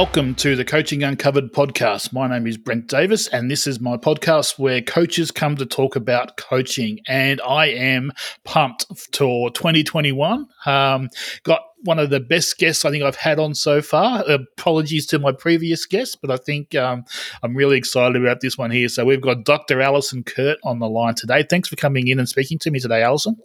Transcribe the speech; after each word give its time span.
welcome 0.00 0.34
to 0.34 0.56
the 0.56 0.64
Coaching 0.64 1.02
Uncovered 1.02 1.52
podcast. 1.52 2.10
My 2.10 2.26
name 2.26 2.46
is 2.46 2.56
Brent 2.56 2.86
Davis, 2.86 3.28
and 3.28 3.50
this 3.50 3.66
is 3.66 3.80
my 3.80 3.98
podcast 3.98 4.58
where 4.58 4.80
coaches 4.80 5.30
come 5.30 5.56
to 5.56 5.66
talk 5.66 5.94
about 5.94 6.38
coaching. 6.38 7.00
And 7.06 7.38
I 7.42 7.66
am 7.66 8.10
pumped 8.42 8.86
for 9.12 9.50
2021. 9.50 10.46
Um, 10.64 11.10
got 11.42 11.60
one 11.84 11.98
of 11.98 12.08
the 12.08 12.18
best 12.18 12.56
guests 12.56 12.86
I 12.86 12.90
think 12.90 13.04
I've 13.04 13.16
had 13.16 13.38
on 13.38 13.54
so 13.54 13.82
far. 13.82 14.24
Apologies 14.26 15.04
to 15.08 15.18
my 15.18 15.32
previous 15.32 15.84
guests, 15.84 16.16
but 16.16 16.30
I 16.30 16.38
think 16.38 16.74
um, 16.74 17.04
I'm 17.42 17.54
really 17.54 17.76
excited 17.76 18.16
about 18.16 18.40
this 18.40 18.56
one 18.56 18.70
here. 18.70 18.88
So 18.88 19.04
we've 19.04 19.20
got 19.20 19.44
Dr. 19.44 19.82
Alison 19.82 20.24
Curdt 20.24 20.56
on 20.64 20.78
the 20.78 20.88
line 20.88 21.14
today. 21.14 21.42
Thanks 21.42 21.68
for 21.68 21.76
coming 21.76 22.08
in 22.08 22.18
and 22.18 22.26
speaking 22.26 22.58
to 22.60 22.70
me 22.70 22.80
today, 22.80 23.02
Alison. 23.02 23.36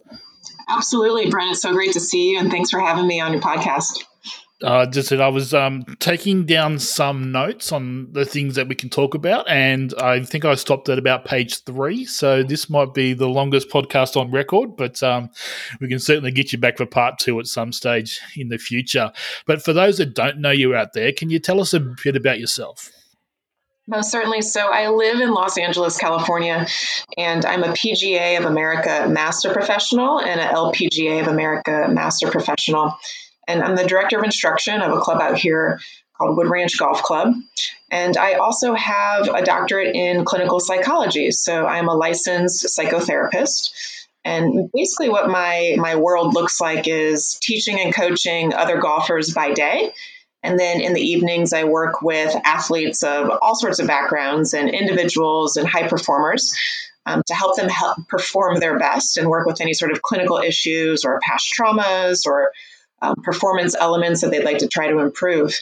Absolutely, 0.70 1.28
Brent. 1.28 1.50
It's 1.50 1.60
so 1.60 1.74
great 1.74 1.92
to 1.92 2.00
see 2.00 2.30
you, 2.30 2.38
and 2.38 2.50
thanks 2.50 2.70
for 2.70 2.80
having 2.80 3.06
me 3.06 3.20
on 3.20 3.34
your 3.34 3.42
podcast. 3.42 3.98
Uh, 4.62 4.86
just 4.86 5.08
said 5.08 5.20
I 5.20 5.28
was 5.28 5.52
um, 5.52 5.84
taking 5.98 6.46
down 6.46 6.78
some 6.78 7.30
notes 7.30 7.72
on 7.72 8.10
the 8.12 8.24
things 8.24 8.54
that 8.54 8.68
we 8.68 8.74
can 8.74 8.88
talk 8.88 9.14
about, 9.14 9.46
and 9.50 9.92
I 10.00 10.20
think 10.20 10.46
I 10.46 10.54
stopped 10.54 10.88
at 10.88 10.98
about 10.98 11.26
page 11.26 11.62
three. 11.64 12.06
So 12.06 12.42
this 12.42 12.70
might 12.70 12.94
be 12.94 13.12
the 13.12 13.28
longest 13.28 13.68
podcast 13.68 14.18
on 14.18 14.30
record, 14.30 14.74
but 14.74 15.02
um, 15.02 15.28
we 15.78 15.88
can 15.88 15.98
certainly 15.98 16.30
get 16.30 16.52
you 16.52 16.58
back 16.58 16.78
for 16.78 16.86
part 16.86 17.18
two 17.18 17.38
at 17.38 17.46
some 17.46 17.70
stage 17.70 18.18
in 18.34 18.48
the 18.48 18.56
future. 18.56 19.12
But 19.46 19.62
for 19.62 19.74
those 19.74 19.98
that 19.98 20.14
don't 20.14 20.38
know 20.38 20.52
you 20.52 20.74
out 20.74 20.94
there, 20.94 21.12
can 21.12 21.28
you 21.28 21.38
tell 21.38 21.60
us 21.60 21.74
a 21.74 21.80
bit 21.80 22.16
about 22.16 22.40
yourself? 22.40 22.90
Most 23.86 24.10
certainly. 24.10 24.42
So 24.42 24.68
I 24.72 24.88
live 24.88 25.20
in 25.20 25.32
Los 25.32 25.58
Angeles, 25.58 25.96
California, 25.98 26.66
and 27.16 27.44
I'm 27.44 27.62
a 27.62 27.68
PGA 27.68 28.38
of 28.38 28.46
America 28.46 29.06
Master 29.08 29.52
Professional 29.52 30.18
and 30.18 30.40
an 30.40 30.48
LPGA 30.48 31.20
of 31.20 31.28
America 31.28 31.86
Master 31.88 32.30
Professional 32.30 32.96
and 33.46 33.62
I'm 33.62 33.76
the 33.76 33.86
director 33.86 34.18
of 34.18 34.24
instruction 34.24 34.80
of 34.80 34.92
a 34.92 35.00
club 35.00 35.20
out 35.20 35.38
here 35.38 35.80
called 36.16 36.36
Wood 36.36 36.48
Ranch 36.48 36.78
Golf 36.78 37.02
Club. 37.02 37.34
And 37.90 38.16
I 38.16 38.34
also 38.34 38.74
have 38.74 39.28
a 39.28 39.42
doctorate 39.42 39.94
in 39.94 40.24
clinical 40.24 40.60
psychology. 40.60 41.30
So 41.30 41.66
I'm 41.66 41.88
a 41.88 41.94
licensed 41.94 42.66
psychotherapist. 42.66 43.70
And 44.24 44.70
basically, 44.72 45.08
what 45.08 45.28
my, 45.28 45.76
my 45.78 45.96
world 45.96 46.34
looks 46.34 46.60
like 46.60 46.88
is 46.88 47.38
teaching 47.40 47.80
and 47.80 47.94
coaching 47.94 48.52
other 48.52 48.80
golfers 48.80 49.32
by 49.32 49.52
day. 49.52 49.92
And 50.42 50.58
then 50.58 50.80
in 50.80 50.94
the 50.94 51.00
evenings, 51.00 51.52
I 51.52 51.64
work 51.64 52.02
with 52.02 52.34
athletes 52.44 53.02
of 53.02 53.30
all 53.42 53.54
sorts 53.54 53.78
of 53.78 53.86
backgrounds 53.86 54.52
and 54.52 54.68
individuals 54.68 55.56
and 55.56 55.66
high 55.66 55.88
performers 55.88 56.56
um, 57.04 57.22
to 57.26 57.34
help 57.34 57.56
them 57.56 57.68
help 57.68 58.08
perform 58.08 58.58
their 58.58 58.78
best 58.78 59.16
and 59.16 59.28
work 59.28 59.46
with 59.46 59.60
any 59.60 59.74
sort 59.74 59.92
of 59.92 60.02
clinical 60.02 60.38
issues 60.38 61.04
or 61.04 61.20
past 61.20 61.54
traumas 61.56 62.26
or 62.26 62.52
um, 63.02 63.16
performance 63.22 63.74
elements 63.74 64.20
that 64.20 64.30
they'd 64.30 64.44
like 64.44 64.58
to 64.58 64.68
try 64.68 64.88
to 64.88 64.98
improve. 64.98 65.58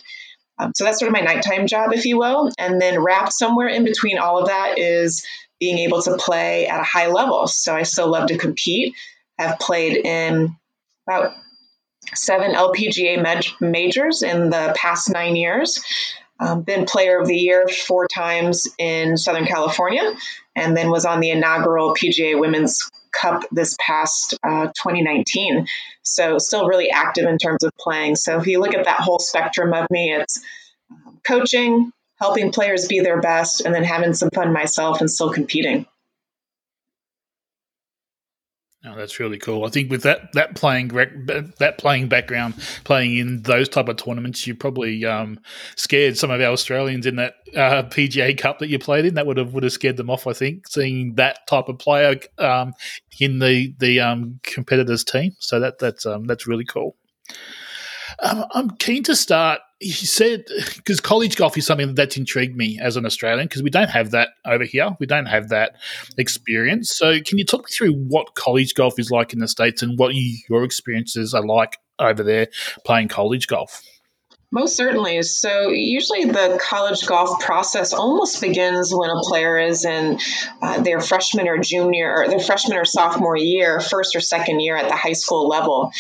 Um, 0.58 0.72
so 0.74 0.84
that's 0.84 1.00
sort 1.00 1.08
of 1.08 1.12
my 1.12 1.20
nighttime 1.20 1.66
job, 1.66 1.92
if 1.92 2.04
you 2.04 2.18
will. 2.18 2.50
And 2.58 2.80
then 2.80 3.02
wrapped 3.02 3.32
somewhere 3.32 3.68
in 3.68 3.84
between 3.84 4.18
all 4.18 4.38
of 4.38 4.46
that 4.46 4.78
is 4.78 5.26
being 5.58 5.78
able 5.78 6.02
to 6.02 6.16
play 6.16 6.66
at 6.66 6.80
a 6.80 6.84
high 6.84 7.08
level. 7.08 7.46
So 7.46 7.74
I 7.74 7.82
still 7.82 8.08
love 8.08 8.28
to 8.28 8.38
compete. 8.38 8.94
I've 9.38 9.58
played 9.58 9.96
in 10.04 10.56
about 11.08 11.32
seven 12.14 12.52
LPGA 12.52 13.60
majors 13.60 14.22
in 14.22 14.50
the 14.50 14.74
past 14.76 15.10
nine 15.10 15.36
years. 15.36 15.82
Um, 16.40 16.62
been 16.62 16.84
player 16.84 17.20
of 17.20 17.28
the 17.28 17.36
year 17.36 17.68
four 17.68 18.08
times 18.08 18.66
in 18.78 19.16
Southern 19.16 19.46
California, 19.46 20.14
and 20.56 20.76
then 20.76 20.90
was 20.90 21.04
on 21.04 21.20
the 21.20 21.30
inaugural 21.30 21.94
PGA 21.94 22.38
Women's 22.38 22.90
Cup 23.12 23.44
this 23.52 23.76
past 23.78 24.34
uh, 24.42 24.66
2019. 24.66 25.68
So, 26.02 26.38
still 26.38 26.66
really 26.66 26.90
active 26.90 27.26
in 27.26 27.38
terms 27.38 27.62
of 27.62 27.72
playing. 27.78 28.16
So, 28.16 28.38
if 28.40 28.48
you 28.48 28.60
look 28.60 28.74
at 28.74 28.86
that 28.86 29.00
whole 29.00 29.20
spectrum 29.20 29.72
of 29.72 29.88
me, 29.90 30.12
it's 30.12 30.42
um, 30.90 31.20
coaching, 31.24 31.92
helping 32.20 32.50
players 32.50 32.88
be 32.88 32.98
their 32.98 33.20
best, 33.20 33.60
and 33.60 33.72
then 33.72 33.84
having 33.84 34.12
some 34.12 34.30
fun 34.30 34.52
myself 34.52 35.00
and 35.00 35.10
still 35.10 35.32
competing. 35.32 35.86
Oh, 38.86 38.94
that's 38.94 39.18
really 39.18 39.38
cool. 39.38 39.64
I 39.64 39.70
think 39.70 39.90
with 39.90 40.02
that 40.02 40.32
that 40.34 40.56
playing 40.56 40.88
that 40.88 41.76
playing 41.78 42.08
background, 42.08 42.54
playing 42.84 43.16
in 43.16 43.42
those 43.42 43.66
type 43.66 43.88
of 43.88 43.96
tournaments, 43.96 44.46
you 44.46 44.54
probably 44.54 45.06
um, 45.06 45.40
scared 45.74 46.18
some 46.18 46.30
of 46.30 46.38
our 46.38 46.48
Australians 46.48 47.06
in 47.06 47.16
that 47.16 47.36
uh, 47.56 47.84
PGA 47.84 48.36
Cup 48.36 48.58
that 48.58 48.68
you 48.68 48.78
played 48.78 49.06
in. 49.06 49.14
That 49.14 49.26
would 49.26 49.38
have 49.38 49.54
would 49.54 49.62
have 49.62 49.72
scared 49.72 49.96
them 49.96 50.10
off. 50.10 50.26
I 50.26 50.34
think 50.34 50.68
seeing 50.68 51.14
that 51.14 51.46
type 51.46 51.68
of 51.68 51.78
player 51.78 52.16
um, 52.38 52.74
in 53.18 53.38
the 53.38 53.74
the 53.78 54.00
um, 54.00 54.38
competitors 54.42 55.02
team. 55.02 55.34
So 55.38 55.60
that 55.60 55.78
that's 55.78 56.04
um, 56.04 56.24
that's 56.24 56.46
really 56.46 56.66
cool. 56.66 56.94
Um, 58.22 58.44
I'm 58.52 58.70
keen 58.76 59.02
to 59.04 59.16
start. 59.16 59.60
He 59.80 59.90
said 59.92 60.44
because 60.76 61.00
college 61.00 61.36
golf 61.36 61.58
is 61.58 61.66
something 61.66 61.94
that's 61.94 62.16
intrigued 62.16 62.56
me 62.56 62.78
as 62.80 62.96
an 62.96 63.04
Australian 63.04 63.46
because 63.46 63.62
we 63.62 63.70
don't 63.70 63.90
have 63.90 64.12
that 64.12 64.30
over 64.46 64.64
here. 64.64 64.96
We 64.98 65.06
don't 65.06 65.26
have 65.26 65.48
that 65.50 65.76
experience. 66.16 66.96
So, 66.96 67.20
can 67.20 67.38
you 67.38 67.44
talk 67.44 67.64
me 67.64 67.70
through 67.70 67.92
what 67.92 68.34
college 68.34 68.74
golf 68.74 68.98
is 68.98 69.10
like 69.10 69.32
in 69.32 69.40
the 69.40 69.48
states 69.48 69.82
and 69.82 69.98
what 69.98 70.14
you, 70.14 70.38
your 70.48 70.64
experiences 70.64 71.34
are 71.34 71.44
like 71.44 71.78
over 71.98 72.22
there 72.22 72.48
playing 72.84 73.08
college 73.08 73.46
golf? 73.46 73.82
Most 74.54 74.76
certainly. 74.76 75.20
So, 75.22 75.70
usually 75.70 76.26
the 76.26 76.60
college 76.62 77.04
golf 77.08 77.40
process 77.40 77.92
almost 77.92 78.40
begins 78.40 78.94
when 78.94 79.10
a 79.10 79.18
player 79.22 79.58
is 79.58 79.84
in 79.84 80.20
uh, 80.62 80.80
their 80.80 81.00
freshman 81.00 81.48
or 81.48 81.58
junior, 81.58 82.14
or 82.14 82.28
their 82.28 82.38
freshman 82.38 82.78
or 82.78 82.84
sophomore 82.84 83.36
year, 83.36 83.80
first 83.80 84.14
or 84.14 84.20
second 84.20 84.60
year 84.60 84.76
at 84.76 84.88
the 84.88 84.94
high 84.94 85.14
school 85.14 85.48
level. 85.48 85.90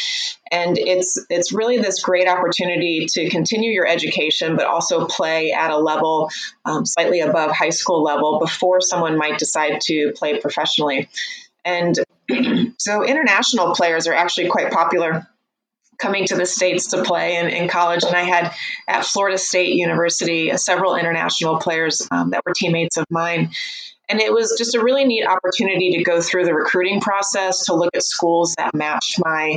And 0.52 0.78
it's 0.78 1.20
it's 1.28 1.52
really 1.52 1.78
this 1.78 2.00
great 2.00 2.28
opportunity 2.28 3.06
to 3.08 3.28
continue 3.28 3.72
your 3.72 3.88
education, 3.88 4.54
but 4.54 4.66
also 4.66 5.06
play 5.06 5.50
at 5.50 5.72
a 5.72 5.76
level 5.76 6.30
um, 6.64 6.86
slightly 6.86 7.22
above 7.22 7.50
high 7.50 7.70
school 7.70 8.04
level 8.04 8.38
before 8.38 8.80
someone 8.80 9.18
might 9.18 9.36
decide 9.36 9.80
to 9.86 10.12
play 10.14 10.38
professionally. 10.38 11.08
And 11.64 11.98
so, 12.78 13.04
international 13.04 13.74
players 13.74 14.06
are 14.06 14.14
actually 14.14 14.46
quite 14.46 14.70
popular 14.70 15.26
coming 15.98 16.26
to 16.26 16.36
the 16.36 16.46
States 16.46 16.88
to 16.88 17.02
play 17.02 17.36
in, 17.36 17.48
in 17.48 17.68
college. 17.68 18.04
And 18.04 18.14
I 18.14 18.22
had 18.22 18.52
at 18.88 19.04
Florida 19.04 19.38
State 19.38 19.74
University 19.74 20.56
several 20.56 20.96
international 20.96 21.58
players 21.58 22.06
um, 22.10 22.30
that 22.30 22.42
were 22.46 22.52
teammates 22.54 22.96
of 22.96 23.06
mine. 23.10 23.50
And 24.08 24.20
it 24.20 24.32
was 24.32 24.54
just 24.58 24.74
a 24.74 24.82
really 24.82 25.04
neat 25.04 25.26
opportunity 25.26 25.92
to 25.92 26.04
go 26.04 26.20
through 26.20 26.44
the 26.44 26.54
recruiting 26.54 27.00
process 27.00 27.64
to 27.66 27.74
look 27.74 27.94
at 27.94 28.02
schools 28.02 28.54
that 28.58 28.74
matched 28.74 29.18
my 29.18 29.56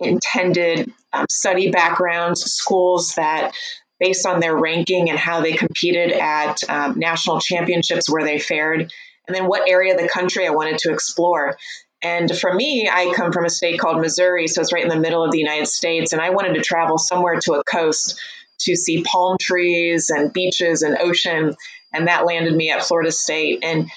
intended 0.00 0.92
um, 1.12 1.26
study 1.30 1.70
backgrounds, 1.70 2.42
schools 2.44 3.14
that 3.16 3.52
based 3.98 4.26
on 4.26 4.38
their 4.38 4.56
ranking 4.56 5.10
and 5.10 5.18
how 5.18 5.40
they 5.40 5.54
competed 5.54 6.12
at 6.12 6.62
um, 6.68 6.98
national 6.98 7.40
championships 7.40 8.08
where 8.08 8.24
they 8.24 8.38
fared, 8.38 8.92
and 9.26 9.34
then 9.34 9.46
what 9.46 9.68
area 9.68 9.94
of 9.94 10.00
the 10.00 10.08
country 10.08 10.46
I 10.46 10.50
wanted 10.50 10.78
to 10.78 10.92
explore. 10.92 11.56
And 12.02 12.36
for 12.36 12.52
me, 12.52 12.88
I 12.90 13.12
come 13.14 13.32
from 13.32 13.44
a 13.44 13.50
state 13.50 13.80
called 13.80 14.00
Missouri, 14.00 14.46
so 14.46 14.60
it's 14.60 14.72
right 14.72 14.82
in 14.82 14.88
the 14.88 15.00
middle 15.00 15.24
of 15.24 15.32
the 15.32 15.38
United 15.38 15.66
States. 15.66 16.12
And 16.12 16.22
I 16.22 16.30
wanted 16.30 16.54
to 16.54 16.60
travel 16.60 16.98
somewhere 16.98 17.40
to 17.40 17.54
a 17.54 17.64
coast 17.64 18.20
to 18.60 18.76
see 18.76 19.02
palm 19.02 19.36
trees 19.40 20.10
and 20.10 20.32
beaches 20.32 20.82
and 20.82 20.96
ocean. 20.98 21.54
And 21.92 22.06
that 22.06 22.24
landed 22.24 22.54
me 22.54 22.70
at 22.70 22.84
Florida 22.84 23.10
State. 23.10 23.60
And 23.64 23.90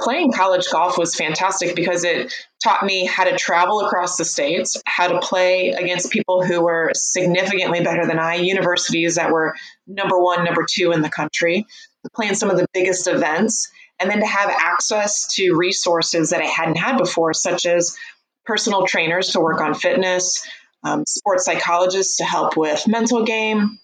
playing 0.00 0.32
college 0.32 0.68
golf 0.70 0.98
was 0.98 1.14
fantastic 1.14 1.76
because 1.76 2.02
it 2.02 2.34
taught 2.62 2.84
me 2.84 3.06
how 3.06 3.24
to 3.24 3.36
travel 3.36 3.80
across 3.80 4.16
the 4.16 4.24
states, 4.24 4.80
how 4.86 5.06
to 5.08 5.20
play 5.20 5.70
against 5.70 6.10
people 6.10 6.44
who 6.44 6.62
were 6.62 6.90
significantly 6.94 7.82
better 7.82 8.06
than 8.06 8.18
I, 8.18 8.36
universities 8.36 9.14
that 9.14 9.30
were 9.30 9.54
number 9.86 10.18
one, 10.18 10.44
number 10.44 10.66
two 10.68 10.90
in 10.92 11.02
the 11.02 11.10
country, 11.10 11.66
playing 12.14 12.34
some 12.34 12.50
of 12.50 12.56
the 12.56 12.66
biggest 12.72 13.06
events 13.06 13.70
and 14.00 14.10
then 14.10 14.20
to 14.20 14.26
have 14.26 14.50
access 14.50 15.34
to 15.34 15.54
resources 15.54 16.30
that 16.30 16.42
I 16.42 16.46
hadn't 16.46 16.76
had 16.76 16.98
before, 16.98 17.32
such 17.32 17.66
as 17.66 17.96
personal 18.44 18.86
trainers 18.86 19.28
to 19.30 19.40
work 19.40 19.60
on 19.60 19.74
fitness, 19.74 20.46
um, 20.82 21.04
sports 21.06 21.44
psychologists 21.44 22.18
to 22.18 22.24
help 22.24 22.56
with 22.56 22.86
mental 22.86 23.24
game, 23.24 23.78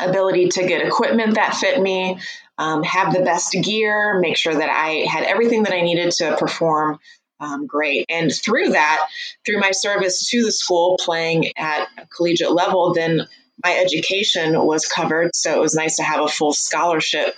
ability 0.00 0.48
to 0.48 0.66
get 0.66 0.84
equipment 0.84 1.34
that 1.34 1.54
fit 1.54 1.80
me, 1.80 2.18
um, 2.58 2.82
have 2.82 3.12
the 3.12 3.22
best 3.22 3.52
gear, 3.62 4.18
make 4.20 4.36
sure 4.36 4.54
that 4.54 4.70
I 4.70 5.06
had 5.08 5.24
everything 5.24 5.64
that 5.64 5.72
I 5.72 5.82
needed 5.82 6.10
to 6.12 6.36
perform 6.36 6.98
um, 7.38 7.66
great. 7.66 8.06
And 8.08 8.32
through 8.32 8.70
that, 8.70 9.08
through 9.44 9.60
my 9.60 9.70
service 9.72 10.30
to 10.30 10.42
the 10.42 10.52
school 10.52 10.98
playing 10.98 11.52
at 11.56 11.86
a 11.98 12.06
collegiate 12.06 12.52
level, 12.52 12.94
then 12.94 13.28
my 13.62 13.76
education 13.76 14.58
was 14.64 14.86
covered. 14.86 15.34
So 15.34 15.54
it 15.54 15.60
was 15.60 15.74
nice 15.74 15.96
to 15.96 16.02
have 16.02 16.20
a 16.20 16.28
full 16.28 16.52
scholarship 16.52 17.34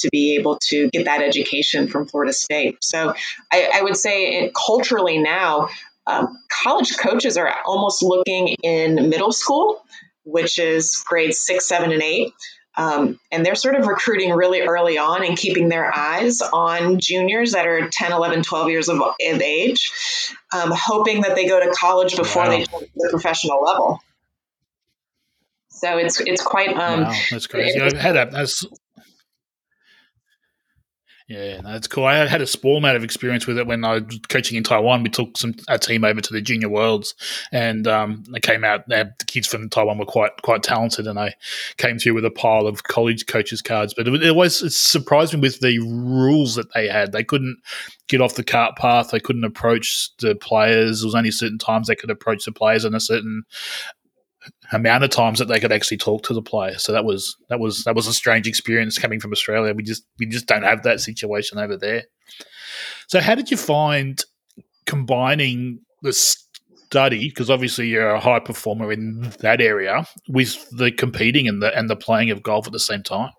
to 0.00 0.08
be 0.10 0.36
able 0.36 0.58
to 0.68 0.88
get 0.90 1.04
that 1.04 1.22
education 1.22 1.88
from 1.88 2.06
Florida 2.06 2.32
State. 2.32 2.78
So 2.82 3.14
I, 3.52 3.70
I 3.74 3.82
would 3.82 3.96
say 3.96 4.42
it, 4.42 4.52
culturally 4.54 5.18
now, 5.18 5.68
um, 6.06 6.38
college 6.48 6.96
coaches 6.96 7.36
are 7.36 7.54
almost 7.66 8.02
looking 8.02 8.48
in 8.62 9.08
middle 9.08 9.32
school, 9.32 9.82
which 10.24 10.58
is 10.58 11.02
grades 11.06 11.40
six, 11.40 11.68
seven, 11.68 11.92
and 11.92 12.02
eight. 12.02 12.32
Um, 12.76 13.18
and 13.30 13.44
they're 13.44 13.56
sort 13.56 13.74
of 13.74 13.86
recruiting 13.86 14.32
really 14.32 14.62
early 14.62 14.96
on 14.96 15.24
and 15.24 15.36
keeping 15.36 15.68
their 15.68 15.94
eyes 15.94 16.40
on 16.40 16.98
juniors 17.00 17.52
that 17.52 17.66
are 17.66 17.88
10, 17.88 18.12
11, 18.12 18.42
12 18.42 18.70
years 18.70 18.88
of, 18.88 19.00
of 19.00 19.42
age, 19.42 19.90
um, 20.54 20.72
hoping 20.72 21.22
that 21.22 21.34
they 21.34 21.46
go 21.46 21.60
to 21.60 21.70
college 21.72 22.16
before 22.16 22.44
wow. 22.44 22.50
they 22.50 22.64
go 22.64 22.80
to 22.80 22.88
the 22.94 23.08
professional 23.10 23.62
level. 23.62 24.00
So 25.80 25.96
it's 25.96 26.20
it's 26.20 26.42
quite 26.42 26.76
um, 26.76 27.04
wow, 27.04 27.14
that's 27.30 27.46
crazy. 27.46 27.80
I 27.80 27.96
had 27.96 28.14
that's 28.32 28.66
yeah, 31.30 31.60
that's 31.62 31.86
cool. 31.86 32.06
I 32.06 32.26
had 32.26 32.42
a 32.42 32.46
small 32.46 32.78
amount 32.78 32.96
of 32.96 33.04
experience 33.04 33.46
with 33.46 33.56
it 33.56 33.64
when 33.64 33.84
I 33.84 34.00
was 34.00 34.18
coaching 34.28 34.56
in 34.56 34.64
Taiwan. 34.64 35.04
We 35.04 35.10
took 35.10 35.38
some 35.38 35.54
a 35.68 35.78
team 35.78 36.02
over 36.02 36.20
to 36.20 36.32
the 36.32 36.42
Junior 36.42 36.68
Worlds, 36.68 37.14
and 37.52 37.86
um, 37.86 38.24
they 38.32 38.40
came 38.40 38.64
out. 38.64 38.88
the 38.88 39.14
kids 39.28 39.46
from 39.46 39.68
Taiwan 39.68 39.98
were 39.98 40.06
quite 40.06 40.42
quite 40.42 40.64
talented, 40.64 41.06
and 41.06 41.20
I 41.20 41.36
came 41.76 42.00
through 42.00 42.14
with 42.14 42.24
a 42.24 42.32
pile 42.32 42.66
of 42.66 42.82
college 42.82 43.26
coaches 43.26 43.62
cards. 43.62 43.94
But 43.94 44.08
it, 44.08 44.22
it 44.24 44.34
was 44.34 44.60
it 44.60 44.72
surprised 44.72 45.32
me 45.32 45.38
with 45.38 45.60
the 45.60 45.78
rules 45.78 46.56
that 46.56 46.74
they 46.74 46.88
had. 46.88 47.12
They 47.12 47.22
couldn't 47.22 47.58
get 48.08 48.20
off 48.20 48.34
the 48.34 48.42
cart 48.42 48.76
path. 48.76 49.12
They 49.12 49.20
couldn't 49.20 49.44
approach 49.44 50.10
the 50.18 50.34
players. 50.34 51.00
There 51.00 51.06
was 51.06 51.14
only 51.14 51.30
certain 51.30 51.58
times 51.58 51.86
they 51.86 51.94
could 51.94 52.10
approach 52.10 52.44
the 52.44 52.50
players, 52.50 52.84
and 52.84 52.96
a 52.96 53.00
certain 53.00 53.44
amount 54.72 55.04
of 55.04 55.10
times 55.10 55.38
that 55.38 55.46
they 55.48 55.60
could 55.60 55.72
actually 55.72 55.96
talk 55.96 56.22
to 56.24 56.34
the 56.34 56.42
player. 56.42 56.78
So 56.78 56.92
that 56.92 57.04
was 57.04 57.36
that 57.48 57.60
was 57.60 57.84
that 57.84 57.94
was 57.94 58.06
a 58.06 58.12
strange 58.12 58.46
experience 58.46 58.98
coming 58.98 59.20
from 59.20 59.32
Australia. 59.32 59.74
We 59.74 59.82
just 59.82 60.04
we 60.18 60.26
just 60.26 60.46
don't 60.46 60.62
have 60.62 60.82
that 60.84 61.00
situation 61.00 61.58
over 61.58 61.76
there. 61.76 62.04
So 63.08 63.20
how 63.20 63.34
did 63.34 63.50
you 63.50 63.56
find 63.56 64.22
combining 64.86 65.80
the 66.02 66.12
study 66.12 67.28
because 67.28 67.50
obviously 67.50 67.88
you're 67.88 68.10
a 68.10 68.20
high 68.20 68.40
performer 68.40 68.92
in 68.92 69.32
that 69.40 69.60
area 69.60 70.06
with 70.28 70.68
the 70.70 70.90
competing 70.90 71.48
and 71.48 71.62
the 71.62 71.76
and 71.76 71.90
the 71.90 71.96
playing 71.96 72.30
of 72.30 72.42
golf 72.42 72.66
at 72.66 72.72
the 72.72 72.80
same 72.80 73.02
time? 73.02 73.32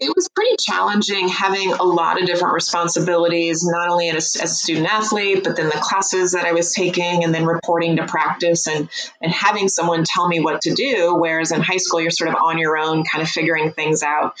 It 0.00 0.12
was 0.14 0.28
pretty 0.28 0.56
challenging 0.58 1.28
having 1.28 1.72
a 1.72 1.82
lot 1.82 2.20
of 2.20 2.26
different 2.26 2.54
responsibilities, 2.54 3.64
not 3.64 3.88
only 3.88 4.08
as, 4.10 4.36
as, 4.36 4.52
a 4.52 4.54
student 4.54 4.86
athlete, 4.86 5.42
but 5.44 5.56
then 5.56 5.66
the 5.66 5.78
classes 5.80 6.32
that 6.32 6.44
I 6.44 6.52
was 6.52 6.72
taking 6.72 7.24
and 7.24 7.34
then 7.34 7.46
reporting 7.46 7.96
to 7.96 8.06
practice 8.06 8.66
and, 8.66 8.88
and 9.22 9.32
having 9.32 9.68
someone 9.68 10.04
tell 10.04 10.28
me 10.28 10.40
what 10.40 10.62
to 10.62 10.74
do. 10.74 11.14
Whereas 11.14 11.52
in 11.52 11.60
high 11.60 11.78
school, 11.78 12.00
you're 12.00 12.10
sort 12.10 12.30
of 12.30 12.36
on 12.36 12.58
your 12.58 12.76
own, 12.76 13.04
kind 13.04 13.22
of 13.22 13.28
figuring 13.28 13.72
things 13.72 14.02
out. 14.02 14.36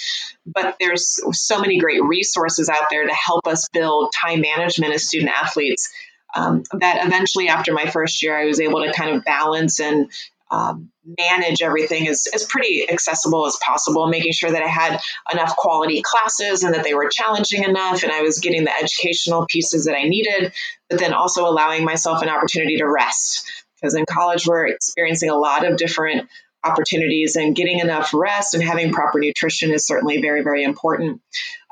But 0.46 0.76
there's 0.78 1.20
so 1.32 1.60
many 1.60 1.78
great 1.78 2.02
resources 2.02 2.68
out 2.68 2.90
there 2.90 3.06
to 3.06 3.14
help 3.14 3.46
us 3.46 3.68
build 3.70 4.12
time 4.12 4.40
management 4.40 4.92
as 4.92 5.06
student 5.06 5.30
athletes. 5.30 5.92
Um, 6.34 6.64
that 6.72 7.06
eventually, 7.06 7.48
after 7.48 7.72
my 7.72 7.86
first 7.86 8.22
year, 8.22 8.36
I 8.36 8.44
was 8.44 8.60
able 8.60 8.82
to 8.82 8.92
kind 8.92 9.16
of 9.16 9.24
balance 9.24 9.80
and 9.80 10.10
um, 10.50 10.90
manage 11.18 11.62
everything 11.62 12.08
as, 12.08 12.26
as 12.34 12.44
pretty 12.44 12.88
accessible 12.88 13.46
as 13.46 13.56
possible, 13.64 14.06
making 14.08 14.32
sure 14.32 14.50
that 14.50 14.62
I 14.62 14.68
had 14.68 15.00
enough 15.32 15.56
quality 15.56 16.02
classes 16.02 16.62
and 16.62 16.74
that 16.74 16.84
they 16.84 16.94
were 16.94 17.08
challenging 17.10 17.64
enough 17.64 18.02
and 18.02 18.12
I 18.12 18.22
was 18.22 18.38
getting 18.38 18.64
the 18.64 18.76
educational 18.76 19.46
pieces 19.46 19.86
that 19.86 19.96
I 19.96 20.04
needed, 20.04 20.52
but 20.88 20.98
then 20.98 21.12
also 21.12 21.46
allowing 21.46 21.84
myself 21.84 22.22
an 22.22 22.28
opportunity 22.28 22.76
to 22.76 22.88
rest. 22.88 23.44
Because 23.80 23.94
in 23.94 24.04
college, 24.08 24.46
we're 24.46 24.66
experiencing 24.68 25.30
a 25.30 25.36
lot 25.36 25.66
of 25.66 25.76
different 25.76 26.28
opportunities 26.64 27.36
and 27.36 27.54
getting 27.54 27.78
enough 27.78 28.12
rest 28.14 28.54
and 28.54 28.62
having 28.62 28.92
proper 28.92 29.20
nutrition 29.20 29.70
is 29.70 29.86
certainly 29.86 30.20
very, 30.20 30.42
very 30.42 30.64
important. 30.64 31.20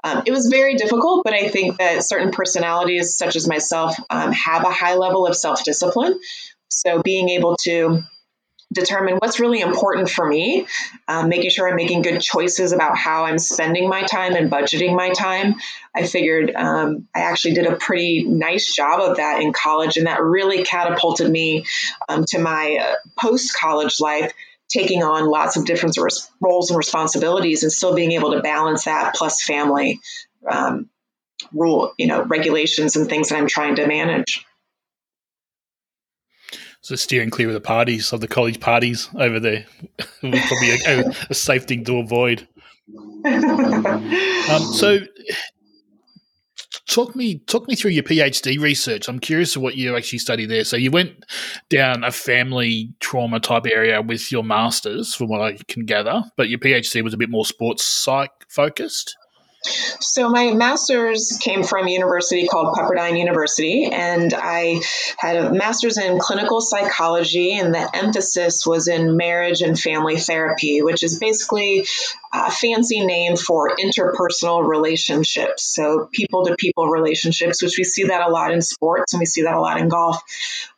Um, 0.05 0.23
it 0.27 0.31
was 0.31 0.49
very 0.49 0.75
difficult, 0.75 1.25
but 1.25 1.33
I 1.33 1.49
think 1.49 1.79
that 1.79 2.05
certain 2.05 2.31
personalities, 2.31 3.17
such 3.17 3.37
as 3.37 3.49
myself, 3.49 3.97
um, 4.11 4.33
have 4.33 4.65
a 4.65 4.71
high 4.71 4.97
level 4.97 5.27
of 5.27 5.35
self 5.35 5.65
discipline. 5.65 6.21
So 6.69 7.01
being 7.03 7.31
able 7.31 7.57
to 7.63 8.03
determine 8.75 9.17
what's 9.17 9.41
really 9.41 9.61
important 9.61 10.11
for 10.11 10.27
me, 10.27 10.67
um, 11.09 11.29
making 11.29 11.51
sure 11.51 11.69
I'm 11.69 11.77
making 11.77 12.03
good 12.03 12.21
choices 12.21 12.73
about 12.73 12.97
how 12.97 13.25
I'm 13.25 13.39
spending 13.39 13.89
my 13.89 14.03
time 14.03 14.35
and 14.35 14.51
budgeting 14.51 14.95
my 14.97 15.11
time. 15.11 15.55
I 15.95 16.07
figured 16.07 16.55
um, 16.55 17.09
I 17.15 17.21
actually 17.21 17.55
did 17.55 17.67
a 17.67 17.77
pretty 17.77 18.25
nice 18.25 18.75
job 18.75 19.01
of 19.01 19.17
that 19.17 19.41
in 19.41 19.53
college, 19.53 19.97
and 19.97 20.07
that 20.07 20.23
really 20.23 20.65
catapulted 20.65 21.31
me 21.31 21.65
um, 22.09 22.25
to 22.29 22.39
my 22.39 22.79
uh, 22.81 22.95
post 23.19 23.57
college 23.57 24.01
life. 24.01 24.33
Taking 24.67 25.05
on 25.05 25.27
lots 25.27 25.57
of 25.57 25.67
different 25.67 25.97
res- 25.99 26.29
roles 26.41 26.71
and 26.71 26.79
responsibilities, 26.79 27.63
and 27.63 27.71
still 27.71 27.95
being 27.95 28.13
able 28.13 28.33
to 28.33 28.41
balance 28.41 28.87
that 28.87 29.15
plus 29.15 29.43
family 29.43 30.01
um, 30.51 30.89
rule, 31.53 31.93
you 31.99 32.07
know, 32.07 32.23
regulations 32.23 32.97
and 32.97 33.09
things 33.09 33.29
that 33.29 33.39
I'm 33.39 33.47
trying 33.47 33.77
to 33.77 33.87
manage. 33.87 34.45
So 36.85 36.97
steering 36.97 37.31
clear 37.31 37.49
of 37.49 37.55
the 37.55 37.63
parties 37.63 38.13
of 38.13 38.21
the 38.21 38.29
college 38.29 38.61
parties 38.61 39.09
over 39.19 39.41
there 39.41 39.65
was 40.23 40.41
probably 40.43 40.71
a, 40.87 41.15
a, 41.31 41.35
safe 41.35 41.65
thing 41.65 41.83
to 41.87 41.97
avoid. 41.97 42.47
um, 43.25 44.61
so 44.75 44.99
talk 46.87 47.17
me 47.17 47.39
talk 47.39 47.67
me 47.69 47.75
through 47.75 47.93
your 47.93 48.03
PhD 48.03 48.61
research. 48.61 49.09
I'm 49.09 49.19
curious 49.19 49.57
of 49.57 49.63
what 49.63 49.77
you 49.77 49.97
actually 49.97 50.19
studied 50.19 50.51
there. 50.51 50.63
So 50.63 50.77
you 50.77 50.91
went 50.91 51.25
down 51.71 52.05
a 52.05 52.13
family 52.13 52.93
trauma 53.01 53.41
type 53.41 53.65
area 53.65 54.03
with 54.03 54.31
your 54.31 54.45
masters, 54.45 55.15
from 55.15 55.29
what 55.29 55.41
I 55.41 55.57
can 55.67 55.87
gather, 55.87 56.23
but 56.37 56.51
your 56.51 56.59
PhD 56.59 57.03
was 57.03 57.15
a 57.15 57.17
bit 57.17 57.31
more 57.31 57.47
sports 57.47 57.83
psych 57.83 58.31
focused. 58.49 59.17
So 60.01 60.29
my 60.29 60.53
master's 60.53 61.39
came 61.41 61.63
from 61.63 61.87
a 61.87 61.91
university 61.91 62.47
called 62.47 62.75
Pepperdine 62.75 63.19
University, 63.19 63.87
and 63.87 64.35
I 64.35 64.83
had 65.17 65.37
a 65.37 65.53
master's 65.53 65.97
in 65.97 66.19
clinical 66.19 66.61
psychology, 66.61 67.57
and 67.57 67.75
the 67.75 67.97
emphasis 67.97 68.67
was 68.67 68.89
in 68.89 69.17
marriage 69.17 69.63
and 69.63 69.79
family 69.79 70.19
therapy, 70.19 70.83
which 70.83 71.03
is 71.03 71.19
basically 71.19 71.87
a 72.35 72.51
fancy 72.51 73.07
name 73.07 73.37
for 73.37 73.77
interpersonal 73.77 74.67
relationships. 74.67 75.63
So 75.63 76.09
people 76.11 76.45
to 76.47 76.57
people 76.57 76.89
relationships, 76.89 77.63
which 77.63 77.79
we 77.79 77.85
see 77.85 78.05
that 78.05 78.27
a 78.27 78.31
lot 78.31 78.53
in 78.53 78.61
sports 78.61 79.13
and 79.13 79.21
we 79.21 79.27
see 79.27 79.43
that 79.43 79.55
a 79.55 79.61
lot 79.61 79.79
in 79.79 79.89
golf. 79.89 80.21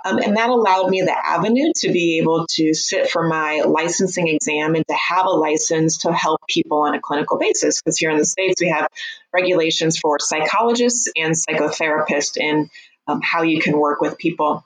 Um, 0.05 0.19
and 0.19 0.37
that 0.37 0.51
allowed 0.51 0.91
me 0.91 1.01
the 1.01 1.17
avenue 1.17 1.73
to 1.77 1.91
be 1.91 2.19
able 2.19 2.47
to 2.51 2.75
sit 2.75 3.09
for 3.09 3.27
my 3.27 3.63
licensing 3.67 4.29
exam 4.29 4.75
and 4.75 4.87
to 4.87 4.95
have 4.95 5.25
a 5.25 5.31
license 5.31 5.99
to 5.99 6.13
help 6.13 6.43
people 6.47 6.83
on 6.83 6.95
a 6.95 7.01
clinical 7.01 7.39
basis. 7.39 7.81
Because 7.81 7.97
here 7.99 8.11
in 8.11 8.19
the 8.19 8.27
States, 8.27 8.61
we 8.61 8.69
have 8.69 8.89
regulations 9.33 9.99
for 9.99 10.19
psychologists 10.19 11.09
and 11.17 11.35
psychotherapists 11.35 12.37
in 12.37 12.69
um, 13.09 13.21
how 13.23 13.43
you 13.43 13.61
can 13.61 13.79
work 13.79 14.03
with 14.03 14.19
people. 14.19 14.65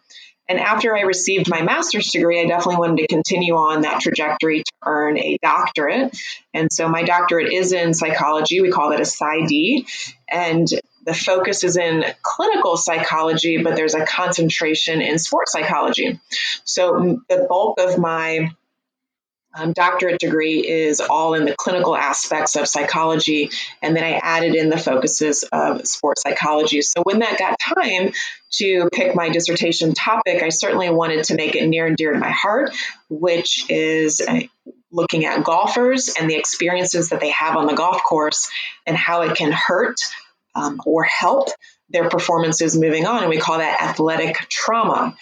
And 0.51 0.59
after 0.59 0.97
I 0.97 1.03
received 1.03 1.49
my 1.49 1.63
master's 1.63 2.09
degree, 2.09 2.41
I 2.41 2.45
definitely 2.45 2.79
wanted 2.79 3.03
to 3.03 3.07
continue 3.07 3.55
on 3.55 3.83
that 3.83 4.01
trajectory 4.01 4.65
to 4.65 4.73
earn 4.85 5.17
a 5.17 5.39
doctorate. 5.41 6.17
And 6.53 6.73
so 6.73 6.89
my 6.89 7.05
doctorate 7.05 7.53
is 7.53 7.73
in 7.73 7.95
psychology. 7.95 8.61
We 8.61 8.73
call 8.73 8.91
that 8.91 8.99
a 8.99 9.05
PsyD. 9.05 9.87
And 10.29 10.67
the 11.07 11.15
focus 11.15 11.63
is 11.63 11.77
in 11.77 12.05
clinical 12.23 12.77
psychology, 12.77 13.63
but 13.63 13.77
there's 13.77 13.95
a 13.95 14.05
concentration 14.05 15.01
in 15.01 15.21
sports 15.21 15.53
psychology. 15.53 16.19
So 16.65 17.21
the 17.29 17.47
bulk 17.49 17.79
of 17.79 17.97
my 17.97 18.51
um, 19.55 19.73
doctorate 19.73 20.21
degree 20.21 20.67
is 20.67 21.01
all 21.01 21.35
in 21.35 21.45
the 21.45 21.55
clinical 21.57 21.97
aspects 21.97 22.57
of 22.57 22.69
psychology, 22.69 23.51
and 23.83 23.97
then 23.97 24.05
I 24.05 24.21
added 24.23 24.55
in 24.55 24.69
the 24.69 24.79
focuses 24.79 25.45
of 25.53 25.87
sports 25.87 26.23
psychology. 26.23 26.83
So 26.83 27.03
when 27.03 27.19
that 27.21 27.39
got 27.39 27.59
time 27.59 28.13
to 28.53 28.89
pick 28.93 29.15
my 29.15 29.29
dissertation 29.29 29.95
topic, 29.95 30.43
I 30.43 30.51
certainly 30.51 30.91
wanted 30.91 31.25
to 31.25 31.35
make 31.35 31.57
it 31.57 31.67
near 31.67 31.87
and 31.87 31.97
dear 31.97 32.13
to 32.13 32.19
my 32.19 32.31
heart, 32.31 32.75
which 33.09 33.69
is 33.69 34.21
uh, 34.21 34.41
looking 34.93 35.25
at 35.25 35.45
golfers 35.45 36.15
and 36.19 36.29
the 36.29 36.37
experiences 36.37 37.11
that 37.11 37.21
they 37.21 37.31
have 37.31 37.57
on 37.57 37.67
the 37.67 37.75
golf 37.75 38.03
course 38.03 38.51
and 38.87 38.97
how 38.97 39.23
it 39.23 39.37
can 39.37 39.53
hurt 39.53 40.01
um, 40.55 40.81
or 40.85 41.05
help 41.05 41.49
their 41.91 42.09
performances 42.09 42.77
moving 42.77 43.07
on. 43.07 43.23
And 43.23 43.31
we 43.31 43.39
call 43.39 43.59
that 43.59 43.83
athletic 43.83 44.37
trauma. 44.49 45.17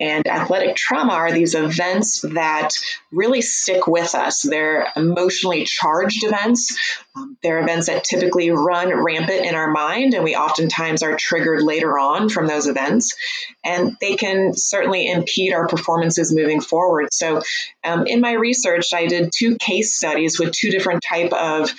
And 0.00 0.28
athletic 0.28 0.76
trauma 0.76 1.12
are 1.12 1.32
these 1.32 1.54
events 1.54 2.20
that 2.20 2.70
really 3.10 3.42
stick 3.42 3.88
with 3.88 4.14
us. 4.14 4.42
They're 4.42 4.86
emotionally 4.94 5.64
charged 5.64 6.22
events. 6.22 6.78
Um, 7.16 7.36
they're 7.42 7.58
events 7.58 7.86
that 7.86 8.04
typically 8.04 8.50
run 8.50 8.94
rampant 8.94 9.44
in 9.44 9.56
our 9.56 9.70
mind, 9.70 10.14
and 10.14 10.22
we 10.22 10.36
oftentimes 10.36 11.02
are 11.02 11.16
triggered 11.16 11.62
later 11.62 11.98
on 11.98 12.28
from 12.28 12.46
those 12.46 12.68
events. 12.68 13.16
And 13.64 13.96
they 14.00 14.14
can 14.14 14.54
certainly 14.54 15.10
impede 15.10 15.52
our 15.52 15.66
performances 15.66 16.32
moving 16.32 16.60
forward. 16.60 17.12
So, 17.12 17.42
um, 17.82 18.06
in 18.06 18.20
my 18.20 18.32
research, 18.32 18.94
I 18.94 19.06
did 19.06 19.32
two 19.34 19.56
case 19.56 19.96
studies 19.96 20.38
with 20.38 20.52
two 20.52 20.70
different 20.70 21.02
type 21.02 21.32
of 21.32 21.72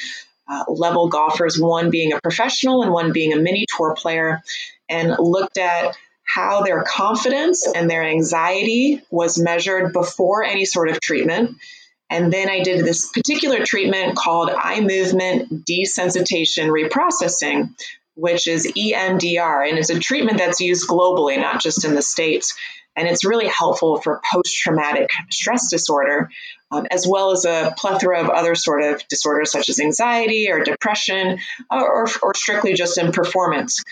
uh, 0.50 0.66
level 0.68 1.08
golfers, 1.08 1.60
one 1.60 1.90
being 1.90 2.12
a 2.12 2.20
professional 2.22 2.84
and 2.84 2.92
one 2.92 3.14
being 3.14 3.32
a 3.32 3.38
mini 3.38 3.66
tour 3.78 3.96
player, 3.96 4.42
and 4.90 5.16
looked 5.20 5.58
at 5.58 5.96
how 6.34 6.62
their 6.62 6.84
confidence 6.84 7.68
and 7.68 7.90
their 7.90 8.04
anxiety 8.04 9.02
was 9.10 9.40
measured 9.40 9.94
before 9.94 10.44
any 10.44 10.66
sort 10.66 10.90
of 10.90 11.02
treatment. 11.02 11.58
And 12.10 12.32
then 12.32 12.50
I 12.50 12.62
did 12.62 12.86
this 12.86 13.10
particular 13.10 13.66
treatment 13.66 14.16
called 14.16 14.50
eye 14.50 14.82
movement 14.82 15.66
desensitization 15.66 16.70
reprocessing, 16.70 17.74
which 18.16 18.48
is 18.48 18.72
EMDR. 18.72 19.70
And 19.70 19.80
it's 19.80 19.90
a 19.90 20.00
treatment 20.00 20.38
that's 20.38 20.60
used 20.60 20.88
globally, 20.88 21.40
not 21.40 21.62
just 21.62 21.84
in 21.84 21.96
the 21.96 22.02
States. 22.02 22.56
And 22.96 23.08
it's 23.08 23.26
really 23.26 23.48
helpful 23.48 24.02
for 24.02 24.22
post 24.32 24.56
traumatic 24.58 25.10
stress 25.32 25.70
disorder, 25.70 26.30
um, 26.72 26.86
as 26.92 27.08
well 27.08 27.32
as 27.32 27.46
a 27.46 27.74
plethora 27.78 28.22
of 28.22 28.30
other 28.30 28.56
sort 28.56 28.84
of 28.84 29.08
disorders 29.08 29.52
such 29.52 29.70
as 29.70 29.80
anxiety 29.80 30.52
or 30.52 30.64
depression 30.64 31.40
or, 31.72 31.90
or, 31.90 32.08
or 32.22 32.34
strictly 32.34 32.74
just 32.74 32.98
in 32.98 33.12
performance. 33.12 33.84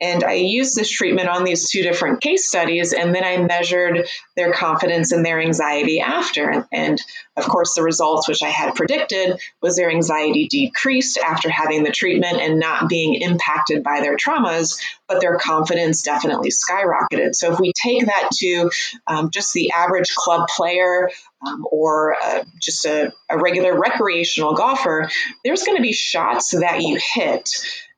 And 0.00 0.22
I 0.22 0.34
used 0.34 0.76
this 0.76 0.90
treatment 0.90 1.28
on 1.28 1.42
these 1.42 1.68
two 1.68 1.82
different 1.82 2.20
case 2.20 2.48
studies, 2.48 2.92
and 2.92 3.14
then 3.14 3.24
I 3.24 3.38
measured 3.38 4.08
their 4.36 4.52
confidence 4.52 5.10
and 5.10 5.24
their 5.24 5.40
anxiety 5.40 6.00
after. 6.00 6.66
And 6.72 7.02
of 7.36 7.44
course, 7.46 7.74
the 7.74 7.82
results, 7.82 8.28
which 8.28 8.42
I 8.42 8.48
had 8.48 8.76
predicted, 8.76 9.40
was 9.60 9.76
their 9.76 9.90
anxiety 9.90 10.46
decreased 10.46 11.18
after 11.18 11.50
having 11.50 11.82
the 11.82 11.90
treatment 11.90 12.40
and 12.40 12.60
not 12.60 12.88
being 12.88 13.14
impacted 13.14 13.82
by 13.82 14.00
their 14.00 14.16
traumas, 14.16 14.80
but 15.08 15.20
their 15.20 15.36
confidence 15.36 16.02
definitely 16.02 16.50
skyrocketed. 16.50 17.34
So 17.34 17.52
if 17.52 17.58
we 17.58 17.72
take 17.72 18.06
that 18.06 18.30
to 18.34 18.70
um, 19.06 19.30
just 19.30 19.52
the 19.52 19.72
average 19.72 20.14
club 20.14 20.48
player 20.48 21.10
um, 21.46 21.66
or 21.70 22.14
uh, 22.22 22.44
just 22.60 22.84
a, 22.84 23.12
a 23.28 23.38
regular 23.38 23.78
recreational 23.78 24.54
golfer, 24.54 25.10
there's 25.44 25.64
going 25.64 25.76
to 25.76 25.82
be 25.82 25.92
shots 25.92 26.50
that 26.50 26.82
you 26.82 26.98
hit 27.14 27.50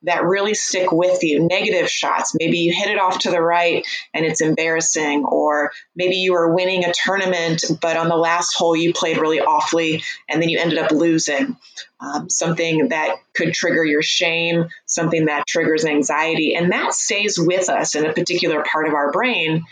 that 0.02 0.24
really 0.24 0.54
stick 0.54 0.92
with 0.92 1.22
you. 1.22 1.46
Negative 1.46 1.88
shots. 1.88 2.34
Maybe 2.38 2.58
you 2.58 2.72
hit 2.74 2.90
it 2.90 2.98
off 2.98 3.20
to 3.20 3.30
the 3.30 3.40
right 3.40 3.86
and 4.14 4.24
it's 4.24 4.40
embarrassing, 4.40 5.24
or 5.24 5.72
maybe 5.94 6.16
you 6.16 6.32
were 6.32 6.54
winning 6.54 6.84
a 6.84 6.92
tournament, 6.92 7.64
but 7.80 7.96
on 7.96 8.08
the 8.08 8.16
last 8.16 8.54
hole 8.54 8.74
you 8.74 8.92
played 8.92 9.18
really 9.18 9.40
awfully 9.40 10.02
and 10.28 10.40
then 10.40 10.48
you 10.48 10.58
ended 10.58 10.78
up 10.78 10.90
losing. 10.90 11.56
Um, 12.00 12.30
something 12.30 12.88
that 12.88 13.16
could 13.34 13.52
trigger 13.52 13.84
your 13.84 14.02
shame, 14.02 14.68
something 14.86 15.26
that 15.26 15.46
triggers 15.46 15.84
anxiety, 15.84 16.54
and 16.54 16.72
that 16.72 16.94
stays 16.94 17.38
with 17.38 17.68
us 17.68 17.94
in 17.94 18.06
a 18.06 18.14
particular 18.14 18.64
part 18.64 18.88
of 18.88 18.94
our 18.94 19.12
brain. 19.12 19.64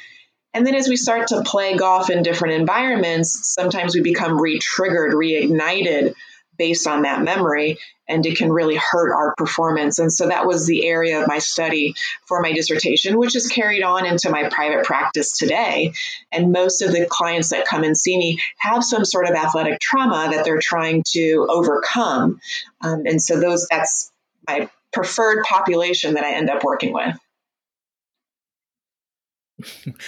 And 0.52 0.66
then 0.66 0.74
as 0.74 0.88
we 0.88 0.96
start 0.96 1.28
to 1.28 1.42
play 1.42 1.76
golf 1.76 2.10
in 2.10 2.22
different 2.22 2.56
environments, 2.56 3.54
sometimes 3.54 3.94
we 3.94 4.02
become 4.02 4.40
re 4.40 4.58
triggered, 4.58 5.12
reignited 5.12 6.14
based 6.58 6.86
on 6.86 7.02
that 7.02 7.22
memory 7.22 7.78
and 8.08 8.24
it 8.24 8.36
can 8.36 8.50
really 8.50 8.76
hurt 8.76 9.12
our 9.12 9.34
performance. 9.36 9.98
And 9.98 10.12
so 10.12 10.28
that 10.28 10.46
was 10.46 10.66
the 10.66 10.86
area 10.86 11.20
of 11.20 11.28
my 11.28 11.38
study 11.38 11.94
for 12.26 12.40
my 12.40 12.52
dissertation, 12.52 13.18
which 13.18 13.36
is 13.36 13.48
carried 13.48 13.82
on 13.82 14.06
into 14.06 14.30
my 14.30 14.48
private 14.48 14.84
practice 14.84 15.36
today. 15.36 15.92
And 16.32 16.52
most 16.52 16.82
of 16.82 16.92
the 16.92 17.06
clients 17.06 17.50
that 17.50 17.66
come 17.66 17.84
and 17.84 17.96
see 17.96 18.16
me 18.16 18.40
have 18.58 18.82
some 18.82 19.04
sort 19.04 19.28
of 19.28 19.34
athletic 19.34 19.80
trauma 19.80 20.28
that 20.32 20.44
they're 20.44 20.60
trying 20.60 21.04
to 21.08 21.46
overcome. 21.48 22.40
Um, 22.80 23.02
and 23.06 23.20
so 23.20 23.38
those 23.38 23.66
that's 23.70 24.10
my 24.46 24.70
preferred 24.92 25.44
population 25.44 26.14
that 26.14 26.24
I 26.24 26.34
end 26.34 26.48
up 26.48 26.64
working 26.64 26.92
with. 26.92 27.16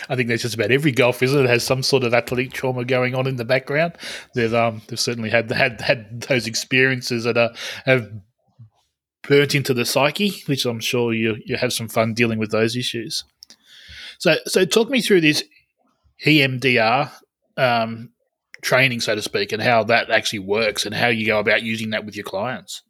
I 0.08 0.16
think 0.16 0.28
that's 0.28 0.42
just 0.42 0.54
about 0.54 0.70
every 0.70 0.92
golf, 0.92 1.22
isn't 1.22 1.44
it? 1.44 1.48
Has 1.48 1.64
some 1.64 1.82
sort 1.82 2.04
of 2.04 2.14
athletic 2.14 2.52
trauma 2.52 2.84
going 2.84 3.14
on 3.14 3.26
in 3.26 3.36
the 3.36 3.44
background. 3.44 3.94
They've 4.34 4.54
um, 4.54 4.82
they've 4.86 5.00
certainly 5.00 5.30
had 5.30 5.50
had 5.50 5.80
had 5.80 6.22
those 6.22 6.46
experiences 6.46 7.24
that 7.24 7.36
are, 7.36 7.50
have 7.84 8.10
burnt 9.22 9.54
into 9.54 9.74
the 9.74 9.84
psyche, 9.84 10.42
which 10.46 10.64
I'm 10.66 10.80
sure 10.80 11.12
you 11.12 11.36
you 11.44 11.56
have 11.56 11.72
some 11.72 11.88
fun 11.88 12.14
dealing 12.14 12.38
with 12.38 12.50
those 12.50 12.76
issues. 12.76 13.24
So 14.18 14.36
so 14.46 14.64
talk 14.64 14.88
me 14.88 15.00
through 15.00 15.22
this 15.22 15.42
EMDR 16.24 17.10
um, 17.56 18.10
training, 18.62 19.00
so 19.00 19.14
to 19.14 19.22
speak, 19.22 19.52
and 19.52 19.62
how 19.62 19.82
that 19.84 20.10
actually 20.10 20.40
works, 20.40 20.86
and 20.86 20.94
how 20.94 21.08
you 21.08 21.26
go 21.26 21.40
about 21.40 21.62
using 21.62 21.90
that 21.90 22.04
with 22.04 22.14
your 22.14 22.24
clients. 22.24 22.82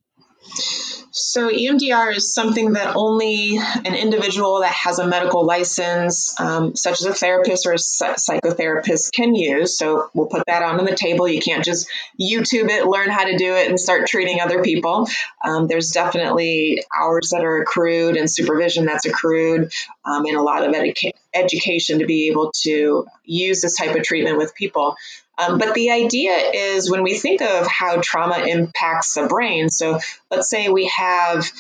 So, 1.13 1.51
EMDR 1.51 2.17
is 2.17 2.33
something 2.33 2.75
that 2.75 2.95
only 2.97 3.59
an 3.59 3.95
individual 3.95 4.61
that 4.61 4.73
has 4.73 4.99
a 4.99 5.07
medical 5.07 5.45
license, 5.45 6.39
um, 6.41 6.77
such 6.77 7.01
as 7.01 7.07
a 7.07 7.13
therapist 7.13 7.67
or 7.67 7.73
a 7.73 7.77
psychotherapist, 7.77 9.13
can 9.13 9.35
use. 9.35 9.77
So, 9.77 10.09
we'll 10.15 10.29
put 10.29 10.45
that 10.47 10.63
on 10.63 10.85
the 10.85 10.95
table. 10.95 11.29
You 11.29 11.41
can't 11.41 11.65
just 11.65 11.89
YouTube 12.21 12.71
it, 12.71 12.87
learn 12.87 13.11
how 13.11 13.25
to 13.25 13.37
do 13.37 13.55
it, 13.55 13.69
and 13.69 13.79
start 13.79 14.07
treating 14.07 14.41
other 14.41 14.63
people. 14.63 15.09
Um, 15.45 15.67
there's 15.67 15.91
definitely 15.91 16.85
hours 16.97 17.31
that 17.31 17.45
are 17.45 17.61
accrued 17.61 18.17
and 18.17 18.31
supervision 18.31 18.87
that's 18.87 19.05
accrued, 19.05 19.73
um, 20.05 20.25
and 20.27 20.37
a 20.37 20.43
lot 20.43 20.65
of 20.65 20.73
educa- 20.73 21.13
education 21.35 21.99
to 21.99 22.07
be 22.07 22.29
able 22.29 22.53
to 22.63 23.07
use 23.25 23.61
this 23.61 23.77
type 23.77 23.95
of 23.95 24.03
treatment 24.03 24.39
with 24.39 24.55
people. 24.55 24.97
Um, 25.41 25.59
but 25.59 25.75
the 25.75 25.91
idea 25.91 26.33
is 26.33 26.91
when 26.91 27.03
we 27.03 27.17
think 27.17 27.41
of 27.41 27.67
how 27.67 28.01
trauma 28.03 28.41
impacts 28.41 29.15
the 29.15 29.27
brain, 29.27 29.71
so 29.71 30.01
let's 30.31 30.51
say 30.51 30.69
we 30.69 30.87
have 30.89 31.51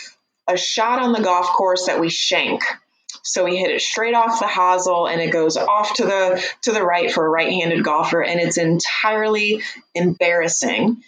a 0.47 0.57
shot 0.57 1.01
on 1.01 1.13
the 1.13 1.23
golf 1.23 1.47
course 1.47 1.87
that 1.87 2.01
we 2.01 2.11
shank. 2.11 2.63
So 3.23 3.45
we 3.45 3.57
hit 3.57 3.71
it 3.71 3.81
straight 3.81 4.15
off 4.15 4.41
the 4.41 4.47
hosel 4.47 5.11
and 5.11 5.21
it 5.21 5.33
goes 5.33 5.57
off 5.57 5.95
to 5.95 6.05
the 6.05 6.45
to 6.63 6.73
the 6.73 6.83
right 6.83 7.13
for 7.13 7.25
a 7.25 7.29
right-handed 7.29 7.85
golfer 7.85 8.23
and 8.23 8.41
it's 8.41 8.59
entirely 8.59 9.63
embarrassing. 9.95 11.03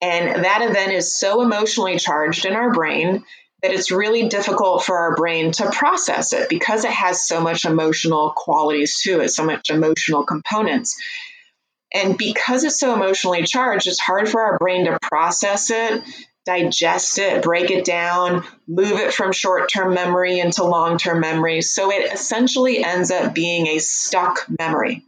And 0.00 0.44
that 0.44 0.62
event 0.68 0.92
is 0.92 1.16
so 1.16 1.42
emotionally 1.42 1.98
charged 1.98 2.44
in 2.44 2.54
our 2.54 2.72
brain 2.72 3.24
that 3.62 3.72
it's 3.72 3.90
really 3.90 4.28
difficult 4.28 4.84
for 4.84 4.98
our 4.98 5.16
brain 5.16 5.52
to 5.52 5.70
process 5.70 6.32
it 6.32 6.48
because 6.48 6.84
it 6.84 6.90
has 6.90 7.26
so 7.26 7.40
much 7.40 7.64
emotional 7.64 8.32
qualities 8.36 9.00
to 9.02 9.20
it, 9.20 9.30
so 9.30 9.44
much 9.44 9.70
emotional 9.70 10.24
components. 10.24 11.00
And 11.94 12.10
mm-hmm. 12.10 12.16
because 12.18 12.64
it's 12.64 12.78
so 12.78 12.92
emotionally 12.92 13.44
charged, 13.44 13.86
it's 13.86 14.00
hard 14.00 14.28
for 14.28 14.42
our 14.42 14.58
brain 14.58 14.84
to 14.86 14.98
process 15.00 15.70
it, 15.70 16.02
digest 16.44 17.18
it, 17.18 17.42
break 17.42 17.70
it 17.70 17.84
down, 17.84 18.44
move 18.66 18.98
it 18.98 19.14
from 19.14 19.32
short 19.32 19.70
term 19.70 19.94
memory 19.94 20.40
into 20.40 20.64
long 20.64 20.98
term 20.98 21.20
memory. 21.20 21.62
So 21.62 21.90
it 21.90 22.12
essentially 22.12 22.84
ends 22.84 23.10
up 23.10 23.34
being 23.34 23.68
a 23.68 23.78
stuck 23.78 24.46
memory. 24.58 25.04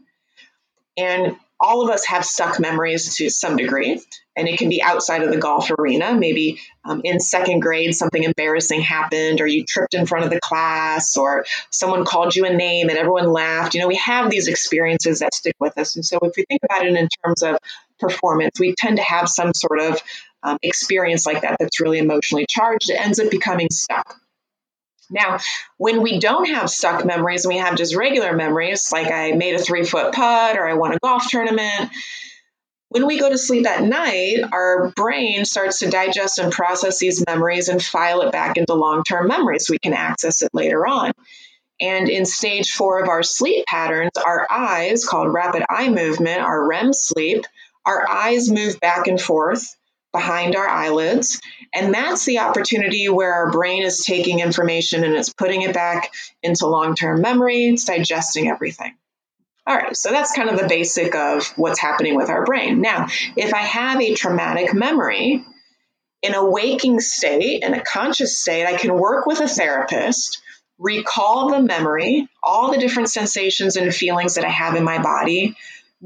And 0.96 1.36
all 1.60 1.82
of 1.82 1.90
us 1.90 2.04
have 2.06 2.25
stuck 2.25 2.60
memories 2.60 3.16
to 3.16 3.30
some 3.30 3.56
degree 3.56 4.00
and 4.36 4.46
it 4.48 4.58
can 4.58 4.68
be 4.68 4.82
outside 4.82 5.22
of 5.22 5.30
the 5.30 5.38
golf 5.38 5.70
arena. 5.70 6.14
Maybe 6.14 6.60
um, 6.84 7.00
in 7.04 7.18
second 7.18 7.60
grade, 7.60 7.94
something 7.94 8.22
embarrassing 8.22 8.82
happened, 8.82 9.40
or 9.40 9.46
you 9.46 9.64
tripped 9.64 9.94
in 9.94 10.06
front 10.06 10.25
of 10.25 10.30
the 10.30 10.40
class, 10.40 11.16
or 11.16 11.46
someone 11.70 12.04
called 12.04 12.36
you 12.36 12.44
a 12.44 12.52
name 12.52 12.90
and 12.90 12.98
everyone 12.98 13.32
laughed. 13.32 13.75
You 13.75 13.80
know, 13.80 13.88
we 13.88 13.96
have 13.96 14.30
these 14.30 14.46
experiences 14.46 15.20
that 15.20 15.34
stick 15.34 15.54
with 15.58 15.76
us. 15.78 15.96
And 15.96 16.04
so, 16.04 16.18
if 16.22 16.34
we 16.36 16.44
think 16.44 16.60
about 16.64 16.86
it 16.86 16.94
in 16.94 17.08
terms 17.25 17.42
of 17.42 17.56
performance, 17.98 18.60
we 18.60 18.75
tend 18.75 18.98
to 18.98 19.02
have 19.02 19.28
some 19.28 19.54
sort 19.54 19.80
of 19.80 20.02
um, 20.42 20.58
experience 20.62 21.25
like 21.25 21.42
that 21.42 21.56
that's 21.58 21.80
really 21.80 21.98
emotionally 21.98 22.46
charged. 22.48 22.90
It 22.90 23.00
ends 23.00 23.18
up 23.18 23.30
becoming 23.30 23.68
stuck. 23.70 24.20
Now, 25.10 25.38
when 25.76 26.02
we 26.02 26.18
don't 26.18 26.48
have 26.48 26.70
stuck 26.70 27.04
memories 27.04 27.44
and 27.44 27.54
we 27.54 27.60
have 27.60 27.76
just 27.76 27.94
regular 27.94 28.34
memories, 28.34 28.90
like 28.92 29.10
I 29.10 29.32
made 29.32 29.54
a 29.54 29.58
three 29.58 29.84
foot 29.84 30.12
putt 30.12 30.56
or 30.56 30.66
I 30.66 30.75
won 30.75 30.92
a 30.92 30.98
golf 30.98 31.28
tournament, 31.28 31.90
when 32.88 33.06
we 33.06 33.18
go 33.18 33.28
to 33.28 33.38
sleep 33.38 33.66
at 33.66 33.82
night, 33.82 34.40
our 34.52 34.90
brain 34.90 35.44
starts 35.44 35.80
to 35.80 35.90
digest 35.90 36.38
and 36.38 36.52
process 36.52 36.98
these 36.98 37.25
memories 37.26 37.68
and 37.68 37.82
file 37.82 38.22
it 38.22 38.32
back 38.32 38.56
into 38.56 38.75
long 38.75 39.02
term 39.02 39.28
memories. 39.28 39.66
so 39.66 39.72
we 39.72 39.78
can 39.78 39.92
access 39.92 40.42
it 40.42 40.50
later 40.52 40.86
on. 40.86 41.12
And 41.80 42.08
in 42.08 42.25
stage 42.25 42.72
four 42.72 43.02
of 43.02 43.08
our 43.08 43.22
sleep 43.22 43.66
patterns, 43.66 44.12
our 44.16 44.46
eyes, 44.50 45.04
called 45.04 45.32
rapid 45.32 45.64
eye 45.68 45.90
movement, 45.90 46.40
our 46.40 46.66
REM 46.66 46.92
sleep, 46.92 47.44
our 47.84 48.08
eyes 48.08 48.50
move 48.50 48.80
back 48.80 49.08
and 49.08 49.20
forth 49.20 49.76
behind 50.16 50.56
our 50.56 50.66
eyelids. 50.66 51.40
And 51.75 51.92
that's 51.92 52.25
the 52.25 52.38
opportunity 52.38 53.08
where 53.08 53.32
our 53.32 53.50
brain 53.50 53.82
is 53.82 54.04
taking 54.04 54.40
information 54.40 55.04
and 55.04 55.14
it's 55.14 55.32
putting 55.32 55.62
it 55.62 55.75
back 55.75 56.12
into 56.42 56.66
long 56.66 56.94
term 56.94 57.20
memory, 57.20 57.66
it's 57.66 57.85
digesting 57.85 58.49
everything. 58.49 58.96
All 59.66 59.76
right, 59.76 59.96
so 59.96 60.11
that's 60.11 60.32
kind 60.32 60.49
of 60.49 60.58
the 60.58 60.68
basic 60.68 61.14
of 61.14 61.49
what's 61.56 61.80
happening 61.80 62.14
with 62.14 62.30
our 62.30 62.44
brain. 62.44 62.80
Now, 62.80 63.08
if 63.37 63.52
I 63.52 63.62
have 63.62 64.00
a 64.00 64.14
traumatic 64.14 64.73
memory, 64.73 65.44
in 66.23 66.35
a 66.35 66.49
waking 66.49 67.00
state, 67.00 67.62
in 67.62 67.75
a 67.75 67.82
conscious 67.82 68.38
state, 68.38 68.66
I 68.66 68.76
can 68.76 68.99
work 68.99 69.26
with 69.26 69.40
a 69.40 69.49
therapist, 69.49 70.40
recall 70.78 71.50
the 71.50 71.61
memory, 71.61 72.28
all 72.42 72.73
the 72.73 72.78
different 72.78 73.11
sensations 73.11 73.76
and 73.76 73.94
feelings 73.94 74.37
that 74.37 74.44
I 74.44 74.50
have 74.50 74.76
in 74.76 74.85
my 74.85 75.02
body, 75.02 75.56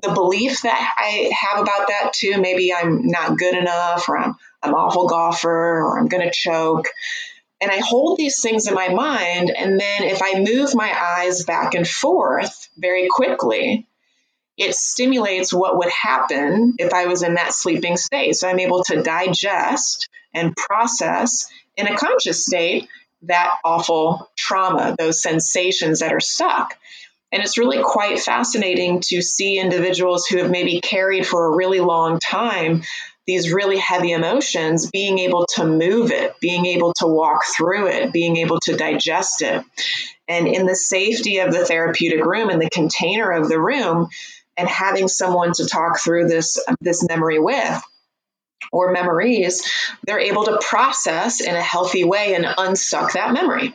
the 0.02 0.12
belief 0.12 0.62
that 0.62 0.94
I 0.98 1.30
have 1.38 1.60
about 1.62 1.88
that 1.88 2.12
too. 2.12 2.40
Maybe 2.40 2.72
I'm 2.72 3.06
not 3.06 3.38
good 3.38 3.54
enough, 3.54 4.08
or 4.08 4.18
I'm, 4.18 4.36
I'm 4.62 4.74
awful 4.74 5.08
golfer, 5.08 5.48
or 5.50 5.98
I'm 5.98 6.08
going 6.08 6.22
to 6.22 6.32
choke. 6.32 6.88
And 7.60 7.70
I 7.70 7.78
hold 7.78 8.16
these 8.16 8.40
things 8.40 8.66
in 8.66 8.74
my 8.74 8.88
mind. 8.88 9.50
And 9.50 9.78
then 9.78 10.04
if 10.04 10.22
I 10.22 10.40
move 10.40 10.74
my 10.74 10.92
eyes 10.98 11.44
back 11.44 11.74
and 11.74 11.86
forth 11.86 12.68
very 12.76 13.08
quickly, 13.10 13.86
it 14.56 14.74
stimulates 14.74 15.52
what 15.52 15.78
would 15.78 15.90
happen 15.90 16.74
if 16.78 16.92
I 16.92 17.06
was 17.06 17.22
in 17.22 17.34
that 17.34 17.54
sleeping 17.54 17.96
state. 17.96 18.34
So 18.34 18.48
I'm 18.48 18.60
able 18.60 18.84
to 18.84 19.02
digest 19.02 20.08
and 20.34 20.54
process 20.56 21.46
in 21.76 21.86
a 21.86 21.96
conscious 21.96 22.44
state 22.44 22.88
that 23.22 23.56
awful 23.64 24.30
trauma, 24.36 24.96
those 24.98 25.22
sensations 25.22 26.00
that 26.00 26.12
are 26.12 26.20
stuck. 26.20 26.76
And 27.32 27.42
it's 27.42 27.58
really 27.58 27.82
quite 27.82 28.20
fascinating 28.20 29.00
to 29.06 29.22
see 29.22 29.58
individuals 29.58 30.26
who 30.26 30.38
have 30.38 30.50
maybe 30.50 30.80
carried 30.80 31.26
for 31.26 31.46
a 31.46 31.56
really 31.56 31.80
long 31.80 32.18
time 32.18 32.82
these 33.26 33.52
really 33.52 33.78
heavy 33.78 34.10
emotions, 34.10 34.90
being 34.90 35.20
able 35.20 35.46
to 35.54 35.64
move 35.64 36.10
it, 36.10 36.34
being 36.40 36.66
able 36.66 36.92
to 36.94 37.06
walk 37.06 37.42
through 37.56 37.86
it, 37.86 38.12
being 38.12 38.38
able 38.38 38.58
to 38.58 38.76
digest 38.76 39.42
it. 39.42 39.62
And 40.26 40.48
in 40.48 40.66
the 40.66 40.74
safety 40.74 41.38
of 41.38 41.52
the 41.52 41.64
therapeutic 41.64 42.24
room, 42.24 42.50
in 42.50 42.58
the 42.58 42.70
container 42.70 43.30
of 43.30 43.48
the 43.48 43.60
room, 43.60 44.08
and 44.56 44.68
having 44.68 45.06
someone 45.06 45.52
to 45.52 45.66
talk 45.66 46.00
through 46.00 46.26
this, 46.26 46.58
this 46.80 47.06
memory 47.08 47.38
with, 47.38 47.82
or 48.72 48.90
memories, 48.92 49.70
they're 50.04 50.18
able 50.18 50.44
to 50.44 50.58
process 50.60 51.40
in 51.40 51.54
a 51.54 51.62
healthy 51.62 52.04
way 52.04 52.34
and 52.34 52.46
unstuck 52.58 53.12
that 53.12 53.32
memory. 53.32 53.74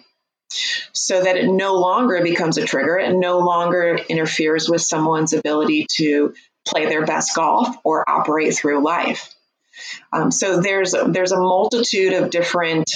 So 0.94 1.22
that 1.22 1.38
it 1.38 1.48
no 1.48 1.76
longer 1.76 2.22
becomes 2.24 2.58
a 2.58 2.66
trigger. 2.66 2.98
It 2.98 3.16
no 3.16 3.40
longer 3.40 4.00
interferes 4.10 4.70
with 4.70 4.82
someone's 4.82 5.34
ability 5.34 5.88
to 5.98 6.34
play 6.66 6.86
their 6.88 7.06
best 7.06 7.36
golf 7.36 7.76
or 7.84 8.10
operate 8.10 8.56
through 8.56 8.84
life. 8.84 9.34
Um, 10.12 10.32
so 10.32 10.62
there's 10.62 10.96
there's 11.08 11.32
a 11.32 11.40
multitude 11.40 12.14
of 12.14 12.30
different 12.30 12.90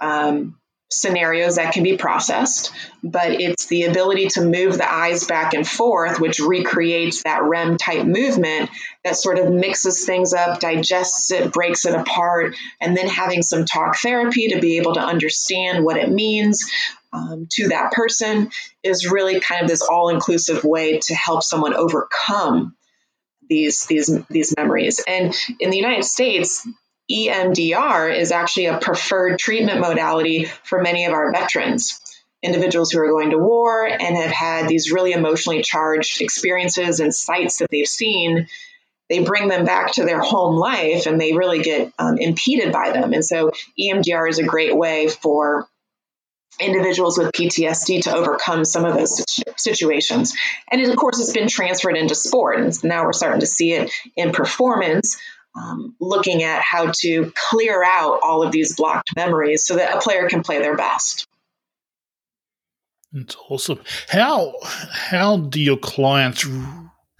um, 0.00 0.56
scenarios 0.92 1.56
that 1.56 1.72
can 1.72 1.84
be 1.84 1.96
processed, 1.96 2.72
but 3.02 3.40
it's 3.40 3.66
the 3.66 3.84
ability 3.84 4.26
to 4.26 4.40
move 4.40 4.76
the 4.76 4.92
eyes 4.92 5.24
back 5.24 5.54
and 5.54 5.66
forth, 5.66 6.18
which 6.18 6.40
recreates 6.40 7.22
that 7.22 7.44
REM 7.44 7.76
type 7.76 8.04
movement 8.04 8.70
that 9.04 9.16
sort 9.16 9.38
of 9.38 9.52
mixes 9.52 10.04
things 10.04 10.32
up, 10.32 10.58
digests 10.58 11.30
it, 11.30 11.52
breaks 11.52 11.84
it 11.84 11.94
apart, 11.94 12.56
and 12.80 12.96
then 12.96 13.06
having 13.06 13.42
some 13.42 13.64
talk 13.64 13.96
therapy 13.98 14.48
to 14.48 14.60
be 14.60 14.78
able 14.78 14.94
to 14.94 15.00
understand 15.00 15.84
what 15.84 15.96
it 15.96 16.10
means. 16.10 16.68
Um, 17.12 17.48
to 17.52 17.68
that 17.68 17.90
person 17.90 18.50
is 18.84 19.10
really 19.10 19.40
kind 19.40 19.62
of 19.62 19.68
this 19.68 19.82
all 19.82 20.10
inclusive 20.10 20.62
way 20.62 21.00
to 21.00 21.14
help 21.14 21.42
someone 21.42 21.74
overcome 21.74 22.76
these 23.48 23.86
these 23.86 24.06
these 24.28 24.54
memories. 24.56 25.02
And 25.06 25.36
in 25.58 25.70
the 25.70 25.76
United 25.76 26.04
States, 26.04 26.66
EMDR 27.10 28.16
is 28.16 28.30
actually 28.30 28.66
a 28.66 28.78
preferred 28.78 29.38
treatment 29.38 29.80
modality 29.80 30.44
for 30.62 30.80
many 30.80 31.04
of 31.06 31.12
our 31.12 31.32
veterans, 31.32 32.00
individuals 32.42 32.92
who 32.92 33.00
are 33.00 33.10
going 33.10 33.30
to 33.30 33.38
war 33.38 33.84
and 33.86 34.16
have 34.16 34.30
had 34.30 34.68
these 34.68 34.92
really 34.92 35.12
emotionally 35.12 35.62
charged 35.62 36.22
experiences 36.22 37.00
and 37.00 37.12
sights 37.12 37.58
that 37.58 37.68
they've 37.70 37.86
seen. 37.86 38.46
They 39.08 39.24
bring 39.24 39.48
them 39.48 39.64
back 39.64 39.94
to 39.94 40.04
their 40.04 40.20
home 40.20 40.54
life 40.54 41.06
and 41.06 41.20
they 41.20 41.32
really 41.32 41.62
get 41.62 41.92
um, 41.98 42.16
impeded 42.18 42.72
by 42.72 42.92
them. 42.92 43.12
And 43.12 43.24
so 43.24 43.50
EMDR 43.76 44.28
is 44.28 44.38
a 44.38 44.44
great 44.44 44.76
way 44.76 45.08
for 45.08 45.66
individuals 46.60 47.18
with 47.18 47.32
PTSD 47.32 48.02
to 48.02 48.14
overcome 48.14 48.64
some 48.64 48.84
of 48.84 48.94
those 48.94 49.24
situations. 49.56 50.34
And 50.70 50.80
of 50.82 50.96
course, 50.96 51.20
it's 51.20 51.32
been 51.32 51.48
transferred 51.48 51.96
into 51.96 52.14
sport. 52.14 52.60
And 52.60 52.84
now 52.84 53.04
we're 53.04 53.12
starting 53.12 53.40
to 53.40 53.46
see 53.46 53.72
it 53.72 53.90
in 54.16 54.32
performance 54.32 55.16
um, 55.54 55.94
looking 56.00 56.42
at 56.42 56.62
how 56.62 56.92
to 57.00 57.32
clear 57.50 57.82
out 57.84 58.20
all 58.22 58.42
of 58.42 58.52
these 58.52 58.76
blocked 58.76 59.16
memories 59.16 59.66
so 59.66 59.76
that 59.76 59.96
a 59.96 60.00
player 60.00 60.28
can 60.28 60.42
play 60.42 60.60
their 60.60 60.76
best. 60.76 61.26
That's 63.12 63.36
awesome. 63.48 63.80
How 64.08 64.54
how 64.62 65.38
do 65.38 65.60
your 65.60 65.76
clients 65.76 66.46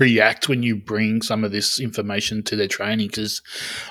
react 0.01 0.49
when 0.49 0.63
you 0.63 0.77
bring 0.77 1.23
some 1.23 1.45
of 1.45 1.53
this 1.53 1.79
information 1.79 2.43
to 2.45 2.57
their 2.57 2.67
training? 2.67 3.09
Because 3.09 3.43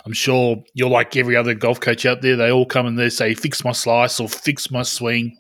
I'm 0.06 0.14
sure 0.14 0.64
you're 0.74 0.90
like 0.90 1.16
every 1.16 1.36
other 1.36 1.54
golf 1.54 1.80
coach 1.80 2.06
out 2.06 2.22
there. 2.22 2.36
They 2.36 2.52
all 2.52 2.66
come 2.66 2.86
and 2.86 2.98
they 2.98 3.10
say, 3.10 3.34
"Fix 3.34 3.64
my 3.64 3.72
slice" 3.72 4.20
or 4.20 4.28
"Fix 4.28 4.72
my 4.72 4.84
swing." 4.84 5.38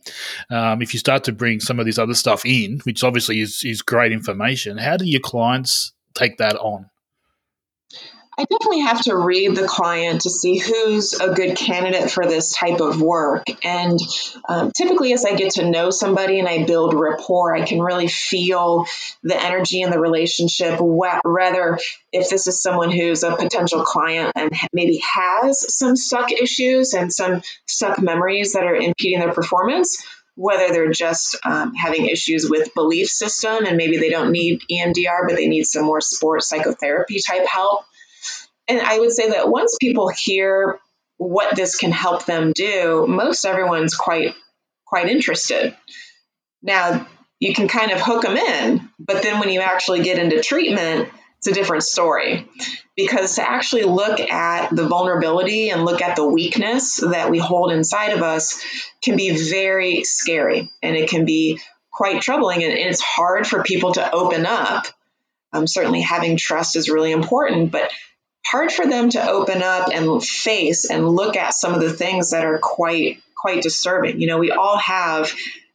Um, 0.50 0.82
if 0.82 0.94
you 0.94 1.00
start 1.00 1.24
to 1.26 1.32
bring 1.32 1.60
some 1.60 1.80
of 1.80 1.86
this 1.86 1.98
other 1.98 2.14
stuff 2.14 2.46
in, 2.46 2.80
which 2.84 3.04
obviously 3.04 3.42
is 3.42 3.64
is 3.66 3.82
great 3.82 4.12
information, 4.12 4.78
how 4.78 4.96
do 4.96 5.06
your 5.06 5.22
clients 5.22 5.94
take 6.14 6.38
that 6.38 6.56
on? 6.58 6.86
I 8.40 8.44
definitely 8.44 8.80
have 8.80 9.02
to 9.02 9.18
read 9.18 9.54
the 9.58 9.68
client 9.68 10.22
to 10.22 10.30
see 10.30 10.58
who's 10.60 11.14
a 11.20 11.34
good 11.34 11.58
candidate 11.58 12.10
for 12.10 12.26
this 12.26 12.56
type 12.56 12.80
of 12.80 13.02
work. 13.02 13.44
And 13.66 14.00
um, 14.48 14.72
typically, 14.72 15.12
as 15.12 15.26
I 15.26 15.36
get 15.36 15.56
to 15.56 15.70
know 15.70 15.90
somebody 15.90 16.40
and 16.40 16.48
I 16.48 16.64
build 16.64 16.94
rapport, 16.94 17.54
I 17.54 17.66
can 17.66 17.82
really 17.82 18.08
feel 18.08 18.86
the 19.24 19.38
energy 19.38 19.82
in 19.82 19.92
the 19.92 20.00
relationship. 20.00 20.80
Rather, 20.80 21.80
if 22.14 22.30
this 22.30 22.48
is 22.48 22.64
someone 22.64 22.92
who's 22.92 23.24
a 23.24 23.36
potential 23.36 23.84
client 23.84 24.32
and 24.38 24.54
maybe 24.72 25.04
has 25.04 25.76
some 25.76 25.98
stuck 25.98 26.32
issues 26.32 26.94
and 26.94 27.12
some 27.12 27.42
stuck 27.68 28.02
memories 28.02 28.54
that 28.54 28.64
are 28.64 28.76
impeding 28.76 29.20
their 29.20 29.34
performance, 29.34 30.02
whether 30.36 30.72
they're 30.72 30.92
just 30.92 31.36
um, 31.44 31.74
having 31.74 32.06
issues 32.06 32.50
with 32.50 32.74
belief 32.74 33.10
system 33.10 33.66
and 33.66 33.76
maybe 33.76 33.98
they 33.98 34.10
don't 34.10 34.32
need 34.32 34.62
EMDR, 34.72 35.28
but 35.28 35.36
they 35.36 35.50
need 35.50 35.66
some 35.66 35.84
more 35.84 36.00
sports 36.00 36.48
psychotherapy 36.48 37.20
type 37.20 37.46
help 37.46 37.84
and 38.70 38.80
I 38.80 39.00
would 39.00 39.12
say 39.12 39.32
that 39.32 39.50
once 39.50 39.76
people 39.82 40.08
hear 40.10 40.80
what 41.18 41.56
this 41.56 41.76
can 41.76 41.92
help 41.92 42.26
them 42.26 42.54
do, 42.54 43.06
most 43.08 43.44
everyone's 43.44 43.96
quite 43.96 44.36
quite 44.86 45.10
interested. 45.10 45.76
Now, 46.62 47.08
you 47.40 47.54
can 47.54 47.68
kind 47.68 47.92
of 47.92 48.02
hook 48.02 48.24
them 48.24 48.38
in, 48.38 48.90
but 49.00 49.22
then 49.22 49.40
when 49.40 49.50
you 49.50 49.62
actually 49.62 50.04
get 50.04 50.20
into 50.20 50.42
treatment, 50.42 51.10
it's 51.38 51.48
a 51.48 51.54
different 51.54 51.84
story. 51.84 52.48
Because 52.96 53.36
to 53.36 53.50
actually 53.50 53.84
look 53.84 54.20
at 54.20 54.76
the 54.76 54.88
vulnerability 54.88 55.70
and 55.70 55.86
look 55.86 56.02
at 56.02 56.16
the 56.16 56.28
weakness 56.28 56.98
that 56.98 57.30
we 57.30 57.38
hold 57.38 57.72
inside 57.72 58.12
of 58.12 58.22
us 58.22 58.62
can 59.02 59.16
be 59.16 59.50
very 59.50 60.04
scary 60.04 60.70
and 60.84 60.96
it 60.98 61.10
can 61.10 61.26
be 61.26 61.60
quite 61.92 62.22
troubling. 62.22 62.64
And 62.64 62.74
it's 62.74 63.02
hard 63.02 63.48
for 63.48 63.64
people 63.64 63.94
to 63.94 64.12
open 64.12 64.46
up. 64.46 64.88
Um, 65.54 65.66
certainly, 65.66 66.02
having 66.02 66.38
trust 66.38 66.76
is 66.76 66.90
really 66.90 67.12
important, 67.12 67.72
but 67.72 67.92
hard 68.46 68.72
for 68.72 68.86
them 68.86 69.10
to 69.12 69.30
open 69.30 69.62
up 69.62 69.90
and 69.94 70.24
face 70.24 70.90
and 70.90 71.08
look 71.08 71.36
at 71.36 71.54
some 71.54 71.74
of 71.74 71.82
the 71.82 71.94
things 71.94 72.32
that 72.32 72.46
are 72.46 72.60
quite 72.60 73.22
quite 73.36 73.62
disturbing. 73.62 74.20
You 74.20 74.28
know, 74.28 74.38
we 74.38 74.52
all 74.52 74.78
have 74.78 75.34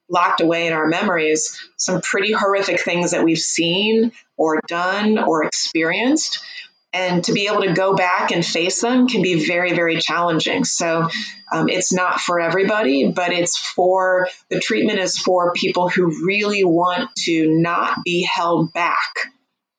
locked 0.08 0.40
away 0.40 0.66
in 0.66 0.72
our 0.72 0.86
memories 0.86 1.58
some 1.76 2.00
pretty 2.00 2.32
horrific 2.32 2.80
things 2.80 3.12
that 3.12 3.24
we've 3.24 3.38
seen 3.38 4.12
or 4.36 4.60
done 4.68 5.18
or 5.18 5.44
experienced. 5.44 6.44
And 6.92 7.24
to 7.24 7.32
be 7.32 7.48
able 7.48 7.62
to 7.62 7.72
go 7.72 7.96
back 7.96 8.30
and 8.30 8.46
face 8.46 8.80
them 8.80 9.08
can 9.08 9.20
be 9.20 9.46
very, 9.46 9.74
very 9.74 9.98
challenging. 9.98 10.64
So 10.64 11.08
um, 11.50 11.68
it's 11.68 11.92
not 11.92 12.20
for 12.20 12.38
everybody, 12.38 13.10
but 13.10 13.32
it's 13.32 13.58
for 13.58 14.28
the 14.48 14.60
treatment 14.60 15.00
is 15.00 15.18
for 15.18 15.52
people 15.54 15.88
who 15.88 16.24
really 16.24 16.62
want 16.62 17.10
to 17.24 17.60
not 17.60 18.04
be 18.04 18.22
held 18.22 18.72
back 18.72 19.32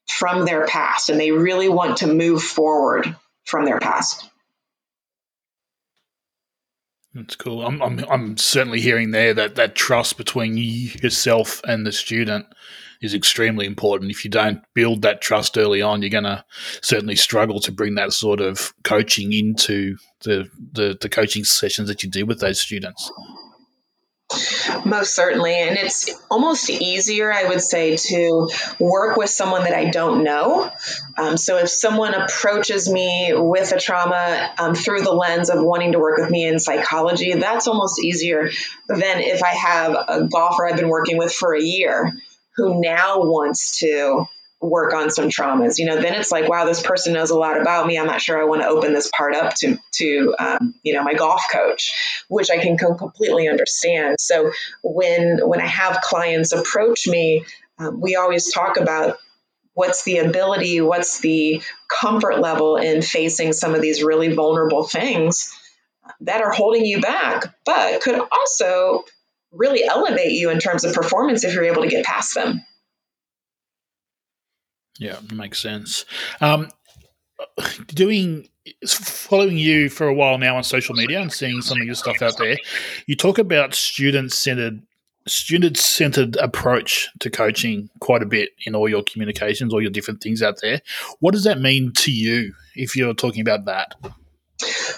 from 0.08 0.46
their 0.46 0.66
past 0.68 1.10
and 1.10 1.20
they 1.20 1.32
really 1.32 1.70
want 1.70 1.98
to 1.98 2.08
move 2.08 2.42
forward 2.42 3.16
from 3.46 3.66
their 3.66 3.80
past. 3.80 4.30
That's 7.14 7.38
cool. 7.38 7.66
I'm, 7.66 7.82
I'm, 7.82 8.04
I'm 8.10 8.38
certainly 8.38 8.82
hearing 8.82 9.12
there 9.12 9.34
that 9.34 9.56
that 9.56 9.74
trust 9.74 10.18
between 10.18 10.58
yourself 10.58 11.62
and 11.66 11.86
the 11.86 11.94
student 11.94 12.46
is 13.02 13.14
extremely 13.14 13.66
important. 13.66 14.12
If 14.12 14.26
you 14.26 14.32
don't 14.32 14.62
build 14.74 15.02
that 15.04 15.22
trust 15.22 15.58
early 15.58 15.82
on, 15.82 16.02
you're 16.02 16.10
going 16.10 16.26
to 16.26 16.44
certainly 16.82 17.16
struggle 17.16 17.62
to 17.62 17.72
bring 17.72 17.96
that 17.96 18.12
sort 18.12 18.42
of 18.42 18.74
coaching 18.84 19.32
into 19.32 19.96
the, 20.24 20.50
the, 20.74 20.98
the 21.00 21.08
coaching 21.08 21.46
sessions 21.46 21.88
that 21.88 22.04
you 22.04 22.10
do 22.10 22.26
with 22.26 22.40
those 22.42 22.60
students. 22.60 23.10
Most 24.86 25.16
certainly. 25.16 25.54
And 25.54 25.78
it's 25.78 26.10
almost 26.30 26.70
easier, 26.70 27.32
I 27.32 27.48
would 27.48 27.62
say, 27.62 27.96
to 27.96 28.50
work 28.80 29.18
with 29.18 29.30
someone 29.30 29.64
that 29.64 29.74
I 29.74 29.90
don't 29.90 30.24
know. 30.24 30.72
Um, 31.18 31.38
so 31.38 31.58
if 31.58 31.70
someone 31.70 32.14
approaches 32.14 32.92
me 32.92 33.34
with 33.36 33.72
a 33.72 33.80
trauma 33.80 34.54
um, 34.58 34.76
through 34.76 35.02
the 35.02 35.14
lens 35.14 35.50
of 35.50 35.64
wanting 35.64 35.92
to 35.92 36.00
work 36.00 36.18
with 36.18 36.30
me 36.30 36.46
in 36.46 36.60
psychology, 36.60 37.34
that's 37.34 37.68
almost 37.68 38.04
easier 38.04 38.50
than 38.88 39.20
if 39.20 39.44
I 39.44 39.54
have 39.54 39.96
a 40.08 40.28
golfer 40.28 40.68
I've 40.68 40.78
been 40.78 40.90
working 40.90 41.18
with 41.18 41.32
for 41.32 41.56
a 41.56 41.62
year 41.62 42.14
who 42.56 42.82
now 42.82 43.20
wants 43.20 43.80
to 43.80 44.26
work 44.66 44.94
on 44.94 45.10
some 45.10 45.30
traumas 45.30 45.78
you 45.78 45.86
know 45.86 45.96
then 46.02 46.14
it's 46.14 46.32
like 46.32 46.50
wow 46.50 46.66
this 46.66 46.82
person 46.82 47.14
knows 47.14 47.30
a 47.30 47.38
lot 47.38 47.60
about 47.60 47.88
me. 47.88 47.98
I'm 47.98 48.08
not 48.08 48.22
sure 48.22 48.40
i 48.40 48.46
want 48.46 48.62
to 48.62 48.68
open 48.68 48.94
this 48.94 49.10
part 49.16 49.36
up 49.36 49.54
to 49.56 49.78
to 49.94 50.36
um, 50.40 50.76
you 50.84 50.94
know 50.94 51.04
my 51.04 51.14
golf 51.14 51.42
coach 51.52 52.24
which 52.28 52.50
i 52.50 52.58
can 52.58 52.78
completely 52.78 53.48
understand. 53.48 54.20
So 54.20 54.52
when 54.84 55.40
when 55.48 55.62
i 55.62 55.68
have 55.68 56.02
clients 56.02 56.52
approach 56.52 57.08
me 57.08 57.46
um, 57.78 58.00
we 58.00 58.16
always 58.16 58.52
talk 58.52 58.78
about 58.78 59.18
what's 59.74 60.04
the 60.04 60.18
ability 60.18 60.82
what's 60.82 61.20
the 61.20 61.62
comfort 62.02 62.40
level 62.40 62.78
in 62.78 63.02
facing 63.02 63.54
some 63.54 63.76
of 63.76 63.82
these 63.82 64.04
really 64.04 64.34
vulnerable 64.34 64.84
things 64.84 65.54
that 66.22 66.42
are 66.42 66.52
holding 66.52 66.86
you 66.86 67.02
back 67.02 67.56
but 67.66 68.02
could 68.02 68.20
also 68.20 69.04
really 69.52 69.84
elevate 69.84 70.32
you 70.32 70.50
in 70.50 70.60
terms 70.60 70.84
of 70.84 70.94
performance 70.94 71.44
if 71.44 71.54
you're 71.54 71.66
able 71.66 71.84
to 71.84 71.90
get 71.90 72.06
past 72.06 72.34
them 72.34 72.65
yeah, 75.00 75.20
makes 75.34 75.62
sense. 75.62 76.06
Um, 76.42 76.70
doing 77.88 78.48
following 78.88 79.58
you 79.58 79.90
for 79.90 80.08
a 80.08 80.14
while 80.14 80.38
now 80.38 80.58
on 80.58 80.64
social 80.64 80.96
media 80.96 81.22
and 81.22 81.32
seeing 81.32 81.62
some 81.62 81.80
of 81.80 81.86
your 81.86 81.96
stuff 81.96 82.22
out 82.22 82.38
there, 82.38 82.58
you 83.06 83.16
talk 83.16 83.38
about 83.38 83.76
student 83.76 84.32
centered 84.32 84.82
student 85.28 85.76
centered 85.78 86.36
approach 86.38 87.10
to 87.20 87.30
coaching 87.30 87.90
quite 88.00 88.22
a 88.22 88.28
bit 88.28 88.50
in 88.66 88.76
all 88.76 88.88
your 88.88 89.04
communications, 89.04 89.74
all 89.74 89.82
your 89.82 89.92
different 89.92 90.22
things 90.22 90.42
out 90.42 90.62
there. 90.62 90.82
What 91.20 91.34
does 91.34 91.44
that 91.46 91.60
mean 91.60 91.92
to 91.94 92.12
you 92.12 92.54
if 92.76 92.96
you're 92.96 93.14
talking 93.14 93.42
about 93.42 93.66
that? 93.66 93.96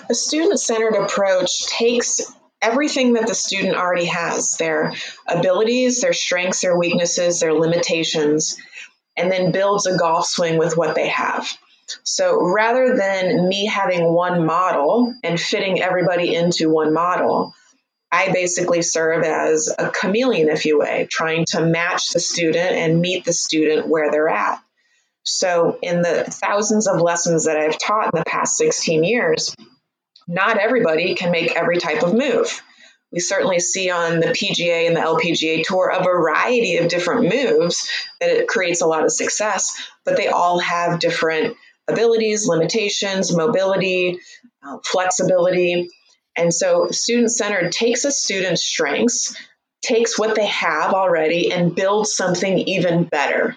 A 0.09 0.13
student 0.13 0.59
centered 0.59 0.95
approach 0.95 1.65
takes 1.67 2.21
everything 2.61 3.13
that 3.13 3.27
the 3.27 3.35
student 3.35 3.75
already 3.75 4.05
has 4.05 4.57
their 4.57 4.93
abilities, 5.27 6.01
their 6.01 6.13
strengths, 6.13 6.61
their 6.61 6.77
weaknesses, 6.77 7.39
their 7.39 7.53
limitations 7.53 8.57
and 9.17 9.31
then 9.31 9.51
builds 9.51 9.85
a 9.87 9.97
golf 9.97 10.27
swing 10.27 10.57
with 10.57 10.77
what 10.77 10.95
they 10.95 11.09
have. 11.09 11.47
So 12.03 12.41
rather 12.41 12.95
than 12.95 13.47
me 13.47 13.65
having 13.65 14.13
one 14.13 14.45
model 14.45 15.13
and 15.23 15.39
fitting 15.39 15.81
everybody 15.81 16.35
into 16.35 16.69
one 16.69 16.93
model, 16.93 17.53
I 18.11 18.31
basically 18.31 18.81
serve 18.81 19.23
as 19.23 19.73
a 19.77 19.89
chameleon, 19.89 20.49
if 20.49 20.65
you 20.65 20.79
will, 20.79 21.07
trying 21.09 21.45
to 21.47 21.65
match 21.65 22.11
the 22.11 22.19
student 22.19 22.71
and 22.71 23.01
meet 23.01 23.25
the 23.25 23.33
student 23.33 23.87
where 23.87 24.11
they're 24.11 24.29
at. 24.29 24.61
So, 25.23 25.77
in 25.81 26.01
the 26.01 26.23
thousands 26.23 26.87
of 26.87 27.01
lessons 27.01 27.45
that 27.45 27.57
I've 27.57 27.77
taught 27.77 28.13
in 28.13 28.17
the 28.17 28.23
past 28.23 28.55
16 28.55 29.03
years, 29.03 29.53
not 30.25 30.57
everybody 30.57 31.15
can 31.15 31.31
make 31.31 31.53
every 31.53 31.77
type 31.77 32.01
of 32.01 32.13
move. 32.13 32.61
We 33.11 33.19
certainly 33.19 33.59
see 33.59 33.89
on 33.89 34.19
the 34.19 34.27
PGA 34.27 34.87
and 34.87 34.95
the 34.95 35.01
LPGA 35.01 35.63
tour 35.63 35.89
a 35.89 36.03
variety 36.03 36.77
of 36.77 36.89
different 36.89 37.33
moves 37.33 37.89
that 38.19 38.29
it 38.29 38.47
creates 38.47 38.81
a 38.81 38.87
lot 38.87 39.05
of 39.05 39.11
success, 39.11 39.75
but 40.03 40.17
they 40.17 40.27
all 40.27 40.59
have 40.59 40.99
different 40.99 41.55
abilities, 41.87 42.47
limitations, 42.47 43.33
mobility, 43.33 44.19
uh, 44.65 44.77
flexibility. 44.83 45.89
And 46.35 46.53
so, 46.53 46.89
student 46.91 47.31
centered 47.31 47.71
takes 47.71 48.03
a 48.03 48.11
student's 48.11 48.63
strengths, 48.63 49.35
takes 49.81 50.19
what 50.19 50.35
they 50.35 50.45
have 50.47 50.93
already, 50.93 51.51
and 51.51 51.73
builds 51.73 52.13
something 52.13 52.57
even 52.59 53.05
better. 53.05 53.55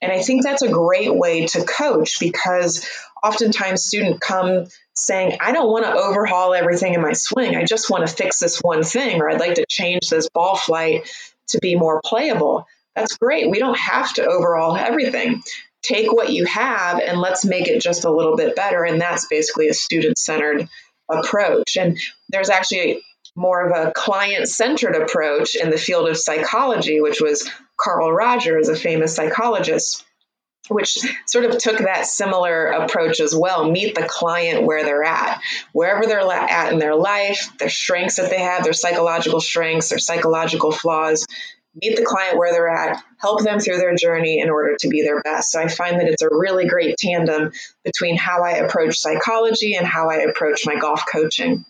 And 0.00 0.12
I 0.12 0.22
think 0.22 0.44
that's 0.44 0.62
a 0.62 0.68
great 0.68 1.14
way 1.14 1.46
to 1.46 1.64
coach 1.64 2.20
because 2.20 2.88
oftentimes 3.22 3.84
students 3.84 4.18
come 4.20 4.66
saying, 4.94 5.38
I 5.40 5.52
don't 5.52 5.70
want 5.70 5.84
to 5.84 5.92
overhaul 5.92 6.54
everything 6.54 6.94
in 6.94 7.00
my 7.00 7.12
swing. 7.12 7.56
I 7.56 7.64
just 7.64 7.90
want 7.90 8.06
to 8.06 8.14
fix 8.14 8.38
this 8.38 8.58
one 8.58 8.82
thing, 8.82 9.20
or 9.20 9.30
I'd 9.30 9.40
like 9.40 9.54
to 9.54 9.66
change 9.68 10.08
this 10.08 10.28
ball 10.28 10.56
flight 10.56 11.08
to 11.48 11.58
be 11.58 11.76
more 11.76 12.00
playable. 12.04 12.66
That's 12.94 13.16
great. 13.16 13.50
We 13.50 13.58
don't 13.58 13.78
have 13.78 14.12
to 14.14 14.24
overhaul 14.24 14.76
everything. 14.76 15.42
Take 15.82 16.12
what 16.12 16.30
you 16.30 16.44
have 16.44 17.00
and 17.00 17.20
let's 17.20 17.44
make 17.44 17.68
it 17.68 17.80
just 17.82 18.04
a 18.04 18.10
little 18.10 18.36
bit 18.36 18.54
better. 18.54 18.84
And 18.84 19.00
that's 19.00 19.26
basically 19.26 19.68
a 19.68 19.74
student 19.74 20.18
centered 20.18 20.68
approach. 21.10 21.76
And 21.76 21.98
there's 22.28 22.50
actually 22.50 23.02
more 23.34 23.66
of 23.68 23.88
a 23.88 23.92
client 23.92 24.48
centered 24.48 24.94
approach 24.94 25.54
in 25.54 25.70
the 25.70 25.78
field 25.78 26.08
of 26.08 26.18
psychology, 26.18 27.00
which 27.00 27.20
was 27.20 27.50
Carl 27.80 28.12
Rogers, 28.12 28.68
a 28.68 28.76
famous 28.76 29.14
psychologist, 29.14 30.04
which 30.72 30.98
sort 31.26 31.44
of 31.44 31.58
took 31.58 31.78
that 31.78 32.06
similar 32.06 32.66
approach 32.66 33.20
as 33.20 33.34
well 33.34 33.70
meet 33.70 33.94
the 33.94 34.06
client 34.06 34.64
where 34.64 34.84
they're 34.84 35.04
at, 35.04 35.40
wherever 35.72 36.06
they're 36.06 36.20
at 36.20 36.72
in 36.72 36.78
their 36.78 36.94
life, 36.94 37.50
their 37.58 37.70
strengths 37.70 38.16
that 38.16 38.30
they 38.30 38.40
have, 38.40 38.64
their 38.64 38.72
psychological 38.72 39.40
strengths, 39.40 39.90
their 39.90 39.98
psychological 39.98 40.72
flaws. 40.72 41.26
Meet 41.74 41.96
the 41.96 42.04
client 42.04 42.36
where 42.36 42.52
they're 42.52 42.68
at, 42.68 43.02
help 43.16 43.42
them 43.42 43.58
through 43.58 43.78
their 43.78 43.94
journey 43.94 44.40
in 44.40 44.50
order 44.50 44.76
to 44.80 44.88
be 44.88 45.00
their 45.00 45.22
best. 45.22 45.52
So 45.52 45.60
I 45.60 45.68
find 45.68 46.00
that 46.00 46.06
it's 46.06 46.20
a 46.20 46.28
really 46.30 46.66
great 46.66 46.98
tandem 46.98 47.50
between 47.82 48.14
how 48.14 48.42
I 48.44 48.56
approach 48.58 48.98
psychology 48.98 49.74
and 49.74 49.86
how 49.86 50.10
I 50.10 50.16
approach 50.16 50.66
my 50.66 50.76
golf 50.76 51.04
coaching. 51.10 51.64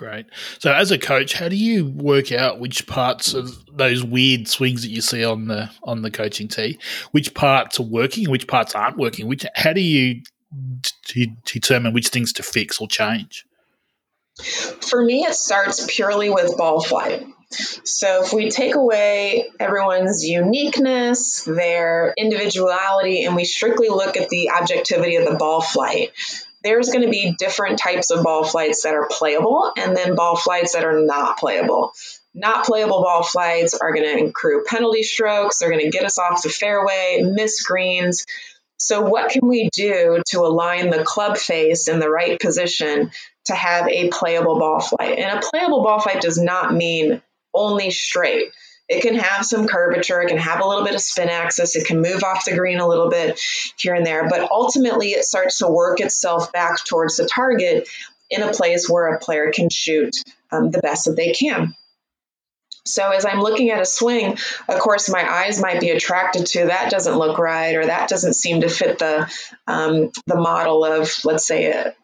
Great. 0.00 0.24
So, 0.58 0.72
as 0.72 0.90
a 0.90 0.96
coach, 0.96 1.34
how 1.34 1.50
do 1.50 1.56
you 1.56 1.84
work 1.84 2.32
out 2.32 2.58
which 2.58 2.86
parts 2.86 3.34
of 3.34 3.62
those 3.70 4.02
weird 4.02 4.48
swings 4.48 4.80
that 4.80 4.88
you 4.88 5.02
see 5.02 5.22
on 5.22 5.48
the 5.48 5.70
on 5.84 6.00
the 6.00 6.10
coaching 6.10 6.48
tee, 6.48 6.78
which 7.10 7.34
parts 7.34 7.78
are 7.78 7.82
working, 7.82 8.30
which 8.30 8.48
parts 8.48 8.74
aren't 8.74 8.96
working? 8.96 9.28
Which 9.28 9.44
how 9.54 9.74
do 9.74 9.82
you 9.82 10.22
determine 11.44 11.92
which 11.92 12.08
things 12.08 12.32
to 12.32 12.42
fix 12.42 12.80
or 12.80 12.88
change? 12.88 13.44
For 14.80 15.04
me, 15.04 15.24
it 15.24 15.34
starts 15.34 15.84
purely 15.86 16.30
with 16.30 16.56
ball 16.56 16.80
flight. 16.80 17.26
So, 17.50 18.22
if 18.24 18.32
we 18.32 18.48
take 18.48 18.76
away 18.76 19.50
everyone's 19.60 20.26
uniqueness, 20.26 21.44
their 21.44 22.14
individuality, 22.16 23.24
and 23.24 23.36
we 23.36 23.44
strictly 23.44 23.90
look 23.90 24.16
at 24.16 24.30
the 24.30 24.48
objectivity 24.58 25.16
of 25.16 25.28
the 25.28 25.36
ball 25.36 25.60
flight, 25.60 26.12
there's 26.62 26.90
going 26.90 27.04
to 27.04 27.10
be 27.10 27.34
different 27.38 27.78
types 27.78 28.10
of 28.10 28.22
ball 28.22 28.44
flights 28.44 28.82
that 28.82 28.94
are 28.94 29.08
playable 29.10 29.72
and 29.76 29.96
then 29.96 30.14
ball 30.14 30.36
flights 30.36 30.74
that 30.74 30.84
are 30.84 31.00
not 31.00 31.38
playable. 31.38 31.92
Not 32.34 32.64
playable 32.64 33.02
ball 33.02 33.22
flights 33.22 33.74
are 33.74 33.92
going 33.92 34.06
to 34.06 34.26
accrue 34.26 34.64
penalty 34.64 35.02
strokes, 35.02 35.58
they're 35.58 35.70
going 35.70 35.84
to 35.84 35.90
get 35.90 36.04
us 36.04 36.18
off 36.18 36.42
the 36.42 36.48
fairway, 36.48 37.22
miss 37.22 37.62
greens. 37.62 38.26
So, 38.76 39.02
what 39.02 39.30
can 39.30 39.46
we 39.46 39.68
do 39.72 40.22
to 40.28 40.40
align 40.40 40.88
the 40.88 41.04
club 41.04 41.36
face 41.36 41.86
in 41.86 41.98
the 41.98 42.08
right 42.08 42.40
position 42.40 43.10
to 43.44 43.54
have 43.54 43.88
a 43.88 44.08
playable 44.08 44.58
ball 44.58 44.80
flight? 44.80 45.18
And 45.18 45.38
a 45.38 45.42
playable 45.42 45.82
ball 45.82 46.00
flight 46.00 46.22
does 46.22 46.38
not 46.38 46.72
mean 46.72 47.20
only 47.52 47.90
straight. 47.90 48.52
It 48.90 49.02
can 49.02 49.14
have 49.14 49.46
some 49.46 49.68
curvature, 49.68 50.20
it 50.20 50.26
can 50.26 50.36
have 50.36 50.60
a 50.60 50.66
little 50.66 50.84
bit 50.84 50.96
of 50.96 51.00
spin 51.00 51.28
axis, 51.28 51.76
it 51.76 51.86
can 51.86 52.02
move 52.02 52.24
off 52.24 52.44
the 52.44 52.56
green 52.56 52.80
a 52.80 52.88
little 52.88 53.08
bit 53.08 53.40
here 53.78 53.94
and 53.94 54.04
there, 54.04 54.28
but 54.28 54.50
ultimately 54.50 55.10
it 55.10 55.24
starts 55.24 55.58
to 55.58 55.68
work 55.68 56.00
itself 56.00 56.52
back 56.52 56.84
towards 56.84 57.16
the 57.16 57.28
target 57.32 57.88
in 58.30 58.42
a 58.42 58.52
place 58.52 58.90
where 58.90 59.14
a 59.14 59.20
player 59.20 59.52
can 59.54 59.70
shoot 59.70 60.16
um, 60.50 60.72
the 60.72 60.80
best 60.80 61.04
that 61.04 61.14
they 61.14 61.32
can. 61.32 61.72
So 62.84 63.10
as 63.10 63.24
I'm 63.24 63.40
looking 63.40 63.70
at 63.70 63.80
a 63.80 63.86
swing, 63.86 64.38
of 64.68 64.80
course, 64.80 65.08
my 65.08 65.24
eyes 65.24 65.62
might 65.62 65.80
be 65.80 65.90
attracted 65.90 66.46
to 66.46 66.66
that 66.66 66.90
doesn't 66.90 67.16
look 67.16 67.38
right, 67.38 67.76
or 67.76 67.86
that 67.86 68.08
doesn't 68.08 68.34
seem 68.34 68.62
to 68.62 68.68
fit 68.68 68.98
the 68.98 69.30
um, 69.68 70.10
the 70.26 70.34
model 70.34 70.84
of, 70.84 71.12
let's 71.24 71.46
say, 71.46 71.66
a, 71.66 71.94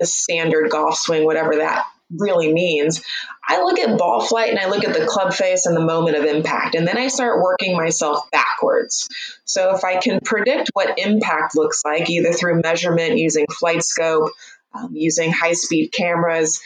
a 0.00 0.06
standard 0.06 0.70
golf 0.70 0.96
swing, 0.96 1.24
whatever 1.24 1.56
that 1.56 1.86
really 2.10 2.52
means. 2.52 3.02
I 3.48 3.62
look 3.62 3.78
at 3.78 3.98
ball 3.98 4.20
flight 4.20 4.50
and 4.50 4.58
I 4.58 4.68
look 4.68 4.84
at 4.84 4.94
the 4.94 5.06
club 5.06 5.32
face 5.32 5.66
and 5.66 5.76
the 5.76 5.80
moment 5.80 6.16
of 6.16 6.24
impact, 6.24 6.74
and 6.74 6.86
then 6.86 6.98
I 6.98 7.08
start 7.08 7.42
working 7.42 7.76
myself 7.76 8.30
backwards. 8.30 9.08
So 9.44 9.74
if 9.74 9.84
I 9.84 9.98
can 9.98 10.20
predict 10.24 10.70
what 10.72 10.98
impact 10.98 11.56
looks 11.56 11.82
like, 11.84 12.08
either 12.10 12.32
through 12.32 12.60
measurement 12.62 13.18
using 13.18 13.46
FlightScope, 13.46 14.30
um, 14.74 14.90
using 14.94 15.32
high 15.32 15.54
speed 15.54 15.92
cameras, 15.92 16.60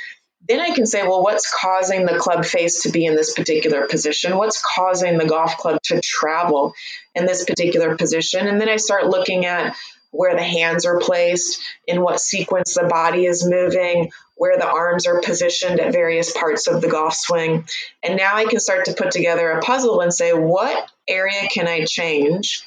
then 0.48 0.60
I 0.60 0.70
can 0.74 0.86
say, 0.86 1.02
well, 1.02 1.22
what's 1.22 1.52
causing 1.54 2.06
the 2.06 2.18
club 2.18 2.44
face 2.44 2.82
to 2.82 2.90
be 2.90 3.04
in 3.04 3.14
this 3.14 3.34
particular 3.34 3.86
position? 3.86 4.36
What's 4.36 4.60
causing 4.60 5.18
the 5.18 5.26
golf 5.26 5.58
club 5.58 5.80
to 5.84 6.00
travel 6.00 6.72
in 7.14 7.26
this 7.26 7.44
particular 7.44 7.96
position? 7.96 8.48
And 8.48 8.60
then 8.60 8.68
I 8.68 8.76
start 8.76 9.06
looking 9.06 9.44
at 9.44 9.76
where 10.10 10.34
the 10.34 10.42
hands 10.42 10.86
are 10.86 10.98
placed, 10.98 11.62
in 11.86 12.02
what 12.02 12.20
sequence 12.20 12.74
the 12.74 12.86
body 12.88 13.26
is 13.26 13.46
moving, 13.48 14.10
where 14.40 14.56
the 14.56 14.66
arms 14.66 15.06
are 15.06 15.20
positioned 15.20 15.80
at 15.80 15.92
various 15.92 16.32
parts 16.32 16.66
of 16.66 16.80
the 16.80 16.88
golf 16.88 17.12
swing. 17.12 17.62
And 18.02 18.16
now 18.16 18.36
I 18.36 18.46
can 18.46 18.58
start 18.58 18.86
to 18.86 18.94
put 18.94 19.10
together 19.10 19.50
a 19.50 19.60
puzzle 19.60 20.00
and 20.00 20.14
say, 20.14 20.32
what 20.32 20.90
area 21.06 21.46
can 21.50 21.68
I 21.68 21.84
change 21.84 22.62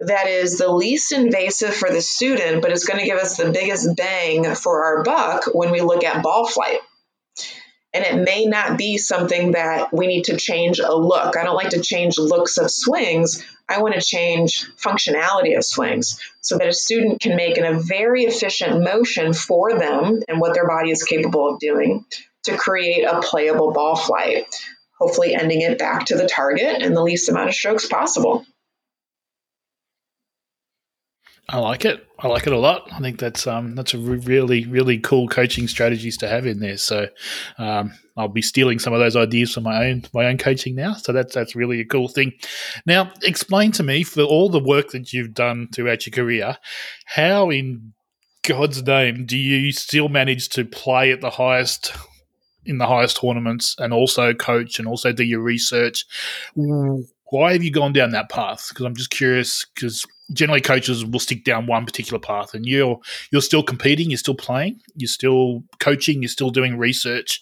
that 0.00 0.26
is 0.26 0.58
the 0.58 0.68
least 0.68 1.12
invasive 1.12 1.72
for 1.72 1.88
the 1.88 2.00
student, 2.00 2.62
but 2.62 2.72
is 2.72 2.84
going 2.84 2.98
to 2.98 3.06
give 3.06 3.16
us 3.16 3.36
the 3.36 3.52
biggest 3.52 3.94
bang 3.96 4.56
for 4.56 4.86
our 4.86 5.04
buck 5.04 5.44
when 5.52 5.70
we 5.70 5.82
look 5.82 6.02
at 6.02 6.24
ball 6.24 6.48
flight? 6.48 6.80
And 7.94 8.04
it 8.04 8.24
may 8.24 8.46
not 8.46 8.76
be 8.76 8.98
something 8.98 9.52
that 9.52 9.92
we 9.92 10.08
need 10.08 10.24
to 10.24 10.36
change 10.36 10.80
a 10.80 10.92
look. 10.92 11.36
I 11.36 11.44
don't 11.44 11.54
like 11.54 11.70
to 11.70 11.80
change 11.80 12.18
looks 12.18 12.58
of 12.58 12.72
swings. 12.72 13.46
I 13.68 13.82
want 13.82 13.94
to 13.94 14.00
change 14.00 14.66
functionality 14.76 15.56
of 15.56 15.64
swings 15.64 16.18
so 16.40 16.56
that 16.58 16.68
a 16.68 16.72
student 16.72 17.20
can 17.20 17.36
make 17.36 17.58
in 17.58 17.64
a 17.64 17.78
very 17.78 18.24
efficient 18.24 18.82
motion 18.82 19.34
for 19.34 19.78
them 19.78 20.22
and 20.26 20.40
what 20.40 20.54
their 20.54 20.66
body 20.66 20.90
is 20.90 21.02
capable 21.02 21.48
of 21.48 21.60
doing 21.60 22.04
to 22.44 22.56
create 22.56 23.04
a 23.04 23.20
playable 23.20 23.72
ball 23.72 23.94
flight, 23.94 24.46
hopefully 24.98 25.34
ending 25.34 25.60
it 25.60 25.78
back 25.78 26.06
to 26.06 26.16
the 26.16 26.26
target 26.26 26.82
in 26.82 26.94
the 26.94 27.02
least 27.02 27.28
amount 27.28 27.48
of 27.48 27.54
strokes 27.54 27.86
possible. 27.86 28.46
I 31.50 31.58
like 31.58 31.86
it. 31.86 32.06
I 32.18 32.28
like 32.28 32.46
it 32.46 32.52
a 32.52 32.58
lot. 32.58 32.88
I 32.92 32.98
think 32.98 33.18
that's 33.18 33.46
um 33.46 33.74
that's 33.74 33.94
a 33.94 33.98
really 33.98 34.66
really 34.66 34.98
cool 34.98 35.28
coaching 35.28 35.66
strategies 35.66 36.18
to 36.18 36.28
have 36.28 36.46
in 36.46 36.60
there. 36.60 36.76
So 36.76 37.08
um, 37.56 37.92
I'll 38.18 38.28
be 38.28 38.42
stealing 38.42 38.78
some 38.78 38.92
of 38.92 38.98
those 38.98 39.16
ideas 39.16 39.54
for 39.54 39.62
my 39.62 39.86
own 39.86 40.04
my 40.12 40.26
own 40.26 40.36
coaching 40.36 40.74
now. 40.74 40.92
So 40.94 41.12
that's 41.12 41.34
that's 41.34 41.56
really 41.56 41.80
a 41.80 41.86
cool 41.86 42.08
thing. 42.08 42.32
Now, 42.84 43.10
explain 43.22 43.72
to 43.72 43.82
me 43.82 44.02
for 44.02 44.22
all 44.22 44.50
the 44.50 44.62
work 44.62 44.90
that 44.90 45.12
you've 45.14 45.32
done 45.32 45.68
throughout 45.72 46.06
your 46.06 46.12
career, 46.12 46.58
how 47.06 47.48
in 47.48 47.94
God's 48.42 48.82
name 48.82 49.24
do 49.24 49.38
you 49.38 49.72
still 49.72 50.10
manage 50.10 50.50
to 50.50 50.66
play 50.66 51.12
at 51.12 51.22
the 51.22 51.30
highest 51.30 51.94
in 52.66 52.76
the 52.76 52.86
highest 52.86 53.20
tournaments 53.22 53.74
and 53.78 53.94
also 53.94 54.34
coach 54.34 54.78
and 54.78 54.86
also 54.86 55.12
do 55.12 55.24
your 55.24 55.40
research? 55.40 56.04
Why 57.30 57.52
have 57.52 57.62
you 57.62 57.70
gone 57.70 57.94
down 57.94 58.10
that 58.10 58.28
path? 58.28 58.66
Because 58.68 58.84
I'm 58.84 58.96
just 58.96 59.10
curious 59.10 59.64
because 59.74 60.04
generally 60.32 60.60
coaches 60.60 61.04
will 61.04 61.20
stick 61.20 61.44
down 61.44 61.66
one 61.66 61.86
particular 61.86 62.18
path 62.18 62.54
and 62.54 62.66
you're 62.66 62.98
you're 63.30 63.42
still 63.42 63.62
competing 63.62 64.10
you're 64.10 64.18
still 64.18 64.34
playing 64.34 64.80
you're 64.94 65.08
still 65.08 65.62
coaching 65.78 66.22
you're 66.22 66.28
still 66.28 66.50
doing 66.50 66.76
research 66.76 67.40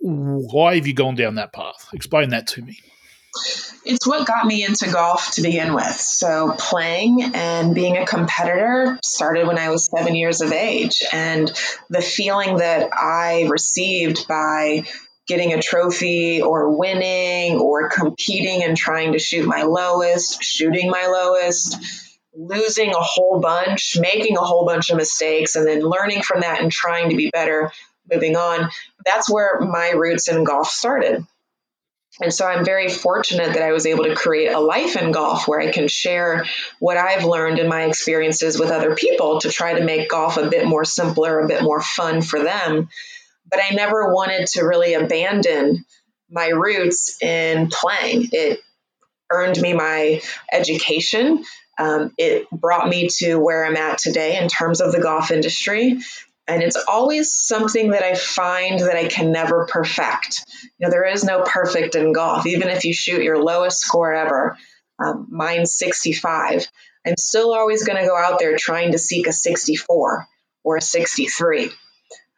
why 0.00 0.74
have 0.74 0.86
you 0.86 0.94
gone 0.94 1.14
down 1.14 1.36
that 1.36 1.52
path 1.52 1.88
explain 1.92 2.30
that 2.30 2.46
to 2.46 2.62
me 2.62 2.78
it's 3.84 4.06
what 4.06 4.26
got 4.26 4.46
me 4.46 4.64
into 4.64 4.90
golf 4.90 5.32
to 5.32 5.42
begin 5.42 5.74
with. 5.74 5.92
So, 5.92 6.54
playing 6.56 7.32
and 7.34 7.74
being 7.74 7.96
a 7.96 8.06
competitor 8.06 8.98
started 9.02 9.46
when 9.46 9.58
I 9.58 9.70
was 9.70 9.90
seven 9.90 10.14
years 10.14 10.40
of 10.40 10.52
age. 10.52 11.02
And 11.12 11.52
the 11.90 12.00
feeling 12.00 12.58
that 12.58 12.90
I 12.92 13.46
received 13.50 14.28
by 14.28 14.84
getting 15.26 15.52
a 15.52 15.62
trophy 15.62 16.42
or 16.42 16.76
winning 16.76 17.58
or 17.58 17.88
competing 17.88 18.62
and 18.62 18.76
trying 18.76 19.12
to 19.12 19.18
shoot 19.18 19.46
my 19.46 19.62
lowest, 19.62 20.42
shooting 20.42 20.90
my 20.90 21.06
lowest, 21.06 21.76
losing 22.34 22.90
a 22.90 23.00
whole 23.00 23.40
bunch, 23.40 23.96
making 23.98 24.36
a 24.36 24.44
whole 24.44 24.66
bunch 24.66 24.90
of 24.90 24.96
mistakes, 24.96 25.56
and 25.56 25.66
then 25.66 25.80
learning 25.80 26.22
from 26.22 26.40
that 26.40 26.60
and 26.60 26.70
trying 26.70 27.10
to 27.10 27.16
be 27.16 27.30
better 27.30 27.70
moving 28.12 28.36
on. 28.36 28.68
That's 29.04 29.30
where 29.30 29.60
my 29.60 29.90
roots 29.90 30.28
in 30.28 30.44
golf 30.44 30.68
started. 30.68 31.24
And 32.20 32.32
so 32.32 32.46
I'm 32.46 32.64
very 32.64 32.88
fortunate 32.88 33.54
that 33.54 33.62
I 33.62 33.72
was 33.72 33.86
able 33.86 34.04
to 34.04 34.14
create 34.14 34.52
a 34.52 34.60
life 34.60 34.96
in 34.96 35.10
golf 35.10 35.48
where 35.48 35.60
I 35.60 35.72
can 35.72 35.88
share 35.88 36.44
what 36.78 36.96
I've 36.96 37.24
learned 37.24 37.58
in 37.58 37.68
my 37.68 37.84
experiences 37.84 38.58
with 38.58 38.70
other 38.70 38.94
people 38.94 39.40
to 39.40 39.50
try 39.50 39.76
to 39.76 39.84
make 39.84 40.08
golf 40.08 40.36
a 40.36 40.48
bit 40.48 40.64
more 40.64 40.84
simpler, 40.84 41.40
a 41.40 41.48
bit 41.48 41.64
more 41.64 41.80
fun 41.80 42.22
for 42.22 42.40
them. 42.40 42.88
But 43.50 43.60
I 43.62 43.74
never 43.74 44.12
wanted 44.12 44.46
to 44.48 44.62
really 44.62 44.94
abandon 44.94 45.84
my 46.30 46.48
roots 46.48 47.22
in 47.22 47.68
playing. 47.68 48.30
It 48.32 48.60
earned 49.30 49.60
me 49.60 49.72
my 49.72 50.22
education. 50.52 51.44
Um, 51.78 52.12
it 52.18 52.48
brought 52.50 52.88
me 52.88 53.08
to 53.18 53.36
where 53.36 53.64
I'm 53.64 53.76
at 53.76 53.98
today 53.98 54.38
in 54.38 54.48
terms 54.48 54.80
of 54.80 54.92
the 54.92 55.00
golf 55.00 55.30
industry. 55.30 55.98
And 56.46 56.62
it's 56.62 56.76
always 56.76 57.32
something 57.32 57.90
that 57.90 58.02
I 58.02 58.14
find 58.14 58.78
that 58.80 58.96
I 58.96 59.08
can 59.08 59.32
never 59.32 59.66
perfect. 59.66 60.44
You 60.62 60.86
know, 60.86 60.90
there 60.90 61.06
is 61.06 61.24
no 61.24 61.42
perfect 61.42 61.94
in 61.94 62.12
golf. 62.12 62.46
Even 62.46 62.68
if 62.68 62.84
you 62.84 62.92
shoot 62.92 63.22
your 63.22 63.42
lowest 63.42 63.80
score 63.80 64.12
ever, 64.12 64.56
um, 65.02 65.26
mine's 65.30 65.76
65, 65.76 66.66
I'm 67.06 67.16
still 67.18 67.54
always 67.54 67.84
going 67.84 68.00
to 68.00 68.06
go 68.06 68.16
out 68.16 68.38
there 68.38 68.56
trying 68.56 68.92
to 68.92 68.98
seek 68.98 69.26
a 69.26 69.32
64 69.32 70.26
or 70.64 70.76
a 70.76 70.82
63. 70.82 71.70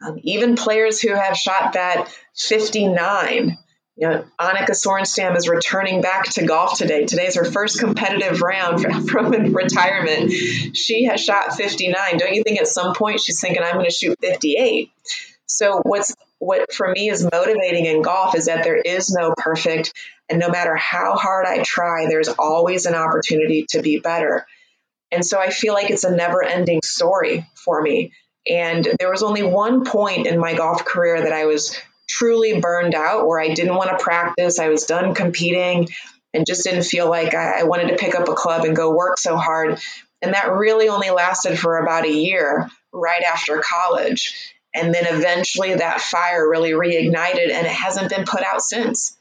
Um, 0.04 0.18
even 0.22 0.56
players 0.56 1.00
who 1.00 1.14
have 1.14 1.36
shot 1.36 1.72
that 1.72 2.08
59 2.34 3.56
you 3.96 4.06
know, 4.06 4.24
Annika 4.38 4.72
Sorenstam 4.72 5.36
is 5.36 5.48
returning 5.48 6.02
back 6.02 6.24
to 6.32 6.44
golf 6.44 6.76
today. 6.76 7.06
Today's 7.06 7.34
her 7.36 7.46
first 7.46 7.80
competitive 7.80 8.42
round 8.42 8.82
from 9.08 9.32
retirement. 9.54 10.32
She 10.32 11.04
has 11.04 11.24
shot 11.24 11.54
59. 11.54 12.18
Don't 12.18 12.34
you 12.34 12.42
think 12.42 12.60
at 12.60 12.68
some 12.68 12.94
point 12.94 13.20
she's 13.20 13.40
thinking, 13.40 13.62
I'm 13.62 13.74
going 13.74 13.86
to 13.86 13.90
shoot 13.90 14.18
58? 14.20 14.90
So 15.46 15.80
what's 15.82 16.14
what 16.38 16.74
for 16.74 16.90
me 16.90 17.08
is 17.08 17.26
motivating 17.32 17.86
in 17.86 18.02
golf 18.02 18.34
is 18.34 18.44
that 18.44 18.62
there 18.62 18.76
is 18.76 19.10
no 19.10 19.32
perfect, 19.34 19.94
and 20.28 20.38
no 20.38 20.50
matter 20.50 20.76
how 20.76 21.14
hard 21.14 21.46
I 21.46 21.62
try, 21.62 22.06
there's 22.06 22.28
always 22.28 22.84
an 22.84 22.94
opportunity 22.94 23.64
to 23.70 23.80
be 23.80 23.98
better. 23.98 24.46
And 25.10 25.24
so 25.24 25.40
I 25.40 25.48
feel 25.48 25.72
like 25.72 25.88
it's 25.88 26.04
a 26.04 26.14
never-ending 26.14 26.82
story 26.82 27.46
for 27.54 27.80
me. 27.80 28.12
And 28.48 28.86
there 28.98 29.10
was 29.10 29.22
only 29.22 29.42
one 29.42 29.84
point 29.84 30.26
in 30.26 30.38
my 30.38 30.54
golf 30.54 30.84
career 30.84 31.20
that 31.22 31.32
I 31.32 31.46
was 31.46 31.76
truly 32.08 32.60
burned 32.60 32.94
out 32.94 33.26
where 33.26 33.40
I 33.40 33.52
didn't 33.54 33.74
want 33.74 33.90
to 33.90 34.02
practice. 34.02 34.58
I 34.58 34.68
was 34.68 34.84
done 34.84 35.14
competing 35.14 35.88
and 36.32 36.46
just 36.46 36.64
didn't 36.64 36.84
feel 36.84 37.08
like 37.08 37.34
I, 37.34 37.60
I 37.60 37.62
wanted 37.64 37.88
to 37.88 37.96
pick 37.96 38.14
up 38.14 38.28
a 38.28 38.34
club 38.34 38.64
and 38.64 38.76
go 38.76 38.94
work 38.94 39.18
so 39.18 39.36
hard. 39.36 39.80
And 40.22 40.34
that 40.34 40.52
really 40.52 40.88
only 40.88 41.10
lasted 41.10 41.58
for 41.58 41.78
about 41.78 42.06
a 42.06 42.12
year 42.12 42.68
right 42.92 43.22
after 43.22 43.58
college. 43.58 44.52
And 44.74 44.94
then 44.94 45.06
eventually 45.06 45.74
that 45.74 46.00
fire 46.00 46.48
really 46.48 46.72
reignited 46.72 47.50
and 47.50 47.66
it 47.66 47.72
hasn't 47.72 48.10
been 48.10 48.24
put 48.24 48.42
out 48.42 48.60
since. 48.60 49.16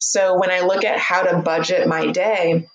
So 0.00 0.38
when 0.38 0.50
I 0.50 0.60
look 0.60 0.84
at 0.84 0.98
how 0.98 1.22
to 1.22 1.38
budget 1.38 1.86
my 1.86 2.10
day, 2.10 2.66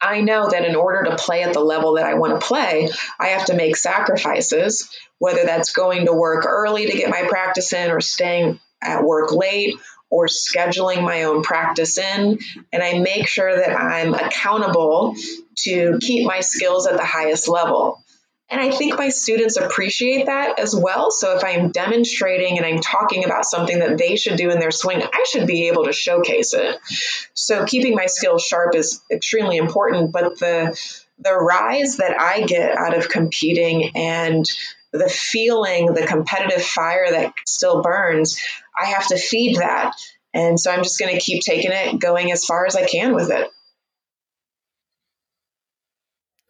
I 0.00 0.20
know 0.20 0.48
that 0.48 0.64
in 0.64 0.76
order 0.76 1.10
to 1.10 1.16
play 1.16 1.42
at 1.42 1.52
the 1.52 1.60
level 1.60 1.94
that 1.94 2.06
I 2.06 2.14
want 2.14 2.40
to 2.40 2.46
play, 2.46 2.90
I 3.18 3.28
have 3.28 3.46
to 3.46 3.54
make 3.54 3.76
sacrifices, 3.76 4.90
whether 5.18 5.44
that's 5.44 5.72
going 5.72 6.06
to 6.06 6.12
work 6.12 6.46
early 6.46 6.86
to 6.86 6.96
get 6.96 7.10
my 7.10 7.26
practice 7.28 7.72
in 7.72 7.90
or 7.90 8.00
staying 8.00 8.60
at 8.82 9.04
work 9.04 9.32
late 9.32 9.74
or 10.10 10.26
scheduling 10.26 11.02
my 11.02 11.24
own 11.24 11.42
practice 11.42 11.98
in. 11.98 12.38
And 12.72 12.82
I 12.82 12.98
make 12.98 13.28
sure 13.28 13.54
that 13.54 13.74
I'm 13.78 14.14
accountable 14.14 15.14
to 15.58 15.98
keep 16.00 16.26
my 16.26 16.40
skills 16.40 16.86
at 16.86 16.96
the 16.96 17.04
highest 17.04 17.48
level. 17.48 18.02
And 18.50 18.60
I 18.60 18.72
think 18.72 18.98
my 18.98 19.10
students 19.10 19.56
appreciate 19.56 20.26
that 20.26 20.58
as 20.58 20.74
well. 20.74 21.12
So 21.12 21.36
if 21.36 21.44
I'm 21.44 21.70
demonstrating 21.70 22.58
and 22.58 22.66
I'm 22.66 22.80
talking 22.80 23.24
about 23.24 23.44
something 23.44 23.78
that 23.78 23.96
they 23.96 24.16
should 24.16 24.36
do 24.36 24.50
in 24.50 24.58
their 24.58 24.72
swing, 24.72 25.02
I 25.02 25.24
should 25.28 25.46
be 25.46 25.68
able 25.68 25.84
to 25.84 25.92
showcase 25.92 26.52
it. 26.52 26.76
So 27.34 27.64
keeping 27.64 27.94
my 27.94 28.06
skills 28.06 28.42
sharp 28.42 28.74
is 28.74 29.00
extremely 29.10 29.56
important, 29.56 30.12
but 30.12 30.38
the 30.38 30.76
the 31.22 31.34
rise 31.34 31.98
that 31.98 32.18
I 32.18 32.42
get 32.42 32.76
out 32.76 32.96
of 32.96 33.08
competing 33.08 33.90
and 33.94 34.44
the 34.92 35.08
feeling, 35.08 35.92
the 35.92 36.06
competitive 36.06 36.62
fire 36.62 37.10
that 37.10 37.34
still 37.46 37.82
burns, 37.82 38.40
I 38.76 38.86
have 38.86 39.06
to 39.08 39.18
feed 39.18 39.56
that. 39.56 39.92
And 40.32 40.58
so 40.58 40.70
I'm 40.70 40.82
just 40.82 40.98
going 40.98 41.14
to 41.14 41.20
keep 41.20 41.42
taking 41.42 41.72
it, 41.72 42.00
going 42.00 42.32
as 42.32 42.44
far 42.44 42.66
as 42.66 42.74
I 42.74 42.86
can 42.86 43.14
with 43.14 43.30
it. 43.30 43.48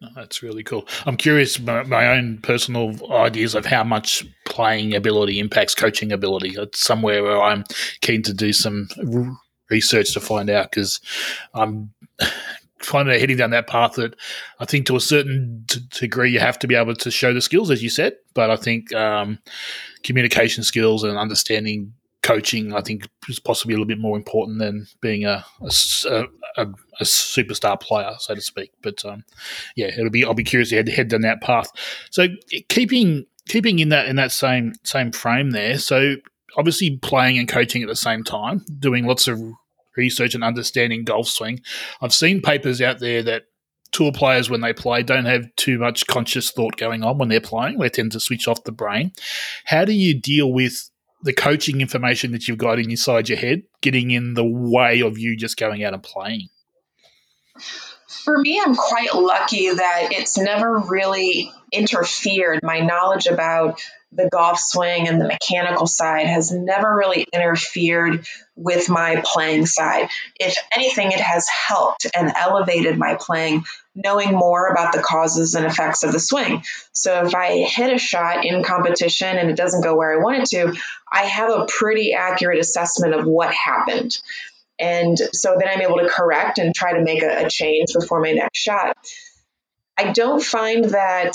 that's 0.15 0.43
really 0.43 0.63
cool. 0.63 0.87
I'm 1.05 1.17
curious 1.17 1.59
my, 1.59 1.83
my, 1.83 2.07
own 2.07 2.39
personal 2.39 3.11
ideas 3.11 3.55
of 3.55 3.65
how 3.65 3.83
much 3.83 4.25
playing 4.45 4.95
ability 4.95 5.39
impacts 5.39 5.75
coaching 5.75 6.11
ability. 6.11 6.55
It's 6.57 6.79
somewhere 6.79 7.23
where 7.23 7.41
I'm 7.41 7.63
keen 8.01 8.23
to 8.23 8.33
do 8.33 8.53
some 8.53 8.89
research 9.69 10.13
to 10.13 10.19
find 10.19 10.49
out 10.49 10.71
because 10.71 10.99
I'm 11.53 11.93
kind 12.79 13.09
of 13.09 13.19
heading 13.19 13.37
down 13.37 13.51
that 13.51 13.67
path 13.67 13.93
that 13.93 14.15
I 14.59 14.65
think 14.65 14.87
to 14.87 14.95
a 14.95 15.01
certain 15.01 15.65
t- 15.67 15.81
degree 15.91 16.31
you 16.31 16.39
have 16.39 16.59
to 16.59 16.67
be 16.67 16.75
able 16.75 16.95
to 16.95 17.11
show 17.11 17.33
the 17.33 17.41
skills, 17.41 17.71
as 17.71 17.83
you 17.83 17.89
said. 17.89 18.13
But 18.33 18.49
I 18.49 18.55
think 18.55 18.93
um, 18.93 19.39
communication 20.03 20.63
skills 20.63 21.03
and 21.03 21.17
understanding 21.17 21.93
coaching, 22.23 22.73
I 22.73 22.81
think, 22.81 23.07
is 23.27 23.39
possibly 23.39 23.73
a 23.73 23.77
little 23.77 23.87
bit 23.87 23.99
more 23.99 24.17
important 24.17 24.59
than 24.59 24.87
being 25.01 25.25
a, 25.25 25.45
a, 25.61 26.25
a, 26.57 26.67
a 26.99 27.03
superstar 27.03 27.79
player, 27.79 28.13
so 28.19 28.35
to 28.35 28.41
speak. 28.41 28.71
But 28.81 29.03
um, 29.05 29.23
yeah, 29.75 29.87
it'll 29.87 30.09
be. 30.09 30.23
I'll 30.23 30.33
be 30.33 30.43
curious 30.43 30.69
to 30.69 30.75
head, 30.75 30.89
head 30.89 31.07
down 31.09 31.21
that 31.21 31.41
path. 31.41 31.71
So 32.09 32.27
keeping 32.69 33.25
keeping 33.47 33.79
in 33.79 33.89
that 33.89 34.07
in 34.07 34.15
that 34.17 34.31
same 34.31 34.73
same 34.83 35.11
frame 35.11 35.51
there. 35.51 35.77
So 35.77 36.15
obviously 36.57 36.97
playing 36.97 37.37
and 37.37 37.47
coaching 37.47 37.81
at 37.81 37.89
the 37.89 37.95
same 37.95 38.23
time, 38.23 38.63
doing 38.79 39.05
lots 39.05 39.27
of 39.27 39.41
research 39.97 40.35
and 40.35 40.43
understanding 40.43 41.03
golf 41.03 41.27
swing. 41.27 41.61
I've 42.01 42.13
seen 42.13 42.41
papers 42.41 42.81
out 42.81 42.99
there 42.99 43.23
that 43.23 43.43
tour 43.91 44.11
players 44.11 44.49
when 44.49 44.61
they 44.61 44.71
play 44.73 45.03
don't 45.03 45.25
have 45.25 45.53
too 45.57 45.77
much 45.77 46.07
conscious 46.07 46.51
thought 46.51 46.77
going 46.77 47.03
on 47.03 47.17
when 47.17 47.29
they're 47.29 47.41
playing. 47.41 47.77
They 47.77 47.89
tend 47.89 48.13
to 48.13 48.19
switch 48.19 48.47
off 48.47 48.63
the 48.63 48.71
brain. 48.71 49.11
How 49.65 49.83
do 49.83 49.91
you 49.91 50.13
deal 50.13 50.51
with 50.51 50.90
the 51.23 51.33
coaching 51.33 51.81
information 51.81 52.31
that 52.31 52.47
you've 52.47 52.57
got 52.57 52.79
inside 52.79 53.29
your 53.29 53.37
head 53.37 53.63
getting 53.81 54.11
in 54.11 54.33
the 54.33 54.45
way 54.45 55.01
of 55.01 55.17
you 55.17 55.35
just 55.35 55.57
going 55.57 55.83
out 55.83 55.93
and 55.93 56.03
playing? 56.03 56.49
For 58.07 58.37
me, 58.37 58.61
I'm 58.63 58.75
quite 58.75 59.13
lucky 59.15 59.69
that 59.69 60.09
it's 60.11 60.37
never 60.37 60.79
really 60.79 61.51
interfered. 61.71 62.59
My 62.63 62.79
knowledge 62.79 63.25
about 63.25 63.81
the 64.11 64.29
golf 64.29 64.59
swing 64.59 65.07
and 65.07 65.21
the 65.21 65.27
mechanical 65.27 65.87
side 65.87 66.27
has 66.27 66.51
never 66.51 66.93
really 66.93 67.25
interfered 67.33 68.25
with 68.55 68.89
my 68.89 69.23
playing 69.25 69.65
side. 69.65 70.09
If 70.39 70.57
anything, 70.75 71.11
it 71.11 71.19
has 71.19 71.47
helped 71.47 72.05
and 72.13 72.31
elevated 72.35 72.97
my 72.97 73.17
playing, 73.19 73.63
knowing 73.93 74.31
more 74.31 74.67
about 74.67 74.93
the 74.93 75.01
causes 75.01 75.55
and 75.55 75.65
effects 75.65 76.03
of 76.03 76.11
the 76.11 76.19
swing. 76.19 76.63
So 76.93 77.25
if 77.25 77.35
I 77.35 77.63
hit 77.63 77.93
a 77.93 77.97
shot 77.97 78.45
in 78.45 78.63
competition 78.63 79.37
and 79.37 79.49
it 79.49 79.57
doesn't 79.57 79.83
go 79.83 79.95
where 79.95 80.13
I 80.13 80.23
want 80.23 80.43
it 80.43 80.45
to, 80.51 80.73
I 81.11 81.23
have 81.23 81.49
a 81.49 81.65
pretty 81.67 82.13
accurate 82.13 82.59
assessment 82.59 83.13
of 83.13 83.25
what 83.25 83.53
happened. 83.53 84.17
And 84.79 85.17
so 85.33 85.57
then 85.59 85.67
I'm 85.69 85.81
able 85.81 85.99
to 85.99 86.09
correct 86.09 86.57
and 86.57 86.73
try 86.73 86.93
to 86.93 87.03
make 87.03 87.21
a, 87.21 87.45
a 87.45 87.49
change 87.49 87.93
before 87.93 88.21
my 88.21 88.31
next 88.31 88.57
shot. 88.57 88.97
I 89.97 90.11
don't 90.11 90.41
find 90.41 90.85
that 90.85 91.33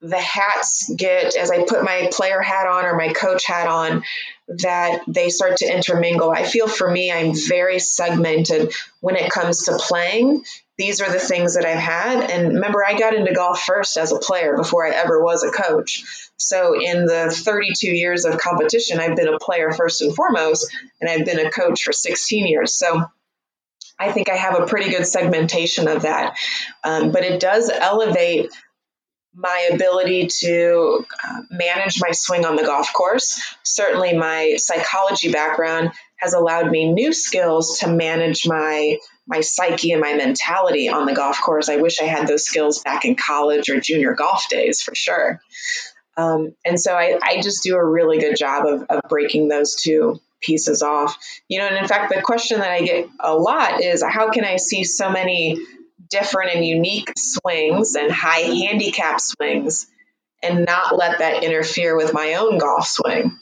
the 0.00 0.18
hats 0.18 0.92
get, 0.94 1.36
as 1.36 1.50
I 1.50 1.64
put 1.64 1.84
my 1.84 2.08
player 2.12 2.40
hat 2.40 2.66
on 2.66 2.84
or 2.84 2.96
my 2.96 3.12
coach 3.12 3.46
hat 3.46 3.68
on, 3.68 4.02
that 4.48 5.02
they 5.06 5.30
start 5.30 5.58
to 5.58 5.66
intermingle. 5.66 6.30
I 6.30 6.44
feel 6.44 6.68
for 6.68 6.90
me, 6.90 7.10
I'm 7.10 7.34
very 7.34 7.78
segmented 7.78 8.72
when 9.00 9.16
it 9.16 9.30
comes 9.30 9.64
to 9.64 9.78
playing. 9.78 10.44
These 10.76 11.00
are 11.00 11.10
the 11.10 11.20
things 11.20 11.54
that 11.54 11.64
I've 11.64 11.78
had. 11.78 12.30
And 12.30 12.54
remember, 12.54 12.84
I 12.84 12.98
got 12.98 13.14
into 13.14 13.32
golf 13.32 13.62
first 13.62 13.96
as 13.96 14.12
a 14.12 14.18
player 14.18 14.56
before 14.56 14.86
I 14.86 14.90
ever 14.90 15.22
was 15.22 15.44
a 15.44 15.50
coach. 15.50 16.04
So, 16.36 16.78
in 16.78 17.06
the 17.06 17.30
32 17.30 17.88
years 17.88 18.24
of 18.24 18.38
competition, 18.38 18.98
I've 18.98 19.16
been 19.16 19.32
a 19.32 19.38
player 19.38 19.72
first 19.72 20.02
and 20.02 20.14
foremost, 20.14 20.74
and 21.00 21.08
I've 21.08 21.24
been 21.24 21.44
a 21.44 21.50
coach 21.50 21.82
for 21.84 21.92
16 21.92 22.46
years. 22.46 22.74
So, 22.74 23.04
I 23.98 24.10
think 24.10 24.28
I 24.28 24.34
have 24.34 24.58
a 24.58 24.66
pretty 24.66 24.90
good 24.90 25.06
segmentation 25.06 25.86
of 25.86 26.02
that. 26.02 26.36
Um, 26.82 27.12
but 27.12 27.22
it 27.22 27.40
does 27.40 27.70
elevate 27.70 28.50
my 29.34 29.68
ability 29.72 30.28
to 30.40 31.04
uh, 31.24 31.40
manage 31.50 32.00
my 32.00 32.12
swing 32.12 32.44
on 32.44 32.56
the 32.56 32.62
golf 32.62 32.92
course. 32.92 33.40
Certainly, 33.62 34.14
my 34.14 34.54
psychology 34.58 35.32
background 35.32 35.90
has 36.16 36.34
allowed 36.34 36.70
me 36.70 36.92
new 36.92 37.12
skills 37.12 37.78
to 37.80 37.88
manage 37.88 38.46
my 38.46 38.98
my 39.26 39.40
psyche 39.40 39.92
and 39.92 40.00
my 40.00 40.14
mentality 40.14 40.88
on 40.88 41.06
the 41.06 41.14
golf 41.14 41.40
course. 41.40 41.68
I 41.68 41.76
wish 41.76 42.00
I 42.00 42.04
had 42.04 42.28
those 42.28 42.44
skills 42.44 42.80
back 42.80 43.04
in 43.04 43.14
college 43.14 43.68
or 43.70 43.80
junior 43.80 44.14
golf 44.14 44.48
days 44.48 44.82
for 44.82 44.94
sure. 44.94 45.40
Um, 46.16 46.54
and 46.64 46.78
so 46.78 46.94
I, 46.94 47.18
I 47.22 47.40
just 47.40 47.62
do 47.62 47.76
a 47.76 47.84
really 47.84 48.18
good 48.18 48.36
job 48.36 48.66
of, 48.66 48.82
of 48.88 49.00
breaking 49.08 49.48
those 49.48 49.74
two 49.74 50.20
pieces 50.40 50.82
off. 50.82 51.16
You 51.48 51.58
know, 51.58 51.66
and 51.66 51.76
in 51.76 51.88
fact, 51.88 52.12
the 52.14 52.22
question 52.22 52.60
that 52.60 52.70
I 52.70 52.82
get 52.82 53.08
a 53.18 53.34
lot 53.34 53.82
is 53.82 54.02
how 54.02 54.30
can 54.30 54.44
I 54.44 54.56
see 54.56 54.84
so 54.84 55.10
many 55.10 55.58
different 56.14 56.54
and 56.54 56.64
unique 56.64 57.12
swings 57.16 57.96
and 57.96 58.10
high 58.10 58.38
handicap 58.38 59.20
swings 59.20 59.88
and 60.44 60.64
not 60.64 60.96
let 60.96 61.18
that 61.18 61.42
interfere 61.42 61.96
with 61.96 62.14
my 62.14 62.34
own 62.34 62.58
golf 62.58 62.86
swing. 62.86 63.36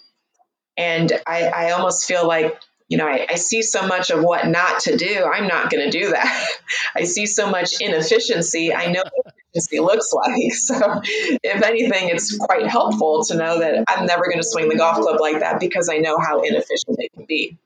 And 0.78 1.12
I, 1.26 1.44
I 1.48 1.70
almost 1.72 2.06
feel 2.06 2.26
like, 2.26 2.58
you 2.88 2.96
know, 2.96 3.06
I, 3.06 3.26
I 3.28 3.34
see 3.34 3.60
so 3.60 3.86
much 3.86 4.08
of 4.08 4.24
what 4.24 4.46
not 4.46 4.80
to 4.80 4.96
do. 4.96 5.22
I'm 5.30 5.48
not 5.48 5.70
going 5.70 5.90
to 5.90 5.98
do 5.98 6.10
that. 6.12 6.48
I 6.96 7.04
see 7.04 7.26
so 7.26 7.50
much 7.50 7.78
inefficiency. 7.78 8.72
I 8.72 8.90
know 8.90 9.02
what 9.02 9.34
efficiency 9.36 9.80
looks 9.80 10.10
like. 10.12 10.52
So, 10.52 11.00
if 11.04 11.62
anything, 11.62 12.08
it's 12.08 12.36
quite 12.38 12.66
helpful 12.66 13.22
to 13.24 13.36
know 13.36 13.58
that 13.58 13.84
I'm 13.86 14.06
never 14.06 14.24
going 14.24 14.38
to 14.38 14.44
swing 14.44 14.70
the 14.70 14.76
golf 14.76 14.96
club 14.96 15.20
like 15.20 15.40
that 15.40 15.60
because 15.60 15.90
I 15.90 15.98
know 15.98 16.18
how 16.18 16.40
inefficient 16.40 16.96
it 16.98 17.12
can 17.12 17.26
be 17.26 17.58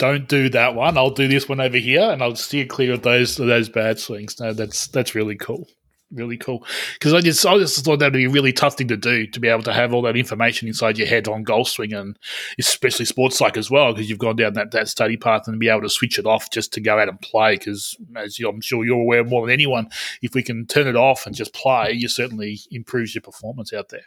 don't 0.00 0.26
do 0.28 0.48
that 0.48 0.74
one. 0.74 0.96
I'll 0.96 1.10
do 1.10 1.28
this 1.28 1.46
one 1.46 1.60
over 1.60 1.76
here, 1.76 2.10
and 2.10 2.22
I'll 2.22 2.34
steer 2.34 2.64
clear 2.64 2.94
of 2.94 3.02
those 3.02 3.36
those 3.36 3.68
bad 3.68 3.98
swings. 4.00 4.40
No, 4.40 4.54
that's 4.54 4.88
that's 4.88 5.14
really 5.14 5.36
cool, 5.36 5.68
really 6.10 6.38
cool. 6.38 6.64
Because 6.94 7.12
I 7.12 7.20
just 7.20 7.44
I 7.44 7.58
just 7.58 7.84
thought 7.84 7.98
that'd 7.98 8.14
be 8.14 8.24
a 8.24 8.30
really 8.30 8.54
tough 8.54 8.78
thing 8.78 8.88
to 8.88 8.96
do 8.96 9.26
to 9.26 9.38
be 9.38 9.48
able 9.48 9.62
to 9.64 9.74
have 9.74 9.92
all 9.92 10.00
that 10.02 10.16
information 10.16 10.68
inside 10.68 10.96
your 10.96 11.06
head 11.06 11.28
on 11.28 11.42
golf 11.42 11.68
swing, 11.68 11.92
and 11.92 12.18
especially 12.58 13.04
sports 13.04 13.36
psych 13.36 13.58
as 13.58 13.70
well, 13.70 13.92
because 13.92 14.08
you've 14.08 14.18
gone 14.18 14.36
down 14.36 14.54
that, 14.54 14.70
that 14.70 14.88
study 14.88 15.18
path 15.18 15.46
and 15.46 15.60
be 15.60 15.68
able 15.68 15.82
to 15.82 15.90
switch 15.90 16.18
it 16.18 16.24
off 16.24 16.50
just 16.50 16.72
to 16.72 16.80
go 16.80 16.98
out 16.98 17.10
and 17.10 17.20
play. 17.20 17.56
Because 17.56 17.94
as 18.16 18.38
I'm 18.40 18.62
sure 18.62 18.86
you're 18.86 19.02
aware 19.02 19.22
more 19.22 19.46
than 19.46 19.52
anyone, 19.52 19.90
if 20.22 20.34
we 20.34 20.42
can 20.42 20.66
turn 20.66 20.88
it 20.88 20.96
off 20.96 21.26
and 21.26 21.36
just 21.36 21.52
play, 21.52 21.92
you 21.92 22.08
certainly 22.08 22.58
improves 22.70 23.14
your 23.14 23.22
performance 23.22 23.74
out 23.74 23.90
there. 23.90 24.06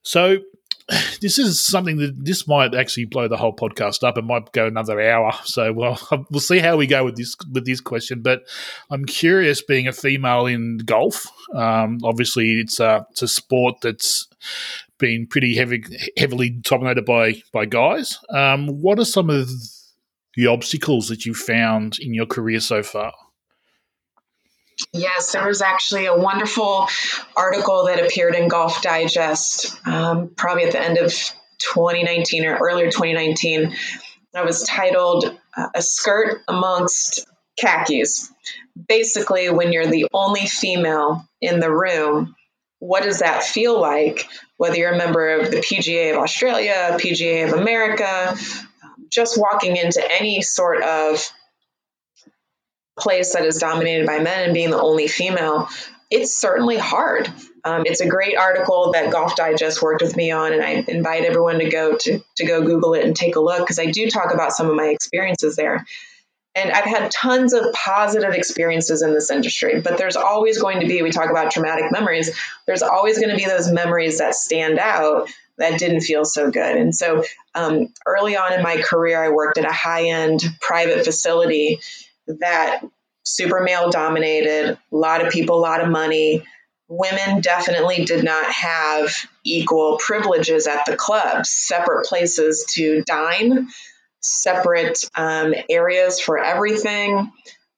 So 0.00 0.38
this 1.20 1.38
is 1.38 1.64
something 1.64 1.96
that 1.96 2.24
this 2.24 2.46
might 2.46 2.74
actually 2.74 3.06
blow 3.06 3.26
the 3.28 3.36
whole 3.36 3.54
podcast 3.54 4.06
up. 4.06 4.16
It 4.16 4.24
might 4.24 4.52
go 4.52 4.66
another 4.66 5.00
hour. 5.00 5.32
So 5.44 5.72
well, 5.72 5.98
we'll 6.30 6.40
see 6.40 6.58
how 6.58 6.76
we 6.76 6.86
go 6.86 7.04
with 7.04 7.16
this 7.16 7.34
with 7.52 7.66
this 7.66 7.80
question. 7.80 8.22
But 8.22 8.42
I'm 8.90 9.04
curious, 9.04 9.62
being 9.62 9.88
a 9.88 9.92
female 9.92 10.46
in 10.46 10.78
golf, 10.78 11.26
um, 11.54 11.98
obviously 12.04 12.60
it's 12.60 12.78
a 12.80 13.06
it's 13.10 13.22
a 13.22 13.28
sport 13.28 13.76
that's 13.82 14.28
been 14.98 15.26
pretty 15.26 15.56
heavy, 15.56 15.82
heavily 16.16 16.50
dominated 16.50 17.04
by 17.04 17.42
by 17.52 17.66
guys. 17.66 18.18
Um, 18.30 18.68
what 18.68 18.98
are 18.98 19.04
some 19.04 19.30
of 19.30 19.50
the 20.36 20.46
obstacles 20.46 21.08
that 21.08 21.26
you 21.26 21.34
found 21.34 21.98
in 21.98 22.14
your 22.14 22.26
career 22.26 22.60
so 22.60 22.82
far? 22.82 23.12
Yes, 24.92 25.32
there 25.32 25.46
was 25.46 25.62
actually 25.62 26.06
a 26.06 26.16
wonderful 26.16 26.88
article 27.36 27.86
that 27.86 28.04
appeared 28.04 28.34
in 28.34 28.48
Golf 28.48 28.82
Digest 28.82 29.76
um, 29.86 30.30
probably 30.36 30.64
at 30.64 30.72
the 30.72 30.80
end 30.80 30.98
of 30.98 31.12
2019 31.58 32.44
or 32.44 32.56
earlier 32.56 32.90
2019. 32.90 33.74
That 34.32 34.44
was 34.44 34.64
titled 34.64 35.38
uh, 35.56 35.68
A 35.74 35.80
Skirt 35.80 36.42
Amongst 36.46 37.26
Khakis. 37.58 38.30
Basically, 38.88 39.48
when 39.48 39.72
you're 39.72 39.86
the 39.86 40.08
only 40.12 40.46
female 40.46 41.26
in 41.40 41.60
the 41.60 41.72
room, 41.72 42.34
what 42.78 43.02
does 43.02 43.20
that 43.20 43.42
feel 43.42 43.80
like? 43.80 44.28
Whether 44.58 44.76
you're 44.76 44.92
a 44.92 44.98
member 44.98 45.40
of 45.40 45.50
the 45.50 45.58
PGA 45.58 46.12
of 46.12 46.22
Australia, 46.22 46.96
PGA 47.00 47.48
of 47.48 47.58
America, 47.58 48.36
just 49.10 49.38
walking 49.38 49.76
into 49.76 50.02
any 50.20 50.42
sort 50.42 50.82
of 50.82 51.26
place 52.98 53.34
that 53.34 53.44
is 53.44 53.58
dominated 53.58 54.06
by 54.06 54.18
men 54.18 54.44
and 54.44 54.54
being 54.54 54.70
the 54.70 54.80
only 54.80 55.06
female, 55.06 55.68
it's 56.10 56.36
certainly 56.36 56.78
hard. 56.78 57.30
Um, 57.64 57.82
it's 57.84 58.00
a 58.00 58.08
great 58.08 58.36
article 58.36 58.92
that 58.92 59.10
Golf 59.10 59.34
Digest 59.34 59.82
worked 59.82 60.02
with 60.02 60.16
me 60.16 60.30
on, 60.30 60.52
and 60.52 60.62
I 60.62 60.84
invite 60.86 61.24
everyone 61.24 61.58
to 61.58 61.68
go 61.68 61.96
to, 61.96 62.22
to 62.36 62.46
go 62.46 62.62
Google 62.62 62.94
it 62.94 63.04
and 63.04 63.14
take 63.14 63.36
a 63.36 63.40
look 63.40 63.58
because 63.58 63.78
I 63.78 63.86
do 63.86 64.08
talk 64.08 64.32
about 64.32 64.52
some 64.52 64.70
of 64.70 64.76
my 64.76 64.86
experiences 64.86 65.56
there. 65.56 65.84
And 66.54 66.70
I've 66.70 66.84
had 66.84 67.10
tons 67.10 67.52
of 67.52 67.72
positive 67.74 68.32
experiences 68.32 69.02
in 69.02 69.12
this 69.12 69.30
industry, 69.30 69.80
but 69.82 69.98
there's 69.98 70.16
always 70.16 70.58
going 70.58 70.80
to 70.80 70.86
be, 70.86 71.02
we 71.02 71.10
talk 71.10 71.28
about 71.28 71.50
traumatic 71.50 71.92
memories, 71.92 72.34
there's 72.66 72.82
always 72.82 73.18
going 73.18 73.28
to 73.28 73.36
be 73.36 73.44
those 73.44 73.70
memories 73.70 74.18
that 74.18 74.34
stand 74.34 74.78
out 74.78 75.28
that 75.58 75.78
didn't 75.78 76.00
feel 76.00 76.24
so 76.24 76.50
good. 76.50 76.76
And 76.76 76.94
so 76.94 77.24
um, 77.54 77.88
early 78.06 78.36
on 78.36 78.52
in 78.52 78.62
my 78.62 78.80
career, 78.80 79.22
I 79.22 79.30
worked 79.30 79.58
at 79.58 79.64
a 79.64 79.72
high 79.72 80.08
end 80.08 80.44
private 80.60 81.04
facility 81.04 81.80
that 82.26 82.82
super 83.26 83.60
male 83.60 83.90
dominated, 83.90 84.78
a 84.92 84.96
lot 84.96 85.24
of 85.24 85.32
people, 85.32 85.58
a 85.58 85.60
lot 85.60 85.82
of 85.82 85.90
money. 85.90 86.44
Women 86.88 87.40
definitely 87.40 88.04
did 88.04 88.24
not 88.24 88.46
have 88.46 89.12
equal 89.44 89.98
privileges 89.98 90.68
at 90.68 90.86
the 90.86 90.96
clubs, 90.96 91.50
separate 91.50 92.06
places 92.06 92.64
to 92.74 93.02
dine, 93.02 93.68
separate 94.20 95.04
um, 95.16 95.54
areas 95.68 96.20
for 96.20 96.38
everything. 96.38 97.32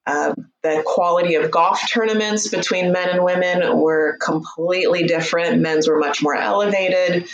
Uh, 0.06 0.34
the 0.62 0.82
quality 0.87 1.34
of 1.34 1.50
golf 1.50 1.87
tournaments 1.90 2.48
between 2.48 2.92
men 2.92 3.11
and 3.11 3.24
women 3.24 3.78
were 3.78 4.18
completely 4.20 5.04
different. 5.04 5.61
Men's 5.61 5.88
were 5.88 5.98
much 5.98 6.22
more 6.22 6.34
elevated. 6.34 7.28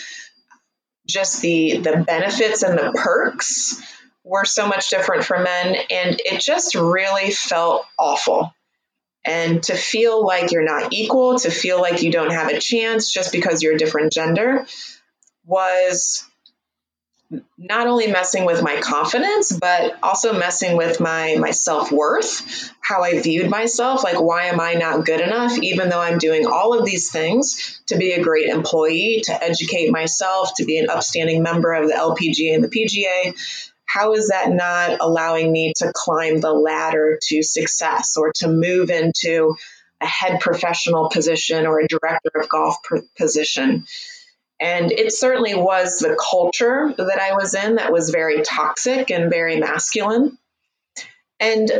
Just 1.07 1.40
the 1.40 1.79
the 1.79 2.05
benefits 2.07 2.62
and 2.62 2.79
the 2.79 2.92
perks 2.92 3.81
were 4.25 4.45
so 4.45 4.67
much 4.67 4.91
different 4.91 5.25
for 5.25 5.39
men. 5.39 5.77
And 5.91 6.21
it 6.25 6.41
just 6.41 6.75
really 6.75 7.31
felt 7.31 7.85
awful. 7.99 8.53
And 9.25 9.63
to 9.65 9.75
feel 9.75 10.25
like 10.25 10.53
you're 10.53 10.65
not 10.65 10.93
equal, 10.93 11.39
to 11.39 11.51
feel 11.51 11.81
like 11.81 12.03
you 12.03 12.11
don't 12.11 12.33
have 12.33 12.49
a 12.49 12.59
chance 12.59 13.11
just 13.11 13.33
because 13.33 13.63
you're 13.63 13.75
a 13.75 13.79
different 13.79 14.13
gender 14.13 14.67
was 15.47 16.25
not 17.59 17.87
only 17.87 18.07
messing 18.07 18.45
with 18.45 18.63
my 18.63 18.81
confidence 18.81 19.53
but 19.53 19.97
also 20.03 20.39
messing 20.39 20.77
with 20.77 21.01
my 21.01 21.37
my 21.39 21.51
self-worth 21.51 22.71
how 22.81 23.03
i 23.03 23.21
viewed 23.21 23.51
myself 23.51 24.05
like 24.05 24.21
why 24.21 24.45
am 24.45 24.61
i 24.61 24.75
not 24.75 25.05
good 25.05 25.21
enough 25.21 25.59
even 25.59 25.89
though 25.89 26.01
i'm 26.01 26.19
doing 26.19 26.47
all 26.47 26.79
of 26.79 26.85
these 26.85 27.11
things 27.11 27.83
to 27.87 27.97
be 27.97 28.13
a 28.13 28.23
great 28.23 28.49
employee 28.49 29.23
to 29.25 29.43
educate 29.43 29.91
myself 29.91 30.53
to 30.55 30.65
be 30.65 30.79
an 30.79 30.91
upstanding 30.91 31.43
member 31.43 31.73
of 31.73 31.89
the 31.89 31.95
lpga 31.95 32.55
and 32.55 32.63
the 32.63 32.69
pga 32.69 33.35
how 33.87 34.14
is 34.14 34.29
that 34.29 34.51
not 34.51 34.99
allowing 35.01 35.53
me 35.53 35.73
to 35.77 35.92
climb 35.94 36.40
the 36.40 36.53
ladder 36.53 37.18
to 37.23 37.42
success 37.42 38.16
or 38.16 38.33
to 38.37 38.49
move 38.49 38.90
into 38.90 39.57
a 40.01 40.07
head 40.07 40.40
professional 40.40 41.09
position 41.11 41.66
or 41.66 41.81
a 41.81 41.88
director 41.88 42.31
of 42.35 42.49
golf 42.49 42.77
position? 43.16 43.87
And 44.61 44.92
it 44.92 45.12
certainly 45.12 45.55
was 45.55 45.99
the 45.99 46.16
culture 46.16 46.94
that 46.97 47.20
I 47.20 47.35
was 47.35 47.55
in 47.55 47.77
that 47.77 47.92
was 47.92 48.11
very 48.11 48.42
toxic 48.42 49.11
and 49.11 49.31
very 49.31 49.59
masculine. 49.59 50.38
And 51.40 51.70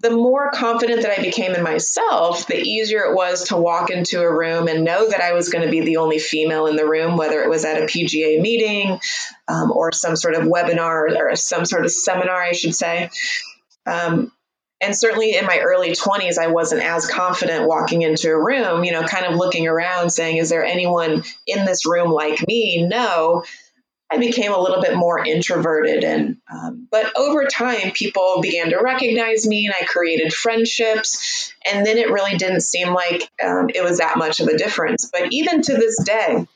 the 0.00 0.10
more 0.10 0.50
confident 0.50 1.02
that 1.02 1.18
I 1.18 1.22
became 1.22 1.54
in 1.54 1.62
myself, 1.62 2.46
the 2.46 2.60
easier 2.60 3.04
it 3.04 3.14
was 3.14 3.44
to 3.48 3.56
walk 3.56 3.90
into 3.90 4.20
a 4.20 4.30
room 4.32 4.68
and 4.68 4.84
know 4.84 5.08
that 5.08 5.20
I 5.20 5.32
was 5.32 5.48
going 5.48 5.64
to 5.64 5.70
be 5.70 5.80
the 5.80 5.96
only 5.96 6.18
female 6.18 6.66
in 6.66 6.76
the 6.76 6.86
room, 6.86 7.16
whether 7.16 7.42
it 7.42 7.48
was 7.48 7.64
at 7.64 7.82
a 7.82 7.86
PGA 7.86 8.40
meeting 8.40 9.00
um, 9.48 9.72
or 9.72 9.92
some 9.92 10.14
sort 10.16 10.34
of 10.34 10.44
webinar 10.44 11.16
or 11.18 11.34
some 11.36 11.64
sort 11.64 11.84
of 11.84 11.90
seminar, 11.90 12.42
I 12.42 12.52
should 12.52 12.74
say. 12.74 13.10
Um, 13.86 14.32
and 14.80 14.94
certainly 14.94 15.34
in 15.34 15.46
my 15.46 15.58
early 15.58 15.92
20s, 15.92 16.36
I 16.36 16.48
wasn't 16.48 16.82
as 16.82 17.06
confident 17.06 17.66
walking 17.66 18.02
into 18.02 18.30
a 18.30 18.38
room, 18.44 18.84
you 18.84 18.92
know, 18.92 19.04
kind 19.04 19.24
of 19.24 19.36
looking 19.36 19.66
around 19.66 20.10
saying, 20.10 20.36
is 20.36 20.50
there 20.50 20.64
anyone 20.64 21.24
in 21.46 21.64
this 21.64 21.86
room 21.86 22.10
like 22.10 22.46
me? 22.46 22.86
No. 22.86 23.44
I 24.10 24.18
became 24.18 24.52
a 24.52 24.60
little 24.60 24.80
bit 24.80 24.96
more 24.96 25.24
introverted, 25.24 26.04
and 26.04 26.36
um, 26.52 26.86
but 26.90 27.12
over 27.16 27.44
time, 27.46 27.90
people 27.90 28.38
began 28.40 28.70
to 28.70 28.78
recognize 28.78 29.46
me, 29.46 29.66
and 29.66 29.74
I 29.78 29.84
created 29.84 30.32
friendships. 30.32 31.52
And 31.70 31.84
then 31.84 31.98
it 31.98 32.10
really 32.10 32.36
didn't 32.36 32.60
seem 32.60 32.94
like 32.94 33.28
um, 33.42 33.68
it 33.74 33.82
was 33.82 33.98
that 33.98 34.16
much 34.16 34.38
of 34.38 34.46
a 34.46 34.56
difference. 34.56 35.10
But 35.12 35.32
even 35.32 35.60
to 35.62 35.74
this 35.74 36.00
day, 36.04 36.46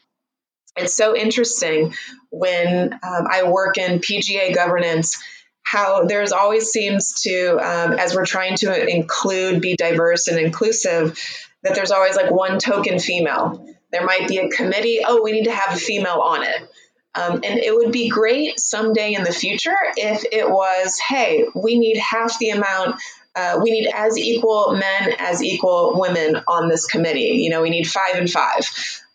it's 0.77 0.95
so 0.95 1.17
interesting 1.17 1.93
when 2.31 2.93
um, 2.93 3.27
I 3.29 3.43
work 3.51 3.79
in 3.79 3.99
PGA 3.99 4.55
governance. 4.55 5.21
How 5.63 6.05
there's 6.05 6.33
always 6.33 6.69
seems 6.71 7.21
to, 7.23 7.57
um, 7.59 7.93
as 7.93 8.15
we're 8.15 8.27
trying 8.27 8.57
to 8.57 8.89
include, 8.89 9.61
be 9.61 9.77
diverse 9.77 10.27
and 10.27 10.39
inclusive, 10.39 11.19
that 11.63 11.75
there's 11.75 11.93
always 11.93 12.17
like 12.17 12.31
one 12.31 12.59
token 12.59 12.99
female. 12.99 13.67
There 13.93 14.05
might 14.05 14.27
be 14.27 14.39
a 14.39 14.49
committee, 14.49 15.01
oh, 15.07 15.23
we 15.23 15.33
need 15.33 15.45
to 15.45 15.53
have 15.53 15.77
a 15.77 15.79
female 15.79 16.21
on 16.21 16.45
it 16.45 16.70
um, 17.15 17.35
and 17.43 17.59
it 17.59 17.75
would 17.75 17.93
be 17.93 18.09
great 18.09 18.61
someday 18.61 19.15
in 19.15 19.25
the 19.25 19.33
future 19.33 19.77
if 19.97 20.25
it 20.31 20.49
was, 20.49 20.99
hey, 20.99 21.45
we 21.55 21.79
need 21.79 21.99
half 21.99 22.39
the 22.39 22.51
amount. 22.51 23.01
Uh, 23.35 23.59
we 23.63 23.71
need 23.71 23.89
as 23.93 24.17
equal 24.17 24.73
men 24.73 25.15
as 25.19 25.43
equal 25.43 25.99
women 25.99 26.41
on 26.47 26.69
this 26.69 26.87
committee. 26.87 27.41
You 27.43 27.51
know, 27.51 27.63
we 27.63 27.71
need 27.71 27.89
five 27.89 28.15
and 28.15 28.31
five. 28.31 28.69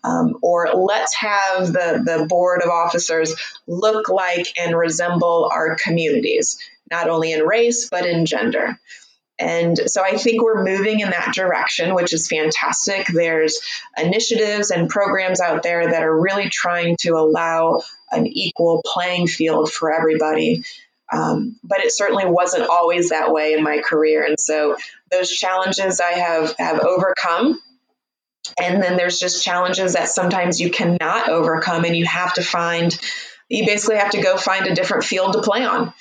Um, 0.04 0.38
or 0.42 0.68
let's 0.76 1.16
have 1.16 1.68
the, 1.68 2.04
the 2.06 2.26
board 2.28 2.62
of 2.62 2.70
officers 2.70 3.34
look 3.66 4.08
like 4.08 4.48
and 4.58 4.78
resemble 4.78 5.50
our 5.52 5.76
communities, 5.84 6.60
not 6.92 7.10
only 7.10 7.32
in 7.32 7.42
race, 7.42 7.90
but 7.90 8.06
in 8.06 8.26
gender. 8.26 8.80
And 9.38 9.78
so 9.88 10.02
I 10.04 10.18
think 10.18 10.42
we're 10.42 10.64
moving 10.64 11.02
in 11.02 11.10
that 11.10 11.34
direction, 11.34 11.94
which 11.94 12.14
is 12.14 12.28
fantastic. 12.28 13.08
There's 13.08 13.60
initiatives 13.98 14.72
and 14.72 14.90
programs 14.90 15.42
out 15.42 15.62
there 15.62 15.92
that 15.92 16.04
are 16.04 16.22
really 16.22 16.50
trying 16.50 16.96
to 17.02 17.12
allow 17.12 17.82
an 18.12 18.28
equal 18.28 18.82
playing 18.86 19.28
field 19.28 19.72
for 19.72 19.94
everybody. 19.94 20.64
Um, 21.12 21.58
but 21.64 21.82
it 21.82 21.92
certainly 21.92 22.26
wasn't 22.26 22.70
always 22.70 23.10
that 23.10 23.32
way 23.32 23.54
in 23.54 23.64
my 23.64 23.80
career. 23.80 24.26
And 24.26 24.40
so 24.40 24.78
those 25.12 25.30
challenges 25.30 26.00
I 26.00 26.12
have, 26.14 26.56
have 26.58 26.80
overcome 26.80 27.60
And 28.58 28.82
then 28.82 28.98
there's 28.98 29.20
just 29.20 29.44
challenges 29.44 29.94
that 29.94 30.10
sometimes 30.10 30.60
you 30.60 30.70
cannot 30.70 31.30
overcome, 31.30 31.84
and 31.86 31.96
you 31.96 32.06
have 32.06 32.34
to 32.36 32.44
find, 32.44 32.98
you 33.50 33.66
basically 33.66 33.98
have 33.98 34.12
to 34.12 34.22
go 34.22 34.38
find 34.38 34.68
a 34.68 34.76
different 34.76 35.04
field 35.04 35.34
to 35.34 35.42
play 35.42 35.64
on. 35.66 35.94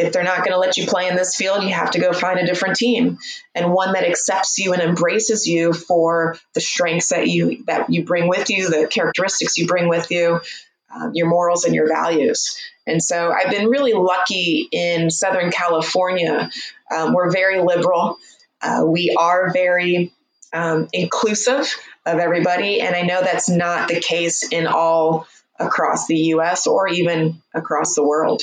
If 0.00 0.14
they're 0.14 0.24
not 0.24 0.38
going 0.38 0.52
to 0.52 0.58
let 0.58 0.78
you 0.78 0.86
play 0.86 1.08
in 1.08 1.14
this 1.14 1.36
field, 1.36 1.62
you 1.62 1.74
have 1.74 1.90
to 1.90 2.00
go 2.00 2.14
find 2.14 2.40
a 2.40 2.46
different 2.46 2.76
team 2.76 3.18
and 3.54 3.70
one 3.70 3.92
that 3.92 4.04
accepts 4.04 4.56
you 4.58 4.72
and 4.72 4.80
embraces 4.80 5.46
you 5.46 5.74
for 5.74 6.38
the 6.54 6.60
strengths 6.60 7.10
that 7.10 7.28
you 7.28 7.64
that 7.66 7.90
you 7.90 8.04
bring 8.04 8.26
with 8.26 8.48
you, 8.48 8.70
the 8.70 8.88
characteristics 8.88 9.58
you 9.58 9.66
bring 9.66 9.88
with 9.88 10.10
you, 10.10 10.40
um, 10.94 11.12
your 11.12 11.28
morals 11.28 11.66
and 11.66 11.74
your 11.74 11.86
values. 11.86 12.58
And 12.86 13.02
so 13.02 13.30
I've 13.30 13.50
been 13.50 13.68
really 13.68 13.92
lucky 13.92 14.66
in 14.72 15.10
Southern 15.10 15.50
California. 15.50 16.50
Um, 16.90 17.12
we're 17.12 17.30
very 17.30 17.60
liberal. 17.60 18.16
Uh, 18.62 18.84
we 18.86 19.14
are 19.18 19.52
very 19.52 20.12
um, 20.54 20.88
inclusive 20.94 21.76
of 22.06 22.18
everybody. 22.18 22.80
And 22.80 22.96
I 22.96 23.02
know 23.02 23.20
that's 23.20 23.50
not 23.50 23.88
the 23.88 24.00
case 24.00 24.50
in 24.50 24.66
all 24.66 25.26
across 25.58 26.06
the 26.06 26.16
US 26.34 26.66
or 26.66 26.88
even 26.88 27.42
across 27.54 27.94
the 27.94 28.02
world 28.02 28.42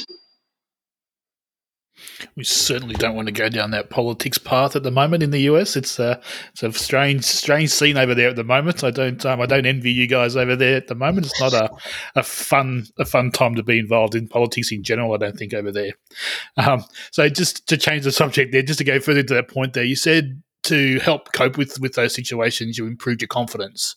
we 2.36 2.44
certainly 2.44 2.96
don't 2.96 3.16
want 3.16 3.28
to 3.28 3.32
go 3.32 3.50
down 3.50 3.72
that 3.72 3.90
politics 3.90 4.38
path 4.38 4.76
at 4.76 4.84
the 4.84 4.92
moment 4.92 5.24
in 5.24 5.32
the 5.32 5.42
US. 5.42 5.76
It's 5.76 6.00
a 6.00 6.22
it's 6.52 6.64
a 6.64 6.72
strange 6.74 7.24
strange 7.24 7.70
scene 7.70 7.98
over 7.98 8.16
there 8.16 8.30
at 8.30 8.36
the 8.36 8.44
moment. 8.44 8.84
I 8.84 8.92
don't 8.92 9.24
um, 9.26 9.42
I 9.42 9.46
don't 9.46 9.66
envy 9.66 9.92
you 9.92 10.08
guys 10.08 10.36
over 10.36 10.56
there 10.56 10.78
at 10.78 10.88
the 10.88 10.96
moment. 10.96 11.28
It's 11.28 11.40
not 11.40 11.54
a, 11.54 11.70
a 12.16 12.24
fun 12.24 12.86
a 12.98 13.06
fun 13.06 13.32
time 13.32 13.56
to 13.56 13.64
be 13.64 13.80
involved 13.80 14.16
in 14.16 14.28
politics 14.28 14.72
in 14.72 14.84
general. 14.84 15.14
I 15.14 15.18
don't 15.18 15.38
think 15.38 15.54
over 15.54 15.72
there. 15.72 15.94
Um, 16.58 16.84
so 17.12 17.28
just 17.30 17.68
to 17.68 17.78
change 17.78 18.04
the 18.04 18.12
subject 18.12 18.52
there, 18.52 18.62
just 18.62 18.80
to 18.80 18.84
go 18.84 19.00
further 19.00 19.24
to 19.24 19.34
that 19.36 19.48
point 19.48 19.74
there, 19.74 19.84
you 19.84 19.96
said 19.96 20.42
to 20.64 21.00
help 21.00 21.32
cope 21.34 21.58
with 21.58 21.80
with 21.80 21.94
those 21.94 22.14
situations, 22.14 22.78
you 22.78 22.86
improved 22.86 23.22
your 23.22 23.28
confidence. 23.28 23.96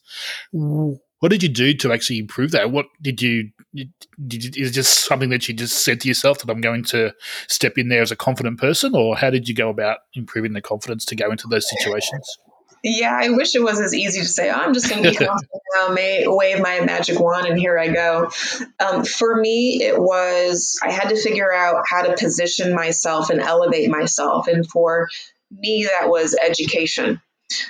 What 0.53 1.31
did 1.31 1.43
you 1.43 1.49
do 1.49 1.75
to 1.75 1.93
actually 1.93 2.19
improve 2.19 2.51
that? 2.53 2.71
What 2.71 2.87
did 3.03 3.21
you, 3.21 3.51
is 3.75 3.89
it 4.19 4.73
just 4.73 5.05
something 5.05 5.31
that 5.31 5.49
you 5.49 5.55
just 5.55 5.85
said 5.85 6.01
to 6.01 6.09
yourself 6.09 6.39
that 6.39 6.51
I'm 6.51 6.61
going 6.61 6.85
to 6.85 7.13
step 7.49 7.79
in 7.79 7.89
there 7.89 8.03
as 8.03 8.11
a 8.11 8.17
confident 8.17 8.59
person, 8.59 8.95
or 8.95 9.17
how 9.17 9.31
did 9.31 9.49
you 9.49 9.55
go 9.55 9.69
about 9.69 9.99
improving 10.15 10.53
the 10.53 10.61
confidence 10.61 11.05
to 11.07 11.17
go 11.17 11.31
into 11.31 11.47
those 11.49 11.69
situations? 11.69 12.39
Yeah, 12.83 13.15
I 13.15 13.29
wish 13.31 13.55
it 13.55 13.63
was 13.63 13.79
as 13.79 13.95
easy 13.95 14.21
to 14.21 14.27
say, 14.27 14.51
oh, 14.51 14.55
I'm 14.55 14.73
just 14.73 14.89
going 14.89 15.03
to 15.03 15.11
be 15.11 15.17
confident 15.27 15.63
now, 15.79 15.93
may, 15.93 16.25
wave 16.27 16.61
my 16.61 16.81
magic 16.81 17.21
wand, 17.21 17.47
and 17.47 17.59
here 17.59 17.79
I 17.79 17.89
go. 17.89 18.31
Um, 18.79 19.05
for 19.05 19.37
me, 19.37 19.83
it 19.83 20.01
was, 20.01 20.79
I 20.83 20.91
had 20.91 21.11
to 21.11 21.17
figure 21.17 21.53
out 21.53 21.85
how 21.89 22.03
to 22.03 22.17
position 22.17 22.75
myself 22.75 23.31
and 23.31 23.41
elevate 23.41 23.91
myself. 23.91 24.47
And 24.49 24.67
for 24.67 25.09
me, 25.51 25.89
that 25.91 26.09
was 26.09 26.35
education. 26.35 27.21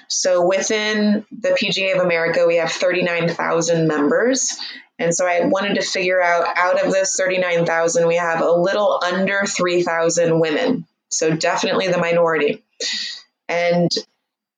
So 0.08 0.46
within 0.46 1.24
the 1.32 1.50
PGA 1.50 1.96
of 1.96 2.04
America, 2.04 2.46
we 2.46 2.56
have 2.56 2.70
39,000 2.70 3.88
members. 3.88 4.56
And 5.00 5.14
so 5.14 5.26
I 5.26 5.46
wanted 5.46 5.76
to 5.76 5.82
figure 5.82 6.22
out 6.22 6.46
out 6.56 6.84
of 6.84 6.92
those 6.92 7.14
39,000, 7.14 8.06
we 8.06 8.16
have 8.16 8.42
a 8.42 8.52
little 8.52 9.00
under 9.02 9.44
3,000 9.46 10.38
women. 10.38 10.86
So 11.08 11.34
definitely 11.34 11.88
the 11.88 11.98
minority. 11.98 12.62
And 13.48 13.90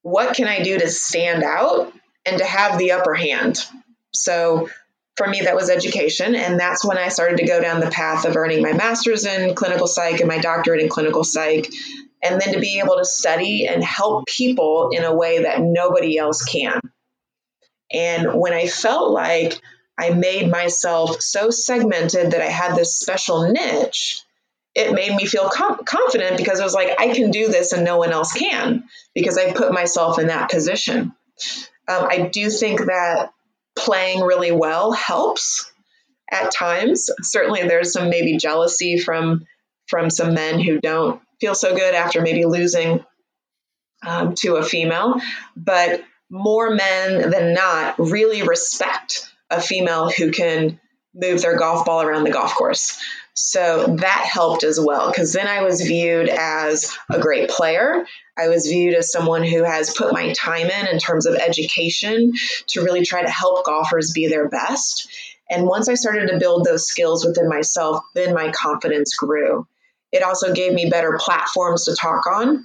what 0.03 0.35
can 0.35 0.49
I 0.49 0.63
do 0.63 0.79
to 0.79 0.91
stand 0.91 1.45
out 1.45 1.93
and 2.27 2.39
to 2.39 2.45
have 2.45 2.77
the 2.77 2.93
upper 2.93 3.15
hand? 3.15 3.65
So 4.13 4.69
for 5.17 5.29
me, 5.29 5.43
that 5.43 5.55
was 5.55 5.71
education. 5.71 6.35
And 6.35 6.59
that's 6.59 6.85
when 6.85 6.99
I 6.99 7.09
started 7.09 7.39
to 7.39 7.47
go 7.47 7.61
down 7.61 7.79
the 7.79 7.91
path 7.91 8.25
of 8.25 8.37
earning 8.37 8.63
my 8.63 8.73
master's 8.73 9.25
in 9.25 9.55
clinical 9.55 9.87
psych 9.87 10.19
and 10.19 10.29
my 10.29 10.39
doctorate 10.39 10.81
in 10.81 10.89
clinical 10.89 11.23
psych 11.23 11.73
and 12.21 12.41
then 12.41 12.55
to 12.55 12.61
be 12.61 12.81
able 12.81 12.97
to 12.97 13.05
study 13.05 13.67
and 13.67 13.83
help 13.83 14.27
people 14.27 14.91
in 14.93 15.05
a 15.05 15.15
way 15.15 15.43
that 15.43 15.61
nobody 15.61 16.19
else 16.19 16.43
can. 16.45 16.81
And 17.93 18.35
when 18.41 18.53
I 18.53 18.67
felt 18.67 19.11
like 19.11 19.61
I 19.99 20.11
made 20.11 20.51
myself 20.51 21.21
so 21.21 21.51
segmented 21.51 22.33
that 22.33 22.41
I 22.41 22.49
had 22.49 22.77
this 22.77 22.99
special 22.99 23.51
niche, 23.51 24.23
it 24.75 24.95
made 24.95 25.15
me 25.15 25.27
feel 25.27 25.51
com- 25.51 25.85
confident 25.85 26.39
because 26.39 26.59
it 26.59 26.65
was 26.65 26.75
like, 26.75 26.99
I 26.99 27.13
can 27.13 27.31
do 27.31 27.49
this 27.49 27.73
and 27.73 27.85
no 27.85 27.99
one 27.99 28.11
else 28.11 28.33
can 28.33 28.85
because 29.15 29.37
I 29.37 29.53
put 29.53 29.73
myself 29.73 30.19
in 30.19 30.29
that 30.29 30.51
position. 30.51 31.13
Um, 31.89 32.07
I 32.09 32.31
do 32.33 32.49
think 32.49 32.81
that 32.81 33.33
playing 33.77 34.23
really 34.23 34.53
well 34.53 34.93
helps 34.93 35.71
at 36.31 36.53
times. 36.53 37.11
Certainly, 37.21 37.69
there's 37.69 37.93
some 37.93 38.09
maybe 38.09 38.39
jealousy 38.39 38.99
from 38.99 39.45
from 39.89 40.09
some 40.09 40.33
men 40.33 40.59
who 40.59 40.81
don't 40.81 41.21
feel 41.41 41.55
so 41.55 41.75
good 41.75 41.95
after 41.95 42.23
maybe 42.23 42.47
losing 42.47 43.05
um, 44.07 44.35
to 44.37 44.57
a 44.57 44.63
female, 44.63 45.21
but 45.57 46.03
more 46.31 46.71
men 46.71 47.31
than 47.31 47.53
not 47.53 47.99
really 47.99 48.43
respect 48.43 49.32
a 49.53 49.61
female 49.61 50.11
who 50.11 50.31
can 50.31 50.81
move 51.15 51.43
their 51.43 51.59
golf 51.59 51.85
ball 51.85 52.03
around 52.03 52.25
the 52.25 52.31
golf 52.31 52.55
course. 52.55 52.99
So 53.35 53.97
that 54.01 54.29
helped 54.31 54.63
as 54.63 54.79
well 54.79 55.11
because 55.11 55.33
then 55.33 55.47
I 55.47 55.63
was 55.63 55.81
viewed 55.81 56.29
as 56.29 56.97
a 57.11 57.19
great 57.19 57.49
player. 57.49 58.05
I 58.37 58.49
was 58.49 58.67
viewed 58.67 58.95
as 58.95 59.13
someone 59.13 59.43
who 59.43 59.63
has 59.63 59.95
put 59.95 60.13
my 60.13 60.33
time 60.33 60.69
in 60.69 60.87
in 60.87 60.99
terms 60.99 61.27
of 61.27 61.35
education 61.35 62.33
to 62.69 62.83
really 62.83 63.05
try 63.05 63.23
to 63.23 63.31
help 63.31 63.65
golfers 63.65 64.13
be 64.13 64.29
their 64.29 64.49
best. 64.49 65.09
And 65.51 65.67
once 65.67 65.89
I 65.89 65.95
started 65.95 66.29
to 66.29 66.39
build 66.39 66.65
those 66.65 66.87
skills 66.87 67.27
within 67.27 67.49
myself, 67.49 68.03
then 68.15 68.35
my 68.35 68.51
confidence 68.53 69.15
grew. 69.17 69.67
It 70.13 70.23
also 70.23 70.55
gave 70.55 70.73
me 70.73 70.91
better 70.91 71.19
platforms 71.19 71.87
to 71.87 71.97
talk 71.97 72.27
on. 72.27 72.65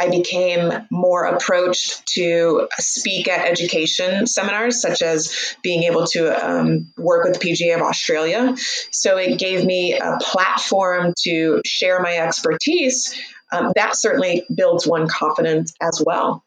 I 0.00 0.08
became 0.08 0.72
more 0.90 1.24
approached 1.24 2.06
to 2.14 2.68
speak 2.78 3.28
at 3.28 3.46
education 3.46 4.26
seminars, 4.26 4.80
such 4.80 5.02
as 5.02 5.54
being 5.62 5.82
able 5.82 6.06
to 6.08 6.48
um, 6.48 6.90
work 6.96 7.24
with 7.24 7.38
the 7.38 7.46
PGA 7.46 7.76
of 7.76 7.82
Australia. 7.82 8.56
So 8.90 9.18
it 9.18 9.38
gave 9.38 9.64
me 9.64 9.98
a 9.98 10.16
platform 10.22 11.12
to 11.24 11.60
share 11.66 12.00
my 12.00 12.16
expertise. 12.16 13.14
Um, 13.52 13.72
that 13.76 13.94
certainly 13.94 14.46
builds 14.54 14.86
one 14.86 15.06
confidence 15.06 15.74
as 15.82 16.02
well. 16.04 16.44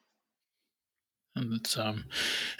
And 1.35 1.67
um, 1.77 2.05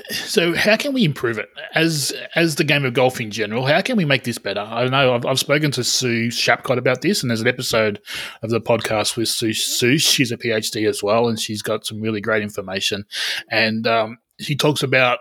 so, 0.09 0.55
how 0.55 0.75
can 0.77 0.93
we 0.93 1.03
improve 1.03 1.37
it 1.37 1.49
as 1.75 2.11
as 2.33 2.55
the 2.55 2.63
game 2.63 2.85
of 2.85 2.95
golf 2.95 3.21
in 3.21 3.29
general? 3.29 3.67
How 3.67 3.81
can 3.81 3.97
we 3.97 4.05
make 4.05 4.23
this 4.23 4.39
better? 4.39 4.61
I 4.61 4.87
know 4.87 5.13
I've, 5.13 5.25
I've 5.27 5.39
spoken 5.39 5.69
to 5.71 5.83
Sue 5.83 6.29
Shapcott 6.29 6.79
about 6.79 7.01
this, 7.01 7.21
and 7.21 7.29
there's 7.29 7.41
an 7.41 7.47
episode 7.47 8.01
of 8.41 8.49
the 8.49 8.59
podcast 8.59 9.15
with 9.15 9.27
Sue. 9.27 9.53
Sue, 9.53 9.99
she's 9.99 10.31
a 10.31 10.37
PhD 10.37 10.89
as 10.89 11.03
well, 11.03 11.27
and 11.27 11.39
she's 11.39 11.61
got 11.61 11.85
some 11.85 12.01
really 12.01 12.19
great 12.19 12.41
information. 12.41 13.05
And 13.51 13.85
um, 13.85 14.17
she 14.39 14.55
talks 14.55 14.81
about 14.81 15.19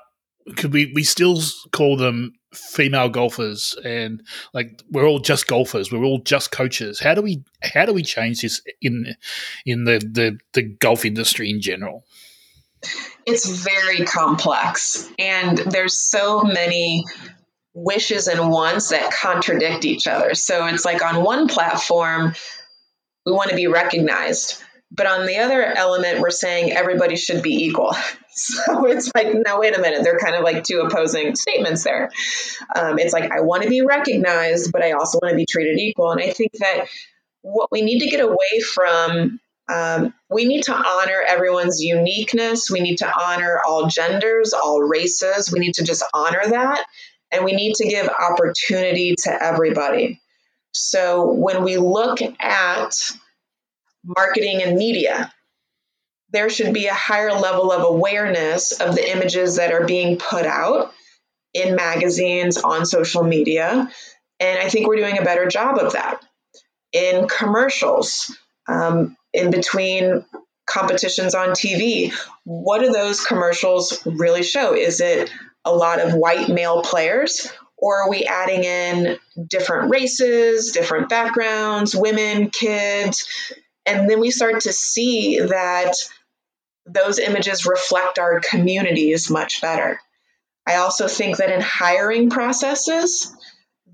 could 0.57 0.73
we 0.73 0.91
we 0.95 1.05
still 1.05 1.39
call 1.73 1.99
them 1.99 2.33
female 2.55 3.11
golfers, 3.11 3.77
and 3.85 4.23
like 4.55 4.83
we're 4.91 5.07
all 5.07 5.19
just 5.19 5.47
golfers, 5.47 5.93
we're 5.93 6.05
all 6.05 6.21
just 6.21 6.53
coaches. 6.53 7.01
How 7.01 7.15
do 7.15 7.21
we 7.21 7.43
how 7.63 7.85
do 7.85 7.93
we 7.93 8.03
change 8.03 8.41
this 8.41 8.63
in 8.81 9.15
in 9.67 9.85
the 9.85 9.99
the, 9.99 10.39
the 10.55 10.63
golf 10.63 11.05
industry 11.05 11.51
in 11.51 11.61
general? 11.61 12.05
It's 13.27 13.49
very 13.49 14.05
complex 14.05 15.09
and 15.19 15.59
there's 15.59 15.97
so 15.97 16.43
many 16.43 17.05
wishes 17.75 18.29
and 18.29 18.51
wants 18.51 18.91
that 18.91 19.13
contradict 19.13 19.85
each 19.85 20.07
other. 20.07 20.35
So 20.35 20.67
it's 20.67 20.85
like 20.85 21.03
on 21.03 21.23
one 21.23 21.49
platform, 21.49 22.35
we 23.25 23.33
want 23.33 23.51
to 23.51 23.57
be 23.57 23.67
recognized. 23.67 24.63
But 24.95 25.07
on 25.07 25.25
the 25.27 25.39
other 25.39 25.65
element, 25.65 26.21
we're 26.21 26.31
saying 26.31 26.73
everybody 26.73 27.17
should 27.17 27.43
be 27.43 27.65
equal. 27.65 27.95
So 28.35 28.87
it's 28.87 29.11
like, 29.15 29.27
no, 29.35 29.61
wait 29.61 29.77
a 29.77 29.81
minute. 29.83 30.05
They're 30.05 30.19
kind 30.19 30.35
of 30.35 30.43
like 30.43 30.65
two 30.65 30.81
opposing 30.81 31.37
statements 31.37 31.85
there. 31.85 32.11
Um, 32.75 32.99
it's 32.99 33.13
like, 33.13 33.31
I 33.31 33.43
want 33.43 33.63
to 33.65 33.69
be 33.69 33.83
recognized, 33.83 34.73
but 34.73 34.83
I 34.83 34.93
also 34.93 35.19
want 35.23 35.33
to 35.33 35.37
be 35.37 35.45
treated 35.45 35.79
equal. 35.79 36.13
And 36.13 36.21
I 36.23 36.31
think 36.31 36.53
that 36.55 36.87
what 37.43 37.69
we 37.71 37.83
need 37.83 37.99
to 37.99 38.07
get 38.07 38.21
away 38.21 38.61
from 38.73 39.39
um, 39.69 40.13
we 40.29 40.45
need 40.45 40.65
to 40.65 40.75
honor 40.75 41.23
everyone's 41.27 41.81
uniqueness. 41.81 42.71
We 42.71 42.81
need 42.81 42.99
to 42.99 43.13
honor 43.13 43.61
all 43.67 43.87
genders, 43.87 44.53
all 44.53 44.83
races. 44.83 45.53
We 45.53 45.61
need 45.61 45.75
to 45.75 45.85
just 45.85 46.05
honor 46.13 46.43
that. 46.45 46.85
And 47.31 47.45
we 47.45 47.53
need 47.53 47.75
to 47.77 47.89
give 47.89 48.09
opportunity 48.09 49.15
to 49.25 49.43
everybody. 49.43 50.21
So 50.73 51.33
when 51.33 51.63
we 51.65 51.77
look 51.77 52.19
at 52.41 52.95
marketing 54.05 54.63
and 54.63 54.77
media, 54.77 55.33
there 56.31 56.51
should 56.51 56.75
be 56.75 56.87
a 56.87 56.95
higher 56.95 57.33
level 57.33 57.73
of 57.73 57.85
awareness 57.85 58.73
of 58.73 58.95
the 58.95 59.11
images 59.11 59.57
that 59.57 59.73
are 59.73 59.87
being 59.87 60.19
put 60.19 60.47
out 60.47 60.93
in 61.55 61.77
magazines, 61.77 62.57
on 62.57 62.87
social 62.87 63.23
media. 63.23 63.91
And 64.41 64.59
I 64.59 64.69
think 64.69 64.89
we're 64.89 64.97
doing 64.97 65.19
a 65.19 65.25
better 65.25 65.47
job 65.47 65.79
of 65.79 65.93
that. 65.93 66.21
In 66.93 67.29
commercials, 67.29 68.37
um, 68.67 69.17
in 69.33 69.51
between 69.51 70.25
competitions 70.67 71.35
on 71.35 71.51
TV, 71.51 72.13
what 72.45 72.81
do 72.81 72.93
those 72.93 73.25
commercials 73.25 74.05
really 74.07 74.43
show? 74.43 74.75
Is 74.75 75.01
it 75.01 75.31
a 75.65 75.75
lot 75.75 76.01
of 76.01 76.15
white 76.15 76.49
male 76.49 76.83
players? 76.83 77.53
Or 77.77 78.03
are 78.03 78.11
we 78.11 78.25
adding 78.25 78.63
in 78.63 79.19
different 79.49 79.91
races, 79.91 80.71
different 80.71 81.09
backgrounds, 81.09 81.97
women, 81.97 82.51
kids? 82.51 83.27
And 83.85 84.09
then 84.09 84.21
we 84.21 84.31
start 84.31 84.61
to 84.61 84.73
see 84.73 85.41
that 85.41 85.95
those 86.87 87.19
images 87.19 87.67
reflect 87.67 88.19
our 88.21 88.41
communities 88.41 89.31
much 89.31 89.61
better. 89.61 90.01
I 90.67 90.77
also 90.77 91.09
think 91.09 91.39
that 91.39 91.51
in 91.51 91.61
hiring 91.61 92.31
processes, 92.31 93.35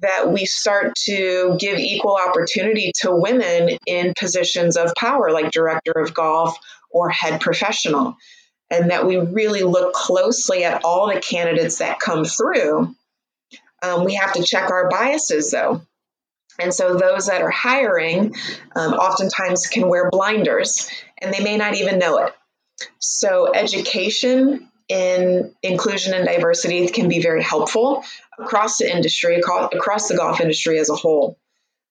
that 0.01 0.33
we 0.33 0.47
start 0.47 0.95
to 0.95 1.57
give 1.59 1.79
equal 1.79 2.17
opportunity 2.17 2.93
to 3.01 3.11
women 3.11 3.79
in 3.87 4.15
positions 4.19 4.77
of 4.77 4.95
power, 4.97 5.31
like 5.31 5.51
director 5.51 5.93
of 5.93 6.15
golf 6.15 6.57
or 6.91 7.11
head 7.11 7.41
professional, 7.41 8.17
and 8.71 8.91
that 8.91 9.07
we 9.07 9.17
really 9.19 9.63
look 9.63 9.93
closely 9.93 10.65
at 10.65 10.85
all 10.85 11.13
the 11.13 11.21
candidates 11.21 11.79
that 11.79 12.01
come 12.01 12.25
through. 12.25 12.95
Um, 13.83 14.05
we 14.05 14.15
have 14.15 14.33
to 14.35 14.43
check 14.43 14.71
our 14.71 14.89
biases, 14.89 15.51
though. 15.51 15.83
And 16.59 16.75
so 16.75 16.97
those 16.97 17.27
that 17.27 17.43
are 17.43 17.51
hiring 17.51 18.35
um, 18.75 18.95
oftentimes 18.95 19.69
can 19.69 19.89
wear 19.89 20.11
blinders 20.11 20.91
and 21.19 21.33
they 21.33 21.43
may 21.43 21.57
not 21.57 21.75
even 21.75 21.99
know 21.99 22.19
it. 22.19 22.33
So, 22.99 23.53
education 23.53 24.68
in 24.89 25.55
inclusion 25.63 26.15
and 26.15 26.27
diversity 26.27 26.89
can 26.89 27.09
be 27.09 27.21
very 27.21 27.43
helpful 27.43 28.05
across 28.39 28.79
the 28.79 28.91
industry, 28.91 29.37
across 29.37 30.09
the 30.09 30.17
golf 30.17 30.41
industry 30.41 30.79
as 30.79 30.91
a 30.91 30.95
whole. 30.95 31.39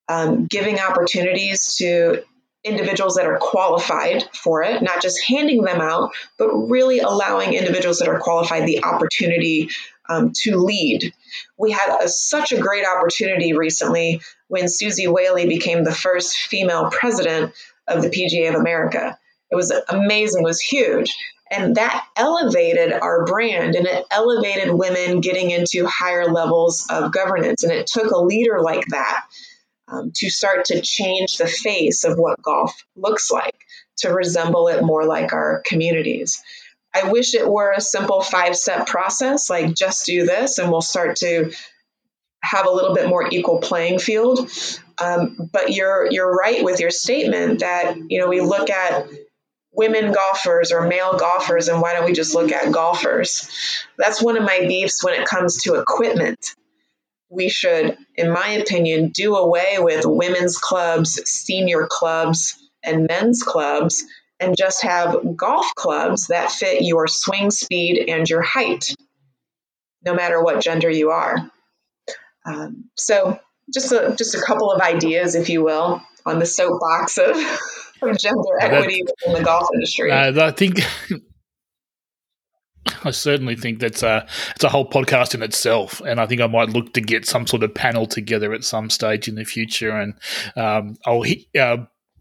Um, 0.09 0.45
giving 0.45 0.79
opportunities 0.79 1.75
to 1.75 2.23
individuals 2.63 3.15
that 3.15 3.25
are 3.25 3.37
qualified 3.37 4.23
for 4.33 4.63
it, 4.63 4.81
not 4.81 5.01
just 5.01 5.23
handing 5.27 5.61
them 5.61 5.81
out, 5.81 6.11
but 6.37 6.47
really 6.47 6.99
allowing 6.99 7.53
individuals 7.53 7.99
that 7.99 8.07
are 8.07 8.19
qualified 8.19 8.65
the 8.65 8.83
opportunity 8.83 9.69
um, 10.09 10.31
to 10.33 10.57
lead. 10.57 11.13
We 11.57 11.71
had 11.71 11.97
a, 12.01 12.07
such 12.07 12.51
a 12.51 12.59
great 12.59 12.85
opportunity 12.85 13.53
recently 13.53 14.21
when 14.47 14.69
Suzy 14.69 15.07
Whaley 15.07 15.47
became 15.47 15.83
the 15.83 15.93
first 15.93 16.37
female 16.37 16.89
president 16.89 17.53
of 17.87 18.01
the 18.01 18.09
PGA 18.09 18.49
of 18.49 18.55
America. 18.55 19.17
It 19.51 19.55
was 19.55 19.71
amazing, 19.89 20.41
it 20.41 20.45
was 20.45 20.59
huge. 20.59 21.15
And 21.51 21.75
that 21.75 22.05
elevated 22.15 22.93
our 22.93 23.25
brand 23.25 23.75
and 23.75 23.87
it 23.87 24.05
elevated 24.11 24.71
women 24.71 25.21
getting 25.21 25.51
into 25.51 25.85
higher 25.85 26.25
levels 26.25 26.85
of 26.89 27.11
governance. 27.11 27.63
And 27.63 27.71
it 27.71 27.87
took 27.87 28.11
a 28.11 28.21
leader 28.21 28.59
like 28.61 28.85
that 28.87 29.25
um, 29.87 30.11
to 30.15 30.29
start 30.29 30.65
to 30.65 30.81
change 30.81 31.37
the 31.37 31.47
face 31.47 32.03
of 32.03 32.17
what 32.17 32.41
golf 32.41 32.83
looks 32.95 33.31
like, 33.31 33.55
to 33.97 34.09
resemble 34.09 34.67
it 34.67 34.83
more 34.83 35.05
like 35.05 35.33
our 35.33 35.63
communities. 35.65 36.43
I 36.93 37.11
wish 37.11 37.35
it 37.35 37.47
were 37.47 37.73
a 37.73 37.81
simple 37.81 38.21
five 38.21 38.55
step 38.55 38.87
process, 38.87 39.49
like 39.49 39.73
just 39.75 40.05
do 40.05 40.25
this 40.25 40.57
and 40.57 40.71
we'll 40.71 40.81
start 40.81 41.17
to 41.17 41.51
have 42.43 42.65
a 42.65 42.71
little 42.71 42.93
bit 42.93 43.09
more 43.09 43.27
equal 43.31 43.59
playing 43.59 43.99
field. 43.99 44.49
Um, 44.99 45.49
but 45.51 45.73
you're 45.73 46.07
you're 46.09 46.31
right 46.31 46.63
with 46.63 46.79
your 46.79 46.89
statement 46.89 47.59
that 47.59 47.95
you 48.09 48.19
know 48.19 48.27
we 48.27 48.41
look 48.41 48.69
at 48.69 49.07
women 49.77 50.11
golfers 50.11 50.71
or 50.71 50.87
male 50.87 51.17
golfers 51.17 51.69
and 51.69 51.81
why 51.81 51.93
don't 51.93 52.05
we 52.05 52.13
just 52.13 52.35
look 52.35 52.51
at 52.51 52.71
golfers? 52.73 53.47
That's 53.97 54.21
one 54.21 54.35
of 54.35 54.43
my 54.43 54.65
beefs 54.67 55.03
when 55.03 55.13
it 55.13 55.27
comes 55.27 55.61
to 55.63 55.75
equipment. 55.75 56.55
We 57.29 57.47
should, 57.47 57.97
in 58.15 58.31
my 58.31 58.49
opinion, 58.49 59.09
do 59.09 59.35
away 59.35 59.77
with 59.79 60.05
women's 60.05 60.57
clubs, 60.57 61.21
senior 61.29 61.87
clubs, 61.89 62.57
and 62.83 63.07
men's 63.07 63.43
clubs 63.43 64.03
and 64.39 64.55
just 64.57 64.83
have 64.83 65.35
golf 65.35 65.67
clubs 65.75 66.27
that 66.27 66.51
fit 66.51 66.83
your 66.83 67.07
swing 67.07 67.51
speed 67.51 68.09
and 68.09 68.29
your 68.29 68.41
height, 68.41 68.95
no 70.03 70.13
matter 70.13 70.41
what 70.41 70.61
gender 70.61 70.89
you 70.89 71.11
are. 71.11 71.51
Um, 72.45 72.85
so, 72.95 73.39
just 73.73 73.91
a, 73.91 74.15
just 74.17 74.35
a 74.35 74.41
couple 74.41 74.71
of 74.71 74.81
ideas, 74.81 75.35
if 75.35 75.49
you 75.49 75.63
will, 75.63 76.01
on 76.25 76.39
the 76.39 76.45
soapbox 76.45 77.17
of, 77.17 77.35
of 78.01 78.17
gender 78.17 78.41
equity 78.61 79.03
in 79.25 79.33
the 79.33 79.43
golf 79.43 79.67
industry. 79.73 80.11
Uh, 80.11 80.45
I 80.45 80.51
think 80.51 80.79
I 83.03 83.11
certainly 83.11 83.55
think 83.55 83.79
that's 83.79 84.03
a 84.03 84.25
it's 84.55 84.63
a 84.63 84.69
whole 84.69 84.89
podcast 84.89 85.35
in 85.35 85.43
itself, 85.43 86.01
and 86.01 86.19
I 86.19 86.25
think 86.25 86.41
I 86.41 86.47
might 86.47 86.69
look 86.69 86.93
to 86.93 87.01
get 87.01 87.25
some 87.25 87.47
sort 87.47 87.63
of 87.63 87.73
panel 87.73 88.05
together 88.05 88.53
at 88.53 88.63
some 88.63 88.89
stage 88.89 89.27
in 89.27 89.35
the 89.35 89.45
future, 89.45 89.91
and 89.91 90.13
um, 90.55 90.97
I'll 91.05 91.21
hit, 91.21 91.45
uh, 91.59 91.77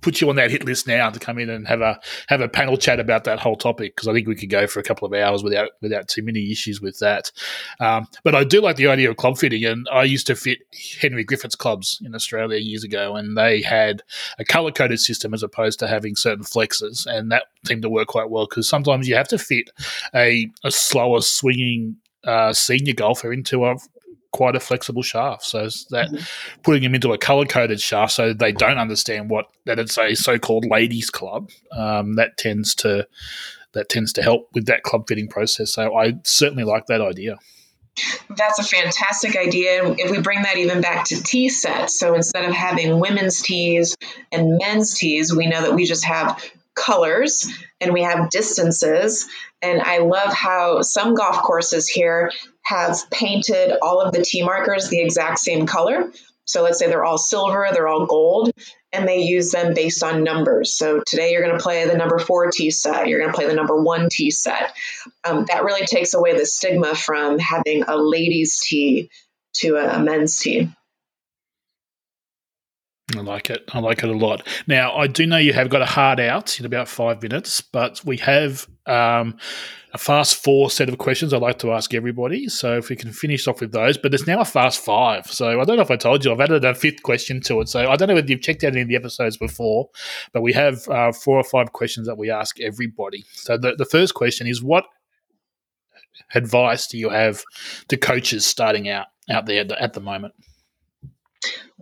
put 0.07 0.21
you 0.21 0.29
on 0.31 0.37
that 0.37 0.53
hit 0.53 0.65
list 0.65 0.87
now 0.87 1.11
to 1.11 1.19
come 1.19 1.37
in 1.37 1.51
and 1.51 1.67
have 1.67 1.81
a 1.81 1.99
have 2.29 2.41
a 2.41 2.49
panel 2.49 2.77
chat 2.77 3.01
about 3.01 3.25
that 3.25 3.41
whole 3.41 3.57
topic 3.57 3.97
because 3.97 4.07
I 4.07 4.13
think 4.13 4.29
we 4.29 4.37
could 4.37 4.51
go 4.51 4.69
for 4.69 4.79
a 4.79 4.85
couple 4.85 5.05
of 5.05 5.13
hours 5.13 5.43
without 5.43 5.71
without 5.83 6.07
too 6.07 6.23
many 6.23 6.53
issues 6.53 6.81
with 6.81 7.01
that. 7.01 7.33
Um, 7.81 8.07
but 8.23 8.37
I 8.37 8.45
do 8.45 8.61
like 8.61 8.77
the 8.77 8.87
idea 8.87 9.11
of 9.11 9.17
club 9.17 9.37
fitting, 9.37 9.65
and 9.65 9.89
I 9.91 10.05
used 10.05 10.29
to 10.29 10.37
fit 10.37 10.61
Henry 11.01 11.25
Griffiths 11.25 11.57
clubs 11.57 12.01
in 12.05 12.15
Australia 12.15 12.61
years 12.61 12.85
ago, 12.85 13.17
and 13.17 13.37
they 13.37 13.63
had 13.63 14.05
a 14.39 14.45
color 14.45 14.71
coded 14.71 15.01
system 15.01 15.35
as 15.35 15.43
opposed 15.43 15.81
to 15.81 15.89
having 15.89 16.15
certain 16.15 16.45
flexes, 16.45 17.05
and 17.05 17.33
that 17.33 17.47
seemed 17.65 17.83
to 17.83 17.91
work 17.91 18.07
quite 18.07 18.31
well 18.31 18.47
because 18.47 18.69
sometimes 18.69 19.09
you 19.09 19.17
have 19.17 19.27
to 19.27 19.39
fit 19.39 19.71
a, 20.15 20.49
a 20.63 20.71
slower 20.71 21.21
swinging 21.21 21.97
uh, 22.23 22.53
senior 22.53 22.95
golfer 22.95 23.33
into 23.33 23.65
a 23.65 23.75
quite 24.37 24.55
a 24.55 24.61
flexible 24.61 25.03
shaft. 25.03 25.45
So 25.45 25.63
that 25.91 26.11
mm-hmm. 26.11 26.61
putting 26.63 26.83
them 26.83 26.95
into 26.95 27.15
a 27.15 27.19
color 27.19 27.47
coded 27.47 27.81
shaft 27.81 28.13
so 28.13 28.35
they 28.35 28.53
don't 28.53 28.77
understand 28.77 29.31
what 29.31 29.47
that 29.65 29.79
it's 29.79 29.97
a 29.97 30.15
so 30.15 30.39
called 30.39 30.67
ladies 30.67 31.09
club. 31.09 31.51
Um, 31.73 32.17
that 32.17 32.37
tends 32.37 32.75
to 32.77 33.09
that 33.73 33.89
tends 33.89 34.13
to 34.15 34.23
help 34.23 34.51
with 34.53 34.67
that 34.67 34.83
club 34.83 35.07
fitting 35.09 35.29
process. 35.29 35.73
So 35.73 35.97
I 35.97 36.19
certainly 36.25 36.65
like 36.65 36.87
that 36.87 37.01
idea. 37.01 37.39
That's 38.29 38.59
a 38.59 38.63
fantastic 38.63 39.37
idea. 39.37 39.95
If 39.97 40.11
we 40.11 40.21
bring 40.21 40.43
that 40.43 40.59
even 40.59 40.83
back 40.83 41.07
to 41.07 41.23
tee 41.23 41.49
sets, 41.49 41.99
so 41.99 42.15
instead 42.15 42.45
of 42.45 42.53
having 42.53 43.01
women's 43.01 43.41
tees 43.41 43.97
and 44.31 44.59
men's 44.59 44.99
tees, 44.99 45.35
we 45.35 45.47
know 45.47 45.63
that 45.63 45.75
we 45.75 45.87
just 45.87 46.05
have 46.05 46.45
colors 46.77 47.49
and 47.81 47.93
we 47.93 48.03
have 48.03 48.31
distances. 48.31 49.27
And 49.63 49.83
I 49.83 49.99
love 49.99 50.33
how 50.33 50.83
some 50.83 51.15
golf 51.15 51.39
courses 51.39 51.89
here 51.89 52.31
have 52.63 52.99
painted 53.11 53.77
all 53.83 54.01
of 54.01 54.13
the 54.13 54.23
tee 54.23 54.45
markers 54.45 54.89
the 54.89 55.01
exact 55.01 55.39
same 55.41 55.67
color. 55.67 56.13
So 56.45 56.63
let's 56.63 56.79
say 56.79 56.87
they're 56.87 57.05
all 57.05 57.19
silver, 57.19 57.67
they're 57.73 57.89
all 57.89 58.07
gold, 58.07 58.53
and 58.93 59.09
they 59.09 59.23
use 59.23 59.51
them 59.51 59.75
based 59.75 60.05
on 60.05 60.23
numbers. 60.23 60.73
So 60.73 61.03
today 61.05 61.33
you're 61.33 61.43
going 61.43 61.57
to 61.57 61.63
play 61.63 61.87
the 61.87 61.97
number 61.97 62.21
four 62.21 62.51
tee 62.53 62.71
set, 62.71 63.09
you're 63.09 63.19
going 63.19 63.33
to 63.33 63.37
play 63.37 63.49
the 63.49 63.55
number 63.55 63.83
one 63.83 64.09
tee 64.09 64.31
set. 64.31 64.73
Um, 65.25 65.45
that 65.49 65.65
really 65.65 65.87
takes 65.87 66.15
away 66.15 66.39
the 66.39 66.47
stigma 66.47 66.95
from 66.95 67.41
having 67.41 67.83
a 67.83 67.97
ladies' 67.97 68.61
tee 68.65 69.11
to 69.55 69.75
a, 69.77 69.97
a 69.97 69.99
men's 69.99 70.39
tee. 70.39 70.71
I 73.15 73.21
like 73.21 73.51
it. 73.51 73.63
I 73.73 73.79
like 73.79 74.03
it 74.03 74.11
a 74.11 74.17
lot. 74.17 74.45
Now, 74.67 74.97
I 74.97 75.07
do 75.07 75.27
know 75.27 75.37
you 75.37 75.53
have 75.53 75.69
got 75.69 75.81
a 75.81 75.87
hard 75.87 76.19
out 76.19 76.59
in 76.59 76.67
about 76.67 76.89
five 76.89 77.23
minutes, 77.23 77.61
but 77.61 78.05
we 78.05 78.17
have 78.17 78.67
um, 78.87 79.37
a 79.93 79.99
fast 79.99 80.43
four 80.43 80.71
set 80.71 80.89
of 80.89 80.99
questions 80.99 81.33
I'd 81.33 81.41
like 81.41 81.61
to 81.61 81.73
ask 81.73 81.95
everybody. 81.95 82.49
So 82.49 82.77
if 82.77 82.89
we 82.89 82.97
can 82.97 83.13
finish 83.13 83.47
off 83.47 83.61
with 83.61 83.71
those, 83.71 83.97
but 83.97 84.11
there's 84.11 84.27
now 84.27 84.41
a 84.41 84.45
fast 84.45 84.85
five. 84.85 85.27
So 85.27 85.61
I 85.61 85.65
don't 85.65 85.77
know 85.77 85.83
if 85.83 85.91
I 85.91 85.97
told 85.97 86.25
you, 86.25 86.33
I've 86.33 86.41
added 86.41 86.65
a 86.65 86.75
fifth 86.75 87.05
question 87.05 87.41
to 87.43 87.61
it. 87.61 87.69
So 87.69 87.89
I 87.89 87.95
don't 87.95 88.09
know 88.09 88.15
whether 88.15 88.27
you've 88.27 88.43
checked 88.43 88.65
out 88.65 88.73
any 88.73 88.83
of 88.83 88.89
the 88.89 88.97
episodes 88.97 89.37
before, 89.37 89.89
but 90.33 90.43
we 90.43 90.53
have 90.55 90.89
uh, 90.89 91.13
four 91.13 91.39
or 91.39 91.45
five 91.45 91.73
questions 91.73 92.09
that 92.09 92.19
we 92.19 92.29
ask 92.29 92.59
everybody. 92.59 93.25
So 93.35 93.57
the, 93.57 93.77
the 93.77 93.85
first 93.85 94.15
question 94.15 94.49
is 94.49 94.65
what 94.65 94.85
advice 96.35 96.89
do 96.89 96.99
you 96.99 97.11
have 97.11 97.45
to 97.87 97.97
coaches 97.97 98.45
starting 98.45 98.89
out 98.89 99.07
out 99.31 99.47
there 99.47 99.65
at 99.79 99.93
the 99.93 100.01
moment? 100.01 100.35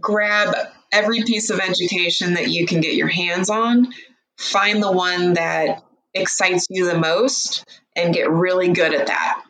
Grab 0.01 0.55
every 0.95 1.22
piece 1.24 1.51
of 1.51 1.61
education 1.61 2.34
that 2.34 2.49
you 2.49 2.66
can 2.66 2.80
get 2.80 2.95
your 2.95 3.09
hands 3.09 3.51
on. 3.51 3.92
Find 4.38 4.82
the 4.82 4.92
one 4.92 5.34
that 5.34 5.82
excites 6.14 6.66
you 6.70 6.86
the 6.86 6.99
most 6.99 7.64
and 7.95 8.14
get 8.14 8.30
really 8.30 8.68
good 8.68 8.95
at 8.95 9.09
that. 9.09 9.42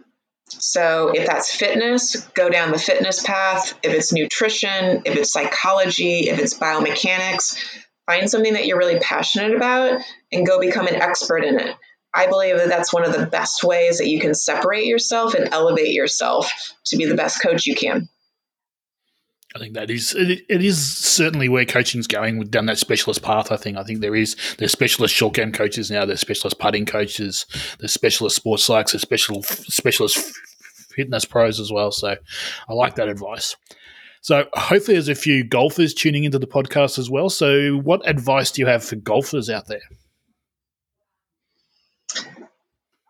So, 0.48 1.08
if 1.08 1.26
that's 1.26 1.54
fitness, 1.54 2.16
go 2.34 2.48
down 2.48 2.70
the 2.70 2.78
fitness 2.78 3.22
path. 3.22 3.74
If 3.82 3.92
it's 3.92 4.12
nutrition, 4.12 5.02
if 5.04 5.16
it's 5.16 5.32
psychology, 5.32 6.28
if 6.28 6.38
it's 6.38 6.54
biomechanics, 6.54 7.58
find 8.06 8.30
something 8.30 8.52
that 8.54 8.66
you're 8.66 8.78
really 8.78 9.00
passionate 9.00 9.54
about 9.54 10.00
and 10.32 10.46
go 10.46 10.60
become 10.60 10.86
an 10.86 10.96
expert 10.96 11.44
in 11.44 11.58
it. 11.58 11.76
I 12.14 12.28
believe 12.28 12.56
that 12.56 12.68
that's 12.68 12.92
one 12.92 13.04
of 13.04 13.12
the 13.12 13.26
best 13.26 13.64
ways 13.64 13.98
that 13.98 14.08
you 14.08 14.20
can 14.20 14.34
separate 14.34 14.86
yourself 14.86 15.34
and 15.34 15.52
elevate 15.52 15.92
yourself 15.92 16.50
to 16.86 16.96
be 16.96 17.06
the 17.06 17.16
best 17.16 17.42
coach 17.42 17.66
you 17.66 17.74
can. 17.74 18.08
I 19.54 19.60
think 19.60 19.74
that 19.74 19.88
is 19.88 20.14
it, 20.14 20.44
it 20.48 20.64
is 20.64 20.96
certainly 20.96 21.48
where 21.48 21.64
coaching's 21.64 22.08
going 22.08 22.38
with 22.38 22.50
down 22.50 22.66
that 22.66 22.78
specialist 22.78 23.22
path. 23.22 23.52
I 23.52 23.56
think 23.56 23.76
I 23.76 23.84
think 23.84 24.00
there 24.00 24.16
is 24.16 24.36
there's 24.58 24.72
specialist 24.72 25.14
short 25.14 25.34
game 25.34 25.52
coaches 25.52 25.90
now. 25.90 26.04
There's 26.04 26.20
specialist 26.20 26.58
putting 26.58 26.86
coaches. 26.86 27.46
There's 27.78 27.92
specialist 27.92 28.34
sports 28.34 28.68
psychs. 28.68 28.92
There's 28.92 29.02
special 29.02 29.44
specialist 29.44 30.18
fitness 30.94 31.24
pros 31.24 31.60
as 31.60 31.70
well. 31.70 31.92
So 31.92 32.16
I 32.68 32.72
like 32.72 32.96
that 32.96 33.08
advice. 33.08 33.56
So 34.22 34.46
hopefully 34.54 34.94
there's 34.94 35.08
a 35.08 35.14
few 35.14 35.44
golfers 35.44 35.94
tuning 35.94 36.24
into 36.24 36.38
the 36.38 36.46
podcast 36.46 36.98
as 36.98 37.08
well. 37.08 37.28
So 37.28 37.76
what 37.76 38.08
advice 38.08 38.50
do 38.50 38.62
you 38.62 38.66
have 38.66 38.82
for 38.82 38.96
golfers 38.96 39.50
out 39.50 39.68
there? 39.68 39.82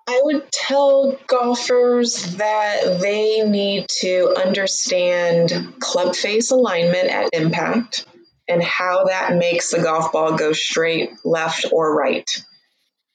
I 0.06 0.20
would 0.22 0.52
tell 0.52 1.16
golfers 1.26 2.36
that 2.36 2.98
they 3.00 3.40
need 3.48 3.88
to 4.00 4.34
understand 4.36 5.80
club 5.80 6.14
face 6.14 6.50
alignment 6.50 7.08
at 7.08 7.30
impact 7.32 8.06
and 8.46 8.62
how 8.62 9.04
that 9.04 9.34
makes 9.34 9.70
the 9.70 9.82
golf 9.82 10.12
ball 10.12 10.36
go 10.36 10.52
straight, 10.52 11.12
left, 11.24 11.66
or 11.72 11.94
right. 11.96 12.28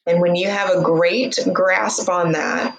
And 0.08 0.20
when 0.20 0.36
you 0.36 0.50
have 0.50 0.72
a 0.72 0.82
great 0.82 1.38
grasp 1.54 2.10
on 2.10 2.32
that, 2.32 2.76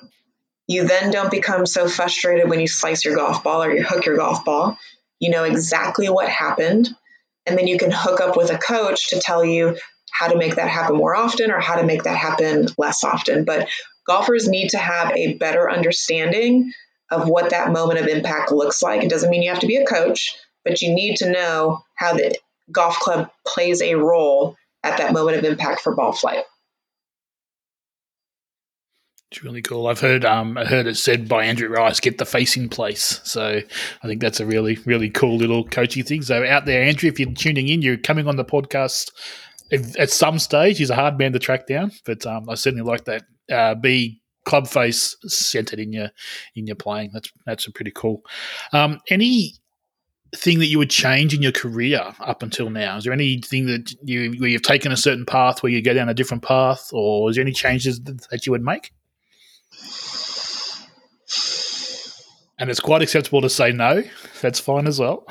you 0.66 0.86
then 0.86 1.12
don't 1.12 1.30
become 1.30 1.64
so 1.64 1.88
frustrated 1.88 2.50
when 2.50 2.58
you 2.58 2.66
slice 2.66 3.04
your 3.04 3.14
golf 3.14 3.44
ball 3.44 3.62
or 3.62 3.72
you 3.72 3.84
hook 3.84 4.06
your 4.06 4.16
golf 4.16 4.44
ball. 4.44 4.76
You 5.20 5.30
know 5.30 5.44
exactly 5.44 6.08
what 6.08 6.28
happened. 6.28 6.88
And 7.46 7.56
then 7.56 7.68
you 7.68 7.78
can 7.78 7.92
hook 7.92 8.20
up 8.20 8.36
with 8.36 8.50
a 8.50 8.58
coach 8.58 9.10
to 9.10 9.20
tell 9.20 9.44
you 9.44 9.76
how 10.10 10.28
to 10.28 10.36
make 10.36 10.56
that 10.56 10.68
happen 10.68 10.96
more 10.96 11.14
often 11.14 11.50
or 11.50 11.60
how 11.60 11.76
to 11.76 11.84
make 11.84 12.02
that 12.02 12.16
happen 12.16 12.66
less 12.76 13.04
often. 13.04 13.44
But 13.44 13.68
golfers 14.10 14.48
need 14.48 14.70
to 14.70 14.78
have 14.78 15.12
a 15.12 15.34
better 15.34 15.70
understanding 15.70 16.72
of 17.12 17.28
what 17.28 17.50
that 17.50 17.70
moment 17.70 18.00
of 18.00 18.08
impact 18.08 18.50
looks 18.50 18.82
like. 18.82 19.04
It 19.04 19.10
doesn't 19.10 19.30
mean 19.30 19.42
you 19.42 19.50
have 19.50 19.60
to 19.60 19.68
be 19.68 19.76
a 19.76 19.86
coach, 19.86 20.36
but 20.64 20.82
you 20.82 20.92
need 20.92 21.16
to 21.18 21.30
know 21.30 21.84
how 21.94 22.14
the 22.14 22.36
golf 22.72 22.98
club 22.98 23.30
plays 23.46 23.80
a 23.80 23.94
role 23.94 24.56
at 24.82 24.98
that 24.98 25.12
moment 25.12 25.36
of 25.36 25.44
impact 25.44 25.82
for 25.82 25.94
ball 25.94 26.12
flight. 26.12 26.42
It's 29.30 29.44
really 29.44 29.62
cool. 29.62 29.86
I've 29.86 30.00
heard 30.00 30.24
um, 30.24 30.58
I 30.58 30.64
heard 30.64 30.88
it 30.88 30.96
said 30.96 31.28
by 31.28 31.44
Andrew 31.44 31.68
Rice, 31.68 32.00
get 32.00 32.18
the 32.18 32.24
face 32.24 32.56
in 32.56 32.68
place. 32.68 33.20
So 33.22 33.60
I 34.02 34.06
think 34.08 34.20
that's 34.20 34.40
a 34.40 34.46
really, 34.46 34.76
really 34.86 35.08
cool 35.08 35.36
little 35.36 35.62
coaching 35.62 36.02
thing. 36.02 36.22
So 36.22 36.44
out 36.44 36.66
there, 36.66 36.82
Andrew, 36.82 37.08
if 37.08 37.20
you're 37.20 37.30
tuning 37.30 37.68
in, 37.68 37.80
you're 37.80 37.96
coming 37.96 38.26
on 38.26 38.34
the 38.34 38.44
podcast 38.44 39.12
if, 39.70 39.96
at 40.00 40.10
some 40.10 40.40
stage. 40.40 40.78
He's 40.78 40.90
a 40.90 40.96
hard 40.96 41.16
man 41.16 41.32
to 41.32 41.38
track 41.38 41.68
down, 41.68 41.92
but 42.04 42.26
um, 42.26 42.50
I 42.50 42.56
certainly 42.56 42.84
like 42.84 43.04
that. 43.04 43.22
Uh, 43.50 43.74
be 43.74 44.20
club 44.44 44.66
face 44.66 45.16
centered 45.26 45.78
in 45.78 45.92
your 45.92 46.10
in 46.54 46.66
your 46.66 46.76
playing. 46.76 47.10
That's 47.12 47.32
that's 47.46 47.68
pretty 47.68 47.92
cool. 47.92 48.22
Um, 48.72 49.00
any 49.10 49.54
thing 50.34 50.60
that 50.60 50.66
you 50.66 50.78
would 50.78 50.90
change 50.90 51.34
in 51.34 51.42
your 51.42 51.52
career 51.52 52.14
up 52.20 52.42
until 52.42 52.70
now? 52.70 52.96
Is 52.96 53.04
there 53.04 53.12
anything 53.12 53.66
that 53.66 53.92
you 54.02 54.32
where 54.38 54.48
you've 54.48 54.62
taken 54.62 54.92
a 54.92 54.96
certain 54.96 55.26
path 55.26 55.62
where 55.62 55.72
you 55.72 55.82
go 55.82 55.94
down 55.94 56.08
a 56.08 56.14
different 56.14 56.42
path, 56.42 56.90
or 56.92 57.30
is 57.30 57.36
there 57.36 57.42
any 57.42 57.52
changes 57.52 58.00
that 58.02 58.46
you 58.46 58.52
would 58.52 58.62
make? 58.62 58.92
And 62.58 62.68
it's 62.68 62.80
quite 62.80 63.00
acceptable 63.00 63.40
to 63.40 63.48
say 63.48 63.72
no. 63.72 64.02
That's 64.42 64.60
fine 64.60 64.86
as 64.86 65.00
well. 65.00 65.26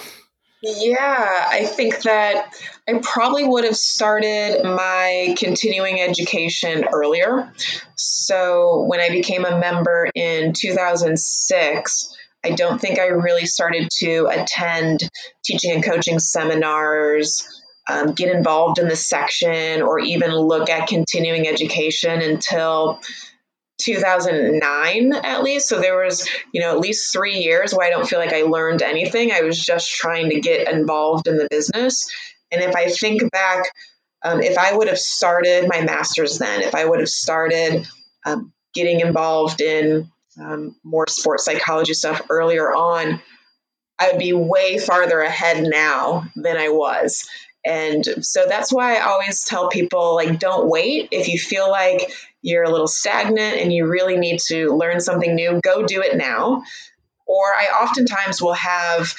Yeah, 0.61 1.47
I 1.49 1.65
think 1.65 2.01
that 2.01 2.53
I 2.85 2.99
probably 3.01 3.45
would 3.45 3.63
have 3.63 3.77
started 3.77 4.61
my 4.63 5.33
continuing 5.37 6.01
education 6.01 6.83
earlier. 6.93 7.53
So 7.95 8.83
when 8.87 8.99
I 8.99 9.09
became 9.09 9.45
a 9.45 9.57
member 9.57 10.09
in 10.13 10.51
2006, 10.51 12.17
I 12.43 12.51
don't 12.51 12.79
think 12.79 12.99
I 12.99 13.07
really 13.07 13.45
started 13.45 13.87
to 13.99 14.27
attend 14.27 15.09
teaching 15.45 15.71
and 15.71 15.83
coaching 15.83 16.19
seminars, 16.19 17.47
um, 17.89 18.11
get 18.11 18.33
involved 18.33 18.79
in 18.79 18.89
the 18.89 18.97
section, 18.97 19.81
or 19.81 19.99
even 19.99 20.31
look 20.31 20.69
at 20.69 20.89
continuing 20.89 21.47
education 21.47 22.21
until 22.21 22.99
2009 23.79 25.13
at 25.13 25.43
least. 25.43 25.67
So 25.67 25.79
there 25.79 26.03
was, 26.03 26.29
you 26.51 26.61
know, 26.61 26.71
at 26.71 26.79
least 26.79 27.11
three 27.11 27.37
years 27.37 27.73
where 27.73 27.87
I 27.87 27.89
don't 27.89 28.07
feel 28.07 28.19
like 28.19 28.33
I 28.33 28.43
learned 28.43 28.81
anything. 28.81 29.31
I 29.31 29.41
was 29.41 29.59
just 29.59 29.89
trying 29.91 30.29
to 30.29 30.39
get 30.39 30.71
involved 30.71 31.27
in 31.27 31.37
the 31.37 31.47
business. 31.49 32.09
And 32.51 32.61
if 32.61 32.75
I 32.75 32.89
think 32.89 33.31
back, 33.31 33.65
um, 34.23 34.41
if 34.41 34.57
I 34.57 34.75
would 34.75 34.87
have 34.87 34.99
started 34.99 35.67
my 35.67 35.81
master's 35.81 36.37
then, 36.37 36.61
if 36.61 36.75
I 36.75 36.85
would 36.85 36.99
have 36.99 37.09
started 37.09 37.87
um, 38.25 38.51
getting 38.73 38.99
involved 38.99 39.61
in 39.61 40.11
um, 40.39 40.75
more 40.83 41.07
sports 41.07 41.45
psychology 41.45 41.93
stuff 41.93 42.21
earlier 42.29 42.73
on, 42.73 43.21
I 43.99 44.11
would 44.11 44.19
be 44.19 44.33
way 44.33 44.77
farther 44.77 45.19
ahead 45.21 45.63
now 45.63 46.25
than 46.35 46.57
I 46.57 46.69
was. 46.69 47.29
And 47.65 48.05
so 48.21 48.45
that's 48.47 48.71
why 48.71 48.95
I 48.95 49.01
always 49.01 49.43
tell 49.43 49.69
people 49.69 50.15
like, 50.15 50.39
don't 50.39 50.69
wait. 50.69 51.09
If 51.11 51.27
you 51.27 51.37
feel 51.37 51.69
like 51.69 52.09
you're 52.41 52.63
a 52.63 52.69
little 52.69 52.87
stagnant 52.87 53.57
and 53.57 53.71
you 53.71 53.87
really 53.87 54.17
need 54.17 54.39
to 54.47 54.75
learn 54.75 54.99
something 54.99 55.35
new, 55.35 55.59
go 55.63 55.85
do 55.85 56.01
it 56.01 56.17
now. 56.17 56.63
Or 57.25 57.45
I 57.45 57.83
oftentimes 57.83 58.41
will 58.41 58.53
have 58.53 59.13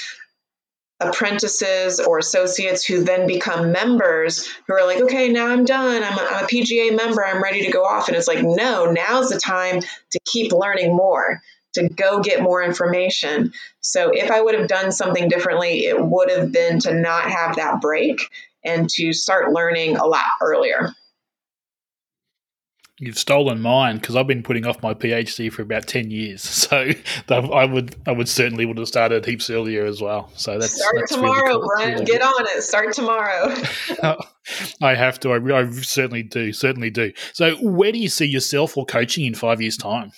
apprentices 1.01 1.99
or 1.99 2.19
associates 2.19 2.85
who 2.85 3.03
then 3.03 3.27
become 3.27 3.73
members 3.73 4.47
who 4.67 4.75
are 4.75 4.87
like, 4.87 5.01
okay, 5.01 5.29
now 5.29 5.47
I'm 5.47 5.65
done. 5.65 6.03
I'm 6.03 6.19
a, 6.19 6.23
I'm 6.23 6.45
a 6.45 6.47
PGA 6.47 6.95
member. 6.95 7.25
I'm 7.25 7.43
ready 7.43 7.65
to 7.65 7.73
go 7.73 7.85
off. 7.85 8.09
And 8.09 8.17
it's 8.17 8.29
like, 8.29 8.43
no, 8.43 8.91
now's 8.91 9.31
the 9.31 9.39
time 9.39 9.81
to 9.81 10.21
keep 10.27 10.53
learning 10.53 10.95
more, 10.95 11.41
to 11.73 11.89
go 11.89 12.21
get 12.21 12.43
more 12.43 12.63
information. 12.63 13.53
So 13.81 14.11
if 14.11 14.31
I 14.31 14.43
would 14.43 14.55
have 14.55 14.69
done 14.69 14.93
something 14.93 15.29
differently, 15.29 15.87
it 15.87 15.97
would 15.99 16.31
have 16.31 16.53
been 16.53 16.81
to 16.81 16.95
not 16.95 17.31
have 17.31 17.57
that 17.57 17.81
break 17.81 18.29
and 18.63 18.89
to 18.91 19.15
start 19.15 19.53
learning 19.53 19.97
a 19.97 20.05
lot 20.05 20.27
earlier. 20.43 20.95
You've 23.03 23.17
stolen 23.17 23.63
mine 23.63 23.97
because 23.97 24.15
I've 24.15 24.27
been 24.27 24.43
putting 24.43 24.67
off 24.67 24.83
my 24.83 24.93
PhD 24.93 25.51
for 25.51 25.63
about 25.63 25.87
ten 25.87 26.11
years. 26.11 26.43
So 26.71 26.93
I 27.31 27.65
would 27.65 27.97
I 28.07 28.13
would 28.13 28.29
certainly 28.29 28.67
would 28.67 28.77
have 28.79 28.87
started 28.87 29.25
heaps 29.25 29.49
earlier 29.49 29.87
as 29.87 30.03
well. 30.03 30.31
So 30.37 30.59
that's 30.59 30.77
start 30.77 30.95
that's 30.99 31.15
tomorrow, 31.15 31.43
really 31.43 31.53
cool. 31.53 31.69
Brent. 31.77 31.93
Really 31.95 32.05
Get 32.05 32.23
on 32.23 32.47
it. 32.57 32.63
Start 32.63 32.93
tomorrow. 32.93 33.55
I 34.83 34.95
have 34.95 35.19
to. 35.21 35.33
I, 35.33 35.61
I 35.61 35.71
certainly 35.71 36.23
do. 36.23 36.53
Certainly 36.53 36.91
do. 36.91 37.13
So 37.33 37.57
where 37.57 37.91
do 37.91 37.99
you 37.99 38.11
see 38.11 38.27
yourself 38.27 38.77
or 38.77 38.85
coaching 38.85 39.25
in 39.25 39.35
five 39.35 39.61
years' 39.61 39.79
time? 39.79 40.13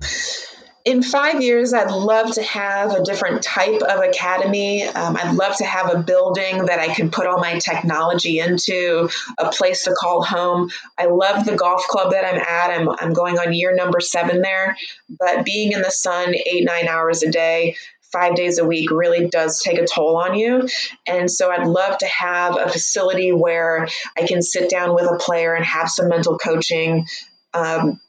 in 0.84 1.02
five 1.02 1.42
years, 1.42 1.72
I'd 1.72 1.90
love 1.90 2.34
to 2.34 2.42
have 2.42 2.92
a 2.92 3.02
different 3.04 3.42
type 3.42 3.82
of 3.82 4.00
academy. 4.00 4.82
Um, 4.82 5.16
I'd 5.16 5.34
love 5.34 5.56
to 5.58 5.64
have 5.64 5.94
a 5.94 6.02
building 6.02 6.66
that 6.66 6.80
I 6.80 6.92
can 6.92 7.10
put 7.10 7.26
all 7.26 7.38
my 7.38 7.58
technology 7.58 8.40
into, 8.40 9.08
a 9.38 9.50
place 9.50 9.84
to 9.84 9.94
call 9.94 10.22
home. 10.22 10.70
I 10.98 11.06
love 11.06 11.44
the 11.44 11.56
golf 11.56 11.84
club 11.84 12.12
that 12.12 12.24
I'm 12.24 12.40
at. 12.40 12.80
I'm, 12.80 12.88
I'm 12.88 13.12
going 13.12 13.38
on 13.38 13.52
year 13.52 13.74
number 13.74 14.00
seven 14.00 14.42
there, 14.42 14.76
but 15.08 15.44
being 15.44 15.72
in 15.72 15.82
the 15.82 15.90
sun 15.90 16.34
eight, 16.34 16.64
nine 16.64 16.88
hours 16.88 17.22
a 17.22 17.30
day, 17.30 17.76
five 18.12 18.34
days 18.34 18.58
a 18.58 18.64
week 18.64 18.90
really 18.90 19.28
does 19.28 19.62
take 19.62 19.78
a 19.78 19.86
toll 19.86 20.16
on 20.16 20.34
you. 20.34 20.68
And 21.06 21.30
so 21.30 21.50
I'd 21.50 21.66
love 21.66 21.98
to 21.98 22.06
have 22.06 22.58
a 22.58 22.68
facility 22.68 23.32
where 23.32 23.88
I 24.16 24.26
can 24.26 24.42
sit 24.42 24.68
down 24.68 24.94
with 24.94 25.04
a 25.04 25.16
player 25.18 25.54
and 25.54 25.64
have 25.64 25.88
some 25.88 26.08
mental 26.08 26.38
coaching. 26.38 27.06
Um, 27.54 28.00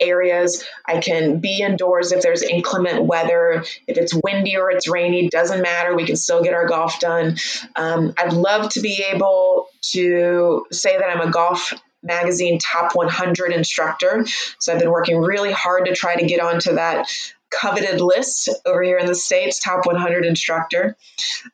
areas. 0.00 0.64
I 0.86 0.98
can 0.98 1.40
be 1.40 1.60
indoors 1.60 2.12
if 2.12 2.22
there's 2.22 2.42
inclement 2.42 3.04
weather. 3.04 3.64
If 3.86 3.98
it's 3.98 4.14
windy 4.14 4.56
or 4.56 4.70
it's 4.70 4.88
rainy, 4.88 5.28
doesn't 5.28 5.62
matter. 5.62 5.94
We 5.94 6.06
can 6.06 6.16
still 6.16 6.42
get 6.42 6.54
our 6.54 6.66
golf 6.66 6.98
done. 7.00 7.36
Um, 7.76 8.12
I'd 8.18 8.32
love 8.32 8.70
to 8.70 8.80
be 8.80 9.04
able 9.12 9.66
to 9.92 10.66
say 10.70 10.96
that 10.96 11.08
I'm 11.08 11.26
a 11.26 11.30
golf 11.30 11.72
magazine 12.02 12.58
top 12.58 12.94
100 12.94 13.52
instructor. 13.52 14.24
So 14.58 14.72
I've 14.72 14.80
been 14.80 14.90
working 14.90 15.18
really 15.18 15.52
hard 15.52 15.86
to 15.86 15.94
try 15.94 16.16
to 16.16 16.26
get 16.26 16.40
onto 16.40 16.74
that 16.74 17.08
coveted 17.52 18.00
list 18.00 18.48
over 18.64 18.82
here 18.82 18.98
in 18.98 19.06
the 19.06 19.14
States, 19.14 19.60
top 19.60 19.86
100 19.86 20.24
instructor. 20.24 20.96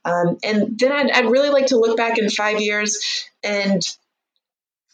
Um, 0.04 0.38
and 0.42 0.78
then 0.78 0.92
I'd, 0.92 1.10
I'd 1.10 1.30
really 1.30 1.50
like 1.50 1.66
to 1.66 1.78
look 1.78 1.96
back 1.96 2.18
in 2.18 2.30
five 2.30 2.60
years 2.60 2.98
and 3.42 3.82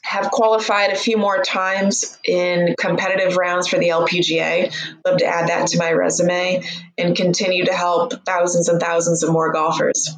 have 0.05 0.31
qualified 0.31 0.91
a 0.91 0.97
few 0.97 1.17
more 1.17 1.43
times 1.43 2.19
in 2.25 2.75
competitive 2.79 3.37
rounds 3.37 3.67
for 3.67 3.79
the 3.79 3.89
LPGA. 3.89 4.73
Love 5.07 5.19
to 5.19 5.25
add 5.25 5.49
that 5.49 5.69
to 5.69 5.79
my 5.79 5.93
resume 5.93 6.63
and 6.99 7.17
continue 7.17 7.65
to 7.65 7.73
help 7.73 8.13
thousands 8.27 8.69
and 8.69 8.81
thousands 8.81 9.23
of 9.23 9.33
more 9.33 9.51
golfers. 9.51 10.15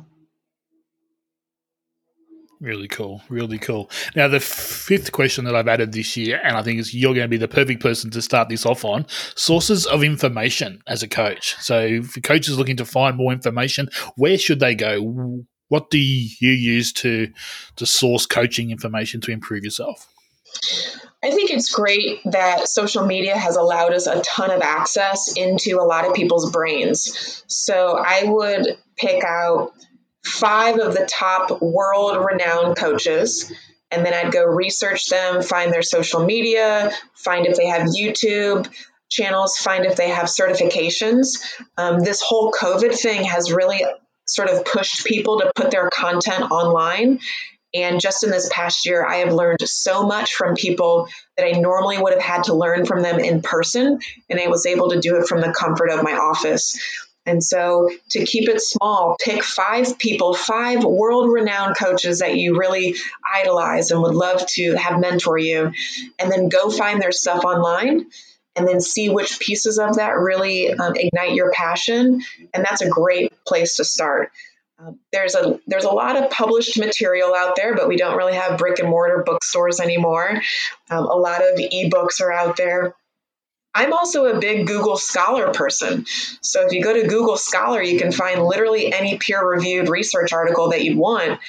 Really 2.59 2.89
cool, 2.89 3.23
really 3.29 3.59
cool. 3.59 3.89
Now, 4.17 4.27
the 4.27 4.41
fifth 4.41 5.13
question 5.13 5.45
that 5.45 5.55
I've 5.55 5.69
added 5.69 5.93
this 5.93 6.17
year, 6.17 6.41
and 6.43 6.57
I 6.57 6.63
think 6.63 6.81
is 6.81 6.93
you're 6.93 7.15
going 7.15 7.25
to 7.25 7.29
be 7.29 7.37
the 7.37 7.47
perfect 7.47 7.81
person 7.81 8.11
to 8.11 8.23
start 8.23 8.49
this 8.49 8.67
off 8.67 8.85
on 8.85 9.07
sources 9.37 9.87
of 9.87 10.03
information 10.03 10.83
as 10.87 11.03
a 11.03 11.09
coach. 11.09 11.55
So, 11.61 11.79
if 11.81 12.17
a 12.17 12.21
coach 12.21 12.49
is 12.49 12.59
looking 12.59 12.79
to 12.79 12.85
find 12.85 13.17
more 13.17 13.33
information, 13.33 13.89
where 14.17 14.37
should 14.37 14.59
they 14.59 14.75
go? 14.75 15.45
What 15.69 15.91
do 15.91 15.99
you 15.99 16.51
use 16.51 16.93
to 16.95 17.33
to 17.77 17.87
source 17.87 18.27
coaching 18.27 18.71
information 18.71 19.21
to 19.23 19.33
improve 19.33 19.65
yourself? 19.65 20.09
I 21.23 21.31
think 21.31 21.51
it's 21.51 21.71
great 21.71 22.21
that 22.27 22.69
social 22.69 23.05
media 23.05 23.37
has 23.37 23.57
allowed 23.57 23.93
us 23.93 24.07
a 24.07 24.21
ton 24.23 24.51
of 24.51 24.63
access 24.63 25.37
into 25.37 25.79
a 25.81 25.85
lot 25.85 26.07
of 26.07 26.15
people's 26.15 26.51
brains. 26.53 27.43
So 27.49 27.99
I 27.99 28.25
would 28.25 28.79
pick 28.97 29.25
out 29.25 29.73
five 30.25 30.79
of 30.79 30.95
the 30.95 31.07
top 31.11 31.61
world 31.61 32.25
renowned 32.25 32.77
coaches 32.77 33.53
and 33.91 34.05
then 34.05 34.13
I'd 34.13 34.33
go 34.33 34.45
research 34.45 35.07
them, 35.07 35.43
find 35.43 35.73
their 35.73 35.83
social 35.83 36.25
media, 36.25 36.93
find 37.15 37.47
if 37.47 37.57
they 37.57 37.67
have 37.67 37.89
YouTube 37.89 38.69
channels, 39.09 39.57
find 39.57 39.85
if 39.85 39.97
they 39.97 40.11
have 40.11 40.27
certifications. 40.27 41.43
Um, 41.77 42.01
this 42.01 42.21
whole 42.21 42.53
COVID 42.53 42.99
thing 42.99 43.25
has 43.25 43.53
really 43.53 43.83
sort 44.27 44.51
of 44.51 44.65
pushed 44.65 45.05
people 45.05 45.41
to 45.41 45.53
put 45.55 45.71
their 45.71 45.89
content 45.91 46.51
online. 46.51 47.21
And 47.75 48.01
just 48.01 48.25
in 48.25 48.31
this 48.31 48.49
past 48.53 48.87
year, 48.87 49.05
I 49.05 49.17
have 49.17 49.33
learned 49.33 49.61
so 49.61 50.07
much 50.07 50.35
from 50.35 50.55
people 50.55 51.09
that 51.37 51.47
I 51.47 51.59
normally 51.59 51.99
would 51.99 52.13
have 52.13 52.23
had 52.23 52.45
to 52.45 52.55
learn 52.55 52.87
from 52.87 53.03
them 53.03 53.19
in 53.19 53.43
person. 53.43 53.99
And 54.31 54.41
I 54.41 54.47
was 54.47 54.67
able 54.67 54.91
to 54.91 55.01
do 55.01 55.17
it 55.17 55.27
from 55.27 55.41
the 55.41 55.53
comfort 55.53 55.91
of 55.91 56.03
my 56.03 56.13
office. 56.13 56.79
And 57.27 57.43
so 57.43 57.91
to 58.11 58.25
keep 58.25 58.49
it 58.49 58.61
small, 58.61 59.17
pick 59.23 59.43
five 59.43 59.99
people, 59.99 60.33
five 60.33 60.85
world 60.85 61.31
renowned 61.31 61.77
coaches 61.77 62.21
that 62.21 62.37
you 62.37 62.57
really 62.57 62.95
idolize 63.35 63.91
and 63.91 64.01
would 64.01 64.15
love 64.15 64.47
to 64.47 64.77
have 64.77 65.01
mentor 65.01 65.37
you, 65.37 65.73
and 66.21 66.31
then 66.31 66.49
go 66.49 66.71
find 66.71 67.03
their 67.03 67.13
stuff 67.13 67.45
online 67.45 68.07
and 68.55 68.67
then 68.67 68.81
see 68.81 69.11
which 69.11 69.41
pieces 69.41 69.79
of 69.79 69.97
that 69.97 70.17
really 70.17 70.73
um, 70.73 70.95
ignite 70.95 71.35
your 71.35 71.51
passion. 71.53 72.23
And 72.55 72.65
that's 72.65 72.81
a 72.81 72.89
great 72.89 73.33
place 73.47 73.77
to 73.77 73.85
start. 73.85 74.31
Um, 74.79 74.99
there's 75.11 75.35
a 75.35 75.59
there's 75.67 75.85
a 75.85 75.91
lot 75.91 76.23
of 76.23 76.31
published 76.31 76.79
material 76.79 77.35
out 77.35 77.57
there, 77.57 77.75
but 77.75 77.89
we 77.89 77.97
don't 77.97 78.17
really 78.17 78.35
have 78.35 78.59
brick 78.59 78.79
and 78.79 78.89
mortar 78.89 79.23
bookstores 79.25 79.81
anymore. 79.81 80.43
Um, 80.91 81.05
a 81.07 81.17
lot 81.17 81.41
of 81.41 81.59
ebooks 81.59 82.21
are 82.21 82.33
out 82.33 82.57
there. 82.57 82.95
I'm 83.75 83.93
also 83.93 84.25
a 84.25 84.39
big 84.39 84.67
Google 84.67 84.97
Scholar 84.97 85.53
person. 85.53 86.07
So 86.41 86.65
if 86.65 86.73
you 86.73 86.83
go 86.83 86.95
to 86.95 87.07
Google 87.07 87.37
Scholar, 87.37 87.83
you 87.83 87.99
can 87.99 88.11
find 88.11 88.43
literally 88.43 88.93
any 88.93 89.19
peer 89.19 89.47
reviewed 89.47 89.91
research 89.91 90.33
article 90.33 90.71
that 90.71 90.83
you'd 90.83 90.97
want. 90.97 91.41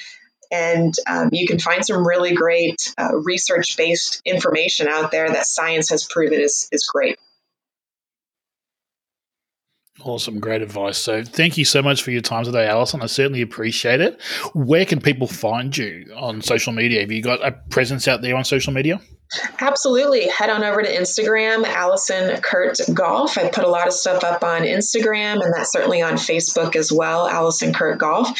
And 0.50 0.94
um, 1.06 1.30
you 1.32 1.46
can 1.46 1.58
find 1.58 1.84
some 1.84 2.06
really 2.06 2.34
great 2.34 2.94
uh, 2.98 3.16
research 3.16 3.76
based 3.78 4.20
information 4.26 4.88
out 4.88 5.10
there 5.10 5.30
that 5.30 5.46
science 5.46 5.88
has 5.88 6.04
proven 6.04 6.40
is, 6.40 6.68
is 6.70 6.86
great. 6.86 7.18
Awesome, 10.08 10.40
great 10.40 10.62
advice. 10.62 10.96
So, 10.96 11.22
thank 11.22 11.58
you 11.58 11.66
so 11.66 11.82
much 11.82 12.02
for 12.02 12.12
your 12.12 12.22
time 12.22 12.42
today, 12.42 12.66
Alison. 12.66 13.02
I 13.02 13.06
certainly 13.06 13.42
appreciate 13.42 14.00
it. 14.00 14.18
Where 14.54 14.86
can 14.86 15.02
people 15.02 15.26
find 15.26 15.76
you 15.76 16.10
on 16.16 16.40
social 16.40 16.72
media? 16.72 17.00
Have 17.00 17.12
you 17.12 17.20
got 17.20 17.46
a 17.46 17.52
presence 17.52 18.08
out 18.08 18.22
there 18.22 18.34
on 18.34 18.42
social 18.42 18.72
media? 18.72 19.02
Absolutely. 19.60 20.26
Head 20.28 20.48
on 20.48 20.64
over 20.64 20.80
to 20.80 20.88
Instagram, 20.88 21.64
Alison 21.64 22.40
Curdt 22.40 22.80
Golf. 22.94 23.36
I 23.36 23.50
put 23.50 23.64
a 23.64 23.68
lot 23.68 23.86
of 23.86 23.92
stuff 23.92 24.24
up 24.24 24.42
on 24.42 24.62
Instagram, 24.62 25.44
and 25.44 25.52
that's 25.54 25.72
certainly 25.72 26.00
on 26.00 26.14
Facebook 26.14 26.74
as 26.74 26.90
well, 26.90 27.28
Alison 27.28 27.74
Curdt 27.74 27.98
Golf. 27.98 28.30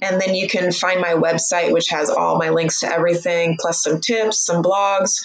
And 0.00 0.18
then 0.18 0.34
you 0.34 0.48
can 0.48 0.72
find 0.72 1.02
my 1.02 1.12
website, 1.12 1.74
which 1.74 1.90
has 1.90 2.08
all 2.08 2.38
my 2.38 2.48
links 2.48 2.80
to 2.80 2.90
everything, 2.90 3.58
plus 3.60 3.82
some 3.82 4.00
tips, 4.00 4.40
some 4.40 4.62
blogs. 4.62 5.22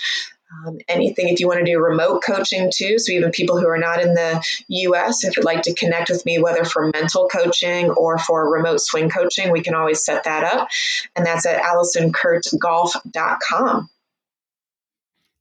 Um, 0.53 0.77
anything 0.87 1.29
if 1.29 1.39
you 1.39 1.47
want 1.47 1.59
to 1.59 1.65
do 1.65 1.79
remote 1.79 2.21
coaching 2.23 2.71
too. 2.73 2.97
So, 2.99 3.11
even 3.11 3.31
people 3.31 3.59
who 3.59 3.67
are 3.67 3.77
not 3.77 4.01
in 4.01 4.13
the 4.13 4.43
US, 4.67 5.23
if 5.23 5.35
you'd 5.35 5.45
like 5.45 5.63
to 5.63 5.73
connect 5.73 6.09
with 6.09 6.25
me, 6.25 6.39
whether 6.39 6.65
for 6.65 6.91
mental 6.93 7.27
coaching 7.27 7.89
or 7.91 8.17
for 8.17 8.51
remote 8.51 8.81
swing 8.81 9.09
coaching, 9.09 9.51
we 9.51 9.61
can 9.61 9.73
always 9.73 10.03
set 10.03 10.25
that 10.25 10.43
up. 10.43 10.67
And 11.15 11.25
that's 11.25 11.45
at 11.45 11.63
AlisonCurdtGolf.com. 11.63 13.89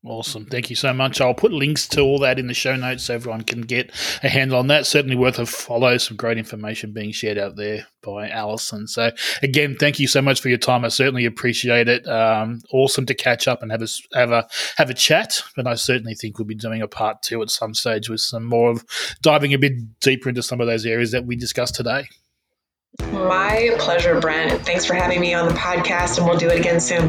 Awesome. 0.04 0.46
Thank 0.46 0.68
you 0.68 0.74
so 0.74 0.92
much. 0.92 1.20
I'll 1.20 1.32
put 1.32 1.52
links 1.52 1.86
to 1.88 2.00
all 2.00 2.18
that 2.20 2.40
in 2.40 2.48
the 2.48 2.54
show 2.54 2.74
notes 2.74 3.04
so 3.04 3.14
everyone 3.14 3.42
can 3.42 3.60
get 3.60 3.92
a 4.24 4.28
handle 4.28 4.58
on 4.58 4.66
that. 4.66 4.84
Certainly 4.84 5.14
worth 5.14 5.38
a 5.38 5.46
follow. 5.46 5.96
Some 5.96 6.16
great 6.16 6.38
information 6.38 6.92
being 6.92 7.12
shared 7.12 7.38
out 7.38 7.54
there 7.54 7.86
by 8.02 8.28
Alison. 8.28 8.88
So, 8.88 9.12
again, 9.44 9.76
thank 9.78 10.00
you 10.00 10.08
so 10.08 10.20
much 10.20 10.40
for 10.40 10.48
your 10.48 10.58
time. 10.58 10.84
I 10.84 10.88
certainly 10.88 11.24
appreciate 11.24 11.88
it. 11.88 12.04
Um, 12.08 12.62
awesome 12.72 13.06
to 13.06 13.14
catch 13.14 13.46
up 13.46 13.62
and 13.62 13.70
have 13.70 13.82
a, 13.82 13.86
have 14.14 14.32
a 14.32 14.48
have 14.76 14.90
a 14.90 14.94
chat. 14.94 15.40
But 15.54 15.68
I 15.68 15.74
certainly 15.74 16.16
think 16.16 16.36
we'll 16.36 16.46
be 16.46 16.56
doing 16.56 16.82
a 16.82 16.88
part 16.88 17.22
two 17.22 17.40
at 17.40 17.50
some 17.50 17.72
stage 17.72 18.08
with 18.08 18.20
some 18.20 18.44
more 18.44 18.72
of 18.72 18.84
diving 19.22 19.54
a 19.54 19.58
bit 19.58 20.00
deeper 20.00 20.28
into 20.28 20.42
some 20.42 20.60
of 20.60 20.66
those 20.66 20.84
areas 20.84 21.12
that 21.12 21.26
we 21.26 21.36
discussed 21.36 21.76
today. 21.76 22.08
My 23.12 23.70
pleasure, 23.78 24.20
Brent. 24.20 24.66
Thanks 24.66 24.84
for 24.84 24.94
having 24.94 25.20
me 25.20 25.32
on 25.32 25.46
the 25.46 25.54
podcast, 25.54 26.18
and 26.18 26.26
we'll 26.26 26.38
do 26.38 26.48
it 26.48 26.58
again 26.58 26.80
soon. 26.80 27.08